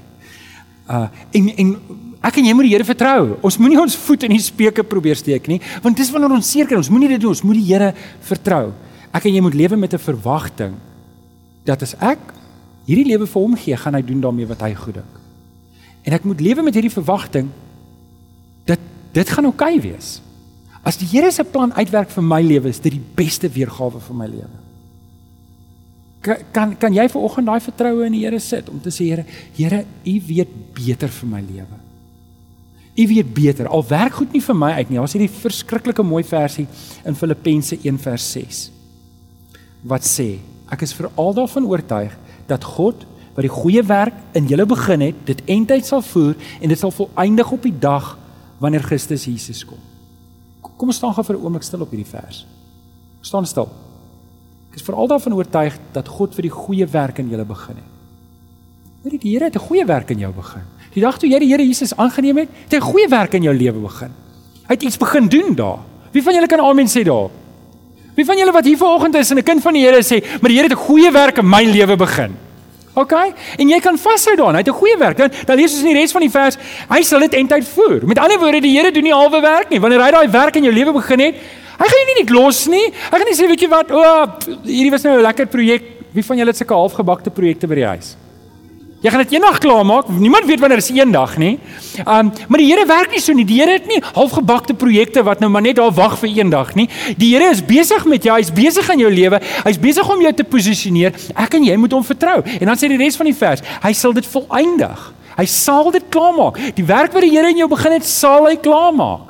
Uh 0.89 1.07
en 1.31 1.49
en 1.57 1.79
ek 2.21 2.37
en 2.37 2.45
jy 2.45 2.53
moet 2.53 2.63
die 2.63 2.73
Here 2.75 2.85
vertrou. 2.85 3.37
Ons 3.41 3.57
moenie 3.57 3.79
ons 3.79 3.95
voet 3.95 4.23
in 4.23 4.31
die 4.31 4.39
speuke 4.39 4.83
probeer 4.83 5.15
steek 5.15 5.47
nie, 5.47 5.61
want 5.81 5.97
dis 5.97 6.11
wanneer 6.11 6.31
ons 6.31 6.51
seer 6.51 6.65
kry. 6.65 6.77
Ons 6.77 6.89
moenie 6.89 7.09
dit 7.09 7.21
doen. 7.21 7.29
Ons 7.29 7.41
moet 7.41 7.55
die 7.55 7.73
Here 7.73 7.93
vertrou. 8.19 8.73
Ek 9.13 9.25
en 9.25 9.33
jy 9.33 9.41
moet 9.41 9.53
lewe 9.53 9.75
met 9.75 9.93
'n 9.93 9.97
verwagting 9.97 10.73
dat 11.63 11.81
as 11.81 11.95
ek 11.99 12.19
hierdie 12.87 13.07
lewe 13.11 13.27
vir 13.29 13.41
hom 13.41 13.55
gee, 13.59 13.77
gaan 13.79 13.97
hy 13.97 14.01
doen 14.05 14.23
daarmee 14.23 14.49
wat 14.49 14.63
hy 14.65 14.73
goed 14.77 14.99
dink. 14.99 15.19
En 16.03 16.15
ek 16.17 16.25
moet 16.27 16.41
lewe 16.43 16.65
met 16.65 16.75
hierdie 16.75 16.93
verwagting 16.93 17.49
dat 18.67 18.81
dit 19.15 19.29
gaan 19.29 19.47
oukei 19.47 19.77
okay 19.77 19.83
wees. 19.91 20.17
As 20.83 20.99
die 20.99 21.07
Here 21.07 21.31
se 21.31 21.45
plan 21.47 21.71
uitwerk 21.73 22.11
vir 22.11 22.25
my 22.27 22.41
lewe, 22.43 22.67
is 22.69 22.81
dit 22.83 22.97
die 22.97 23.05
beste 23.15 23.47
weergawe 23.47 24.01
vir 24.03 24.17
my 24.19 24.27
lewe. 24.27 24.59
Kan 26.23 26.43
kan, 26.55 26.75
kan 26.79 26.95
jy 26.95 27.07
vanoggend 27.11 27.47
daai 27.47 27.63
vertroue 27.63 28.05
in 28.07 28.17
die 28.17 28.25
Here 28.25 28.39
sit 28.39 28.69
om 28.71 28.81
te 28.83 28.91
sê 28.91 29.07
Here, 29.07 29.25
Here, 29.55 29.85
U 30.03 30.15
weet 30.27 30.51
beter 30.75 31.11
vir 31.11 31.29
my 31.31 31.41
lewe. 31.43 31.79
U 32.93 33.07
weet 33.09 33.33
beter. 33.33 33.67
Al 33.67 33.85
werk 33.89 34.19
goed 34.19 34.35
nie 34.35 34.43
vir 34.43 34.57
my 34.59 34.71
uit 34.77 34.89
nie. 34.91 34.99
Daar's 34.99 35.15
hierdie 35.15 35.31
verskriklike 35.31 36.03
mooi 36.05 36.23
versie 36.27 36.67
in 37.07 37.15
Filippense 37.15 37.79
1:6 37.79 38.69
wat 39.83 40.05
sê: 40.07 40.37
Ek 40.71 40.83
is 40.85 40.93
veral 40.95 41.33
daarvan 41.35 41.65
oortuig 41.67 42.13
dat 42.47 42.63
God 42.63 43.05
wat 43.33 43.41
die 43.41 43.53
goeie 43.53 43.83
werk 43.83 44.13
in 44.37 44.47
julle 44.47 44.65
begin 44.65 45.01
het, 45.01 45.15
dit 45.25 45.41
eintyd 45.49 45.85
sal 45.85 46.01
voer 46.01 46.35
en 46.61 46.69
dit 46.69 46.79
sal 46.79 46.91
volëindig 46.93 47.51
op 47.51 47.63
die 47.65 47.79
dag 47.79 48.17
wanneer 48.61 48.85
Christus 48.85 49.25
Jesus 49.25 49.65
kom. 49.65 49.79
Kom 50.61 50.91
ons 50.91 50.97
staan 50.97 51.13
gou 51.13 51.23
vir 51.23 51.37
'n 51.37 51.43
oomblik 51.43 51.63
stil 51.63 51.81
op 51.81 51.89
hierdie 51.89 52.11
vers. 52.11 52.45
Staan 53.21 53.45
stil. 53.45 53.69
Ek 54.69 54.75
is 54.75 54.81
veral 54.81 55.07
daarvan 55.07 55.33
oortuig 55.33 55.79
dat 55.91 56.07
God 56.07 56.35
vir 56.35 56.41
die 56.41 56.51
goeie 56.51 56.85
werk 56.85 57.19
in 57.19 57.29
julle 57.29 57.45
begin 57.45 57.75
het. 57.75 57.91
Weet 59.03 59.13
jy, 59.13 59.19
die 59.19 59.31
Here 59.31 59.45
het 59.45 59.55
'n 59.55 59.67
goeie 59.67 59.85
werk 59.85 60.09
in 60.09 60.19
jou 60.19 60.33
begin. 60.33 60.63
Die 60.93 61.01
dag 61.01 61.17
toe 61.17 61.29
jy 61.29 61.39
die 61.39 61.47
Here 61.47 61.63
Jesus 61.63 61.95
aangeneem 61.95 62.37
het, 62.37 62.49
het 62.49 62.71
hy 62.71 62.77
'n 62.77 62.91
goeie 62.91 63.09
werk 63.09 63.33
in 63.33 63.43
jou 63.43 63.55
lewe 63.55 63.79
begin. 63.79 64.11
Hy 64.67 64.73
het 64.73 64.83
iets 64.83 64.97
begin 64.97 65.27
doen 65.27 65.55
daar. 65.55 65.79
Wie 66.11 66.23
van 66.23 66.33
julle 66.33 66.47
kan 66.47 66.59
amen 66.59 66.87
sê 66.87 67.03
daar? 67.03 67.29
Wie 68.15 68.25
van 68.25 68.37
julle 68.37 68.51
wat 68.51 68.65
hier 68.65 68.77
vanoggend 68.77 69.15
is 69.15 69.31
en 69.31 69.37
'n 69.37 69.43
kind 69.43 69.61
van 69.61 69.73
die 69.73 69.85
Here 69.85 70.03
sê, 70.03 70.23
"Maar 70.41 70.49
die 70.49 70.57
Here 70.57 70.69
het 70.69 70.77
'n 70.77 70.85
goeie 70.85 71.11
werk 71.11 71.37
in 71.37 71.49
my 71.49 71.63
lewe 71.63 71.95
begin." 71.95 72.37
OK? 72.93 73.11
En 73.57 73.69
jy 73.69 73.79
kan 73.79 73.97
vashou 73.97 74.35
daaraan. 74.35 74.53
Hy 74.53 74.59
het 74.59 74.67
'n 74.69 74.79
goeie 74.79 74.97
werk. 74.97 75.17
Dan 75.17 75.31
dan 75.45 75.55
lees 75.57 75.73
ons 75.73 75.81
in 75.81 75.93
die 75.93 75.99
res 75.99 76.11
van 76.11 76.21
die 76.21 76.29
vers, 76.29 76.57
hy 76.89 77.01
sal 77.01 77.19
dit 77.19 77.33
eintyd 77.33 77.67
voer. 77.67 78.05
Met 78.05 78.19
ander 78.19 78.39
woorde, 78.39 78.61
die 78.61 78.77
Here 78.77 78.91
doen 78.91 79.03
nie 79.03 79.13
halwe 79.13 79.41
werk 79.41 79.69
nie. 79.69 79.79
Wanneer 79.79 80.01
hy 80.01 80.11
daai 80.11 80.29
werk 80.29 80.55
in 80.55 80.63
jou 80.63 80.73
lewe 80.73 80.93
begin 80.93 81.19
het, 81.19 81.35
hy 81.79 81.85
gaan 81.85 81.99
jou 81.99 82.15
nie 82.15 82.23
net 82.23 82.29
los 82.29 82.67
nie. 82.67 82.93
Hy 83.11 83.17
gaan 83.17 83.27
nie 83.27 83.35
sê, 83.35 83.47
"Weet 83.47 83.61
jy 83.61 83.69
wat? 83.69 83.91
O, 83.91 83.97
oh, 83.97 84.25
hierdie 84.63 84.91
was 84.91 85.03
nou 85.03 85.17
'n 85.17 85.21
lekker 85.21 85.47
projek. 85.47 85.81
Wie 86.13 86.23
van 86.23 86.37
julle 86.37 86.49
het 86.49 86.57
sulke 86.57 86.73
halfgebakte 86.73 87.29
projekte 87.31 87.67
by 87.67 87.75
die 87.75 87.85
huis?" 87.85 88.15
Jy 89.03 89.11
gaan 89.11 89.19
dit 89.25 89.33
eendag 89.35 89.57
klaarmaak. 89.59 90.07
Niemand 90.07 90.45
weet 90.47 90.61
wanneer 90.63 90.79
is 90.79 90.87
eendag 90.89 91.33
nie. 91.37 91.57
Um 92.07 92.29
maar 92.47 92.61
die 92.61 92.69
Here 92.69 92.85
werk 92.87 93.11
nie 93.11 93.19
so 93.19 93.33
nie. 93.35 93.43
Die 93.43 93.57
Here 93.59 93.75
het 93.75 93.87
nie 93.87 93.99
halfgebakte 94.15 94.73
projekte 94.79 95.23
wat 95.27 95.41
nou 95.43 95.49
maar 95.51 95.61
net 95.61 95.75
daar 95.75 95.91
wag 95.91 96.15
vir 96.21 96.29
eendag 96.29 96.71
nie. 96.79 96.85
Die 97.19 97.33
Here 97.33 97.49
is 97.51 97.59
besig 97.65 98.05
met 98.07 98.23
jou. 98.23 98.37
Hy's 98.37 98.51
besig 98.55 98.87
in 98.93 99.01
jou 99.03 99.09
lewe. 99.11 99.41
Hy's 99.65 99.79
besig 99.79 100.07
om 100.07 100.21
jou 100.23 100.31
te 100.33 100.45
posisioneer. 100.47 101.11
Ek 101.35 101.57
en 101.59 101.65
jy 101.67 101.75
moet 101.75 101.91
hom 101.91 102.05
vertrou. 102.07 102.37
En 102.47 102.71
dan 102.71 102.79
sê 102.79 102.87
die 102.87 102.99
res 103.01 103.19
van 103.19 103.27
die 103.27 103.35
vers, 103.35 103.63
hy 103.83 103.91
sal 103.91 104.15
dit 104.15 104.29
volëindig. 104.31 105.01
Hy 105.35 105.45
sal 105.51 105.91
dit 105.91 106.05
klaarmaak. 106.13 106.61
Die 106.77 106.85
werk 106.87 107.11
wat 107.11 107.25
die 107.27 107.31
Here 107.33 107.51
in 107.51 107.59
jou 107.59 107.67
begin 107.73 107.97
het, 107.97 108.07
sal 108.07 108.47
hy 108.47 108.55
klaarmaak. 108.55 109.27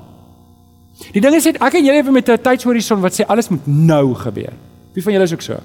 Die 1.15 1.23
ding 1.23 1.33
is 1.33 1.47
net 1.49 1.57
ek 1.65 1.79
en 1.79 1.87
jy 1.87 1.95
lewe 1.95 2.13
met 2.13 2.29
'n 2.29 2.37
tydshorison 2.37 3.01
wat 3.01 3.17
sê 3.17 3.25
alles 3.25 3.49
moet 3.49 3.65
nou 3.65 4.13
gebeur. 4.13 4.53
Wie 4.93 5.01
van 5.01 5.13
julle 5.13 5.25
is 5.25 5.33
ook 5.33 5.41
so? 5.41 5.57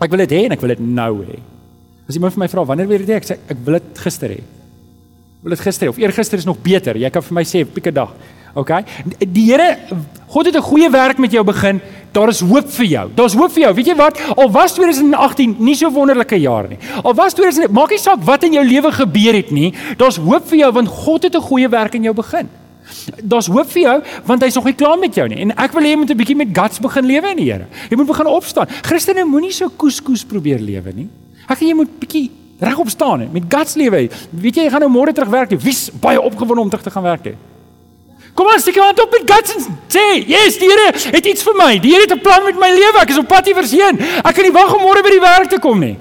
Ek 0.00 0.10
wil 0.10 0.18
dit 0.26 0.30
hê 0.30 0.44
en 0.44 0.52
ek 0.52 0.60
wil 0.60 0.68
dit 0.68 0.80
nou 0.80 1.24
hê. 1.26 1.53
As 2.08 2.14
iemand 2.18 2.34
vir 2.34 2.44
my 2.44 2.48
vra 2.52 2.64
wanneer 2.68 2.86
wil 2.86 2.98
jy 2.98 3.06
dit 3.06 3.14
hê? 3.14 3.20
Ek 3.22 3.28
sê 3.28 3.38
ek 3.48 3.60
wil 3.64 3.78
dit 3.78 4.00
gister 4.04 4.28
hê. 4.28 4.40
Wil 5.44 5.56
dit 5.56 5.60
gister 5.60 5.86
hê 5.86 5.90
of 5.90 5.98
eergister 6.00 6.38
is 6.38 6.48
nog 6.48 6.60
beter. 6.60 6.96
Jy 7.00 7.10
kan 7.10 7.24
vir 7.24 7.34
my 7.34 7.44
sê 7.48 7.64
pieke 7.64 7.92
dag. 7.94 8.12
OK? 8.54 8.70
Die 9.18 9.48
Here 9.50 9.76
God 10.28 10.46
het 10.46 10.56
'n 10.56 10.62
goeie 10.62 10.90
werk 10.90 11.18
met 11.18 11.32
jou 11.32 11.44
begin. 11.44 11.80
Daar 12.12 12.28
is 12.28 12.40
hoop 12.40 12.68
vir 12.70 12.86
jou. 12.86 13.10
Daar's 13.14 13.34
hoop 13.34 13.52
vir 13.52 13.62
jou. 13.62 13.74
Weet 13.74 13.86
jy 13.86 13.96
wat? 13.96 14.18
Al 14.36 14.50
was 14.50 14.74
2018 14.74 15.56
nie 15.58 15.74
so 15.74 15.90
wonderlike 15.90 16.40
jaar 16.40 16.68
nie. 16.68 16.78
Al 17.02 17.14
was 17.14 17.34
2000 17.34 17.72
maak 17.72 17.90
nie 17.90 17.98
saak 17.98 18.22
wat 18.22 18.42
in 18.44 18.52
jou 18.52 18.64
lewe 18.64 18.92
gebeur 18.92 19.34
het 19.34 19.50
nie. 19.50 19.74
Daar's 19.96 20.16
hoop 20.16 20.46
vir 20.48 20.58
jou 20.58 20.72
want 20.72 20.88
God 20.88 21.22
het 21.22 21.34
'n 21.34 21.40
goeie 21.40 21.68
werk 21.68 21.94
in 21.94 22.02
jou 22.02 22.14
begin. 22.14 22.48
Daar's 23.22 23.46
hoop 23.46 23.70
vir 23.70 23.82
jou 23.82 24.02
want 24.24 24.42
hy's 24.42 24.54
nog 24.54 24.64
nie 24.64 24.74
klaar 24.74 24.98
met 24.98 25.14
jou 25.14 25.28
nie. 25.28 25.38
En 25.38 25.56
ek 25.56 25.72
wil 25.72 25.82
hê 25.82 25.90
jy 25.90 25.96
moet 25.96 26.10
'n 26.10 26.16
bietjie 26.16 26.36
met 26.36 26.48
guts 26.52 26.78
begin 26.78 27.06
lewe 27.06 27.30
in 27.30 27.36
die 27.36 27.52
Here. 27.52 27.66
Jy 27.90 27.96
moet 27.96 28.06
begin 28.06 28.26
opstaan. 28.26 28.66
Christene 28.82 29.24
moenie 29.24 29.52
so 29.52 29.68
koeskoes 29.68 30.24
probeer 30.24 30.58
lewe 30.60 30.92
nie. 30.94 31.08
Ek 31.48 31.60
en 31.60 31.66
jy 31.66 31.74
moet 31.74 31.98
bietjie 31.98 32.30
regop 32.58 32.88
staan 32.88 33.20
hè, 33.20 33.26
met 33.32 33.42
guts 33.48 33.74
lewe. 33.74 34.08
Weet 34.30 34.56
jy 34.56 34.62
jy 34.66 34.70
gaan 34.70 34.80
nou 34.80 34.92
môre 34.92 35.12
terug 35.12 35.28
werk. 35.28 35.50
Wie's 35.60 35.90
baie 36.00 36.20
opgewonde 36.20 36.62
om 36.62 36.70
terug 36.70 36.84
te 36.84 36.90
gaan 36.90 37.02
werk 37.02 37.24
hè? 37.24 37.34
Kom 38.34 38.48
aan, 38.50 38.58
steek 38.58 38.74
jou 38.74 38.84
hand 38.84 38.98
op 38.98 39.12
met 39.14 39.30
guts 39.30 39.54
en 39.54 39.62
sê, 39.88 40.26
"Yes, 40.26 40.58
die 40.58 40.68
Here 40.68 40.92
het 41.16 41.26
iets 41.26 41.42
vir 41.42 41.54
my. 41.54 41.78
Die 41.78 41.92
Here 41.92 42.02
het 42.02 42.12
'n 42.12 42.20
plan 42.20 42.44
met 42.44 42.58
my 42.58 42.70
lewe. 42.70 42.98
Ek 43.00 43.10
is 43.10 43.18
op 43.18 43.28
pad 43.28 43.46
hierheen. 43.46 43.98
Ek 44.24 44.34
kan 44.34 44.42
nie 44.42 44.52
wag 44.52 44.74
om 44.74 44.80
môre 44.80 45.02
by 45.02 45.10
die 45.10 45.20
werk 45.20 45.48
te 45.48 45.58
kom 45.58 45.78
nie." 45.78 45.96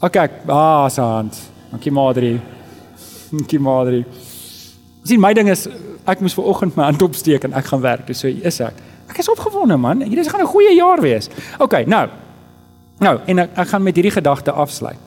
OK, 0.00 0.16
ah, 0.48 0.88
sant. 0.88 1.50
Dankie 1.70 1.92
Madri. 1.92 2.40
Dankie 3.30 3.60
Madri. 3.60 4.04
Sien, 5.04 5.20
my 5.20 5.32
ding 5.32 5.48
is 5.48 5.68
ek 6.06 6.20
moes 6.20 6.34
ver 6.34 6.44
oggend 6.44 6.76
my 6.76 6.84
hand 6.84 7.02
opsteek 7.02 7.44
en 7.44 7.52
ek 7.52 7.64
gaan 7.64 7.80
werk. 7.80 8.06
Dis 8.06 8.18
so 8.18 8.28
is 8.28 8.60
ek. 8.60 8.74
Ek 9.08 9.18
is 9.18 9.28
opgewonde 9.28 9.76
man. 9.76 10.02
Hierdie 10.02 10.28
gaan 10.28 10.40
'n 10.40 10.46
goeie 10.46 10.74
jaar 10.74 11.00
wees. 11.00 11.28
OK, 11.58 11.86
nou. 11.86 12.08
Nou, 13.02 13.16
en 13.26 13.42
ek, 13.42 13.56
ek 13.58 13.70
gaan 13.72 13.82
met 13.82 13.98
hierdie 13.98 14.14
gedagte 14.14 14.54
afsluit. 14.54 14.98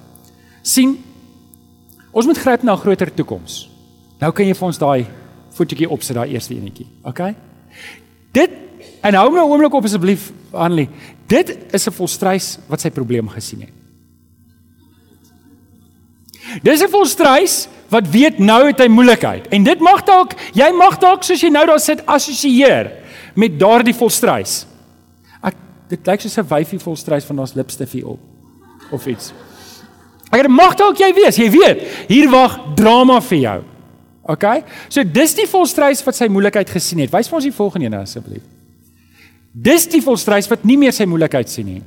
sien 0.65 0.95
ons 2.11 2.25
moet 2.25 2.37
gryp 2.37 2.63
na 2.63 2.73
'n 2.73 2.81
groter 2.81 3.13
toekoms. 3.13 3.69
Nou 4.19 4.31
kan 4.31 4.45
jy 4.45 4.53
vir 4.53 4.67
ons 4.67 4.77
daai 4.77 5.05
voetjie 5.53 5.89
opsit 5.89 6.15
daai 6.15 6.33
eerste 6.33 6.55
enetjie. 6.55 6.87
OK? 7.03 7.19
Dit 8.31 8.51
en 9.03 9.13
hou 9.13 9.31
my 9.31 9.39
oomblik 9.39 9.73
op 9.73 9.83
asseblief 9.83 10.31
Annelie. 10.51 10.89
Dit 11.27 11.57
is 11.71 11.87
'n 11.87 11.91
volstrys 11.91 12.57
wat 12.67 12.81
sy 12.81 12.89
probleem 12.89 13.29
gesien 13.29 13.61
het. 13.61 13.73
Dis 16.63 16.81
'n 16.81 16.89
volstruis 16.89 17.67
wat 17.89 18.09
weet 18.09 18.39
nou 18.39 18.67
het 18.67 18.79
hy 18.79 18.87
moeilikheid. 18.87 19.47
En 19.47 19.63
dit 19.63 19.79
mag 19.79 20.03
dalk 20.03 20.33
jy 20.53 20.71
mag 20.71 20.97
dalk 20.97 21.23
soos 21.23 21.41
jy 21.41 21.49
nou 21.49 21.65
daar 21.65 21.79
sit 21.79 22.05
assosieer 22.05 22.91
met 23.35 23.59
daardie 23.59 23.93
volstruis. 23.93 24.65
Dit 25.89 26.07
lyk 26.07 26.21
soos 26.21 26.37
'n 26.37 26.47
wyfie 26.47 26.79
volstruis 26.79 27.25
van 27.25 27.39
ons 27.39 27.53
lipstifie 27.53 28.07
op 28.07 28.19
of 28.91 29.05
iets. 29.05 29.33
Ek 30.31 30.41
dit 30.41 30.51
mag 30.51 30.75
dalk 30.75 30.97
jy 30.97 31.13
wees, 31.13 31.37
jy 31.37 31.49
weet, 31.49 31.81
hier 32.07 32.29
wag 32.29 32.59
drama 32.75 33.21
vir 33.21 33.37
jou. 33.37 33.63
OK? 34.23 34.45
So 34.89 35.03
dis 35.03 35.35
die 35.37 35.47
volstruis 35.47 36.03
wat 36.03 36.15
sy 36.15 36.27
moeilikheid 36.27 36.69
gesien 36.69 36.99
het. 36.99 37.11
Wys 37.13 37.29
vir 37.29 37.35
ons 37.35 37.47
die 37.47 37.55
volgende 37.55 37.85
een 37.85 37.93
asseblief. 37.93 38.43
Dis 39.51 39.87
die 39.87 40.01
volstruis 40.01 40.49
wat 40.51 40.65
nie 40.67 40.77
meer 40.77 40.91
sy 40.91 41.05
moeilikheid 41.05 41.49
sien 41.49 41.65
nie. 41.65 41.81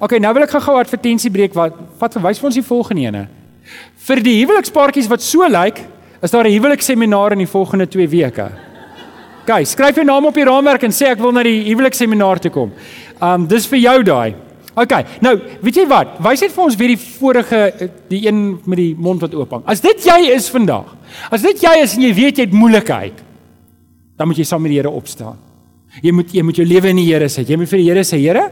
OK, 0.00 0.18
nou 0.18 0.32
wil 0.34 0.42
ek 0.42 0.50
gou-gou 0.50 0.74
advertensie 0.80 1.30
breek 1.30 1.54
wat 1.54 1.76
wat 2.00 2.16
verwys 2.16 2.40
vir 2.40 2.48
ons 2.50 2.58
die 2.58 2.66
volgende 2.66 3.02
ene. 3.06 3.28
Vir 4.08 4.22
die 4.24 4.40
huwelikspaartjies 4.40 5.08
wat 5.08 5.22
so 5.22 5.46
lyk, 5.48 5.84
is 6.22 6.30
daar 6.30 6.44
'n 6.44 6.56
huweliksseminaar 6.56 7.32
in 7.32 7.44
die 7.44 7.52
volgende 7.52 7.86
2 7.86 8.08
weke. 8.08 8.50
OK, 9.44 9.66
skryf 9.68 9.98
jou 10.00 10.06
naam 10.08 10.24
op 10.24 10.38
die 10.38 10.46
raamwerk 10.48 10.86
en 10.86 10.94
sê 10.94 11.10
ek 11.12 11.20
wil 11.20 11.34
na 11.36 11.42
die 11.44 11.66
huwelikssseminaar 11.66 12.40
toe 12.40 12.50
kom. 12.52 12.70
Um 13.20 13.44
dis 13.48 13.66
vir 13.68 13.82
jou 13.82 13.98
daai. 14.08 14.34
OK. 14.74 14.94
Nou, 15.22 15.34
weet 15.62 15.82
jy 15.82 15.84
wat? 15.90 16.16
Wys 16.24 16.42
net 16.46 16.54
vir 16.54 16.64
ons 16.64 16.78
weer 16.80 16.94
die 16.94 17.00
vorige 17.00 17.90
die 18.10 18.22
een 18.24 18.40
met 18.64 18.80
die 18.80 18.94
mond 18.96 19.20
wat 19.22 19.36
oop 19.36 19.52
hang. 19.52 19.66
As 19.70 19.84
dit 19.84 20.06
jy 20.08 20.32
is 20.32 20.48
vandag. 20.50 20.88
As 21.28 21.44
dit 21.44 21.60
jy 21.62 21.74
is 21.82 21.94
en 21.98 22.06
jy 22.06 22.12
weet 22.16 22.40
jy 22.40 22.46
het 22.48 22.56
moeilikheid, 22.56 23.20
dan 24.16 24.30
moet 24.30 24.40
jy 24.40 24.46
saam 24.48 24.64
met 24.64 24.72
die 24.72 24.80
Here 24.80 24.90
opstaan. 24.90 25.36
Jy 26.02 26.14
moet 26.16 26.32
jy 26.34 26.42
moet 26.42 26.58
jou 26.58 26.66
lewe 26.66 26.90
in 26.90 27.02
die 27.02 27.06
Here 27.10 27.28
sit. 27.28 27.50
Jy 27.50 27.60
moet 27.60 27.70
vir 27.70 27.82
die 27.82 27.88
Here 27.90 28.06
sê, 28.06 28.18
Here, 28.24 28.48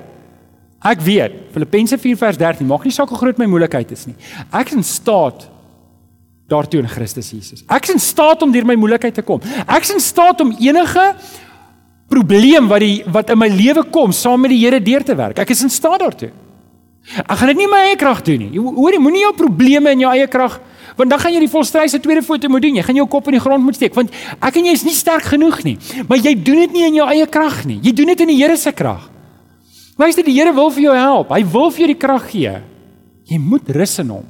ek 0.92 1.02
weet, 1.06 1.40
Filippense 1.54 1.96
4 2.04 2.20
vers 2.20 2.38
13, 2.38 2.68
maak 2.68 2.84
nie 2.84 2.94
saak 2.94 3.10
hoe 3.10 3.18
groot 3.18 3.40
my 3.40 3.48
moeilikheid 3.48 3.96
is 3.96 4.04
nie. 4.10 4.16
Ek 4.52 4.70
is 4.70 4.76
in 4.76 4.86
staat 4.86 5.48
daartoe 6.52 6.82
in 6.84 6.90
Christus 6.90 7.32
Jesus. 7.32 7.64
Ek 7.66 7.88
is 7.88 7.96
in 7.96 8.02
staat 8.02 8.44
om 8.44 8.52
deur 8.52 8.68
my 8.68 8.76
moeilikheid 8.78 9.16
te 9.16 9.24
kom. 9.26 9.40
Ek 9.64 9.86
is 9.86 9.94
in 9.96 10.02
staat 10.02 10.44
om 10.44 10.52
enige 10.60 11.06
probleem 12.12 12.68
wat 12.68 12.84
die 12.84 13.02
wat 13.12 13.32
in 13.32 13.40
my 13.40 13.48
lewe 13.52 13.84
kom 13.92 14.12
saam 14.12 14.44
met 14.44 14.52
die 14.52 14.60
Here 14.62 14.80
deur 14.84 15.04
te 15.06 15.16
werk. 15.18 15.40
Ek 15.42 15.52
is 15.54 15.64
in 15.64 15.72
staat 15.72 16.02
daartoe. 16.04 16.32
Ek 17.22 17.34
gaan 17.38 17.50
dit 17.50 17.62
nie 17.64 17.70
my 17.70 17.80
eie 17.88 17.96
krag 17.98 18.20
doen 18.26 18.44
nie. 18.44 18.60
Hoor 18.62 18.94
jy, 18.94 19.00
moenie 19.02 19.24
jou 19.24 19.32
probleme 19.34 19.90
in 19.94 20.04
jou 20.04 20.12
eie 20.12 20.28
krag 20.30 20.60
want 20.92 21.08
dan 21.08 21.22
gaan 21.22 21.32
jy 21.32 21.40
die 21.40 21.48
volstryse 21.48 21.96
tweede 22.04 22.20
foto 22.20 22.50
moet 22.52 22.66
doen. 22.66 22.76
Jy 22.76 22.82
gaan 22.84 22.98
jou 23.00 23.06
kop 23.08 23.30
in 23.30 23.38
die 23.38 23.42
grond 23.42 23.64
moet 23.64 23.78
steek 23.78 23.96
want 23.96 24.12
ek 24.38 24.58
en 24.60 24.68
jy 24.68 24.74
is 24.76 24.84
nie 24.86 24.94
sterk 24.96 25.24
genoeg 25.32 25.62
nie. 25.66 25.78
Maar 26.08 26.20
jy 26.20 26.34
doen 26.36 26.60
dit 26.66 26.76
nie 26.76 26.84
in 26.90 27.00
jou 27.00 27.06
eie 27.08 27.28
krag 27.32 27.62
nie. 27.68 27.78
Jy 27.82 27.94
doen 27.96 28.12
dit 28.12 28.26
in 28.26 28.32
die 28.34 28.38
Here 28.42 28.58
se 28.60 28.74
krag. 28.76 29.08
Luister, 29.98 30.24
die 30.24 30.36
Here 30.36 30.52
wil 30.56 30.70
vir 30.74 30.86
jou 30.88 30.94
help. 30.96 31.32
Hy 31.32 31.42
wil 31.54 31.72
vir 31.72 31.84
jou 31.84 31.90
die 31.94 32.00
krag 32.04 32.28
gee. 32.30 32.54
Jy 33.32 33.40
moet 33.40 33.72
rus 33.72 33.96
in 34.02 34.12
hom. 34.12 34.28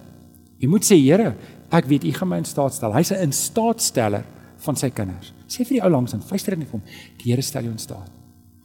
Jy 0.63 0.71
moet 0.71 0.87
sê 0.87 0.99
Here, 1.03 1.33
ek 1.79 1.89
weet 1.89 2.05
U 2.05 2.13
gaan 2.13 2.29
my 2.29 2.39
in 2.43 2.49
staat 2.49 2.75
stel. 2.75 2.93
Hy's 2.93 3.13
'n 3.13 3.29
instaatsteller 3.29 4.25
van 4.59 4.77
sy 4.77 4.91
kinders. 4.91 5.33
Sê 5.49 5.65
vir 5.67 5.81
die 5.81 5.85
ou 5.85 5.91
langs 5.91 6.15
en 6.15 6.21
fluister 6.21 6.57
net 6.57 6.69
vir 6.69 6.79
hom, 6.79 6.83
die 7.19 7.31
Here 7.31 7.43
stel 7.43 7.63
jou 7.63 7.73
in 7.73 7.79
staat. 7.79 8.11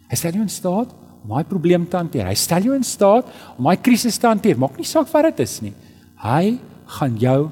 Hy 0.09 0.15
stel 0.15 0.31
jou 0.31 0.41
in 0.41 0.49
staat 0.49 0.93
om 1.23 1.29
daai 1.29 1.43
probleem 1.43 1.87
te 1.89 1.97
hanteer. 1.97 2.27
Hy 2.27 2.35
stel 2.35 2.61
jou 2.61 2.75
in 2.75 2.83
staat 2.83 3.25
om 3.57 3.65
daai 3.65 3.77
krisis 3.77 4.17
te 4.17 4.27
hanteer. 4.27 4.57
Maak 4.57 4.77
nie 4.77 4.85
saak 4.85 5.07
wat 5.11 5.23
dit 5.23 5.39
is 5.39 5.61
nie. 5.61 5.73
Hy 6.23 6.59
gaan 6.99 7.17
jou 7.17 7.51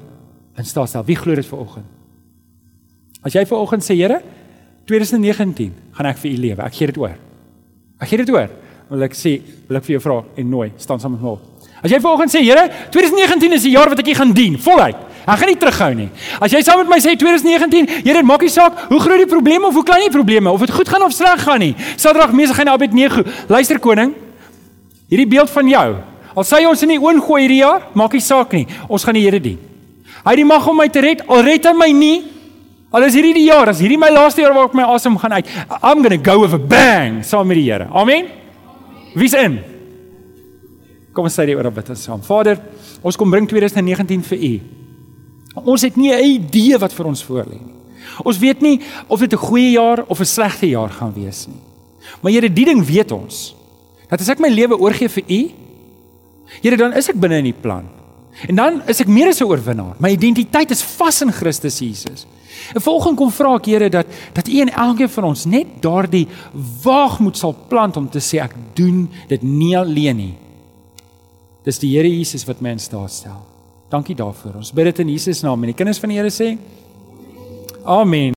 in 0.56 0.64
staat 0.64 0.88
stel. 0.88 1.04
Wie 1.04 1.16
glo 1.16 1.34
dit 1.34 1.46
vanoggend? 1.46 1.84
As 3.26 3.34
jy 3.34 3.44
vanoggend 3.44 3.82
sê, 3.82 3.96
Here, 3.98 4.20
2019 4.86 5.72
gaan 5.96 6.06
ek 6.06 6.20
vir 6.22 6.30
U 6.30 6.36
lewe. 6.36 6.62
Ek 6.62 6.78
gee 6.78 6.86
dit 6.86 6.98
oor. 7.02 7.16
Ek 8.00 8.08
gee 8.08 8.22
dit 8.22 8.30
oor. 8.30 8.48
Wil 8.88 9.02
ek 9.02 9.16
sê, 9.18 9.40
wil 9.66 9.80
ek 9.80 9.84
vir 9.88 9.96
jou 9.96 10.02
vra 10.04 10.20
en 10.38 10.50
nooi, 10.50 10.70
staan 10.78 11.02
saam 11.02 11.16
met 11.16 11.24
my 11.24 11.32
op. 11.34 11.42
As 11.82 11.90
jy 11.90 11.98
vanoggend 12.00 12.32
sê, 12.32 12.44
Here, 12.46 12.68
2019 12.94 13.58
is 13.58 13.66
die 13.66 13.74
jaar 13.74 13.90
wat 13.90 13.98
ek 13.98 14.12
U 14.14 14.14
gaan 14.14 14.32
dien, 14.36 14.56
voluit. 14.62 15.02
Ek 15.26 15.40
gaan 15.40 15.50
nie 15.50 15.58
terughou 15.58 15.90
nie. 15.98 16.06
As 16.38 16.52
jy 16.54 16.60
saam 16.62 16.84
met 16.84 16.90
my 16.92 16.98
sê 17.02 17.16
2019, 17.18 18.04
Here, 18.06 18.22
maak 18.22 18.44
nie 18.46 18.52
saak 18.52 18.86
hoe 18.86 19.00
groot 19.02 19.18
die 19.24 19.30
probleme 19.30 19.66
of 19.66 19.74
hoe 19.74 19.82
klein 19.82 20.04
die 20.06 20.12
probleme 20.14 20.52
of 20.52 20.62
dit 20.62 20.70
goed 20.70 20.86
gaan 20.88 21.02
of 21.02 21.14
sleg 21.14 21.42
gaan 21.42 21.58
nie. 21.64 21.72
Saterdag 21.98 22.30
mesig 22.36 22.54
gaan 22.54 22.70
Abednego. 22.70 23.24
Luister 23.50 23.80
koning, 23.82 24.14
hierdie 25.10 25.26
beeld 25.26 25.50
van 25.50 25.72
jou. 25.72 25.88
Al 26.36 26.46
sê 26.46 26.62
ons 26.68 26.86
in 26.86 26.94
die 26.94 27.00
oon 27.02 27.18
gooi 27.24 27.40
hierdie 27.42 27.62
jaar, 27.64 27.88
maak 27.98 28.14
nie 28.14 28.22
saak 28.22 28.54
nie. 28.54 28.68
Ons 28.86 29.02
gaan 29.08 29.18
die 29.18 29.24
Here 29.26 29.42
dien. 29.42 29.58
Hy 30.22 30.30
het 30.30 30.38
die 30.38 30.46
mag 30.46 30.70
om 30.70 30.78
my 30.78 30.86
te 30.94 31.02
red. 31.02 31.26
Al 31.26 31.42
red 31.46 31.66
hy 31.66 31.74
my 31.74 31.90
nie, 31.96 32.16
al 32.94 33.08
is 33.08 33.18
hierdie 33.18 33.34
die 33.34 33.48
jaar, 33.48 33.72
as 33.74 33.82
hierdie 33.82 33.98
my 33.98 34.12
laaste 34.14 34.44
jaar 34.44 34.54
waar 34.54 34.70
ek 34.70 34.78
my 34.78 34.86
asem 34.94 35.18
gaan 35.18 35.40
uit. 35.40 35.50
I'm 35.82 36.06
going 36.06 36.14
to 36.14 36.22
go 36.22 36.38
with 36.44 36.54
a 36.54 36.62
bang 36.62 37.22
saam 37.26 37.50
met 37.50 37.58
die 37.58 37.66
Here. 37.66 37.90
Amen. 37.90 38.30
Wie's 39.16 39.34
in? 39.34 39.58
Kom 41.16 41.26
ons 41.26 41.34
sê 41.34 41.50
dit 41.50 41.58
oor 41.58 41.72
bid 41.74 41.90
ons 41.90 42.08
saam. 42.12 42.22
Vader, 42.22 42.62
ons 43.02 43.18
kom 43.18 43.32
bring 43.32 43.50
2019 43.50 44.22
vir 44.30 44.50
U. 44.54 44.56
Ons 45.64 45.82
het 45.82 45.96
nie 45.96 46.12
'n 46.12 46.24
idee 46.24 46.78
wat 46.78 46.92
vir 46.92 47.06
ons 47.06 47.24
voorlê 47.24 47.58
nie. 47.58 47.74
Ons 48.24 48.38
weet 48.38 48.60
nie 48.60 48.80
of 49.06 49.20
dit 49.20 49.32
'n 49.32 49.36
goeie 49.36 49.70
jaar 49.70 50.04
of 50.06 50.20
'n 50.20 50.24
slegte 50.24 50.68
jaar 50.68 50.90
gaan 50.90 51.12
wees 51.12 51.46
nie. 51.46 51.60
Maar 52.20 52.32
Here, 52.32 52.52
die 52.52 52.64
ding 52.64 52.84
weet 52.84 53.12
ons. 53.12 53.54
Dat 54.08 54.20
as 54.20 54.28
ek 54.28 54.38
my 54.38 54.48
lewe 54.48 54.78
oorgee 54.78 55.08
vir 55.08 55.24
U, 55.28 55.50
Here, 56.62 56.76
dan 56.76 56.92
is 56.92 57.08
ek 57.08 57.20
binne 57.20 57.38
in 57.38 57.44
die 57.44 57.60
plan. 57.60 57.88
En 58.46 58.54
dan 58.54 58.82
is 58.86 59.00
ek 59.00 59.08
meer 59.08 59.28
as 59.28 59.40
'n 59.40 59.44
oorwinnaar. 59.44 59.96
My 59.98 60.10
identiteit 60.10 60.70
is 60.70 60.82
vas 60.82 61.22
in 61.22 61.32
Christus 61.32 61.78
Jesus. 61.78 62.26
En 62.74 62.80
volgens 62.80 63.16
kom 63.16 63.30
vra 63.30 63.54
ek 63.54 63.66
Here 63.66 63.90
dat 63.90 64.06
dat 64.32 64.48
U 64.48 64.60
en 64.60 64.72
elkeen 64.72 65.08
van 65.08 65.24
ons 65.24 65.44
net 65.44 65.66
daardie 65.80 66.26
waagmoed 66.82 67.36
sal 67.36 67.54
plant 67.68 67.96
om 67.96 68.08
te 68.08 68.18
sê 68.18 68.42
ek 68.42 68.54
doen 68.74 69.08
dit 69.28 69.42
nie 69.42 69.76
alleen 69.78 70.16
nie. 70.16 70.34
Dis 71.64 71.78
die 71.78 71.96
Here 71.96 72.08
Jesus 72.08 72.44
wat 72.44 72.60
my 72.60 72.70
in 72.70 72.78
staat 72.78 73.10
stel. 73.10 73.45
Dankie 73.96 74.16
daarvoor. 74.16 74.58
Ons 74.60 74.74
bid 74.76 74.90
dit 74.90 74.98
in 75.06 75.14
Jesus 75.14 75.40
naam 75.40 75.62
en 75.64 75.70
die 75.72 75.76
kinders 75.76 76.00
van 76.02 76.10
die 76.12 76.18
Here 76.18 76.32
sê 76.32 76.56
Amen. 77.86 78.34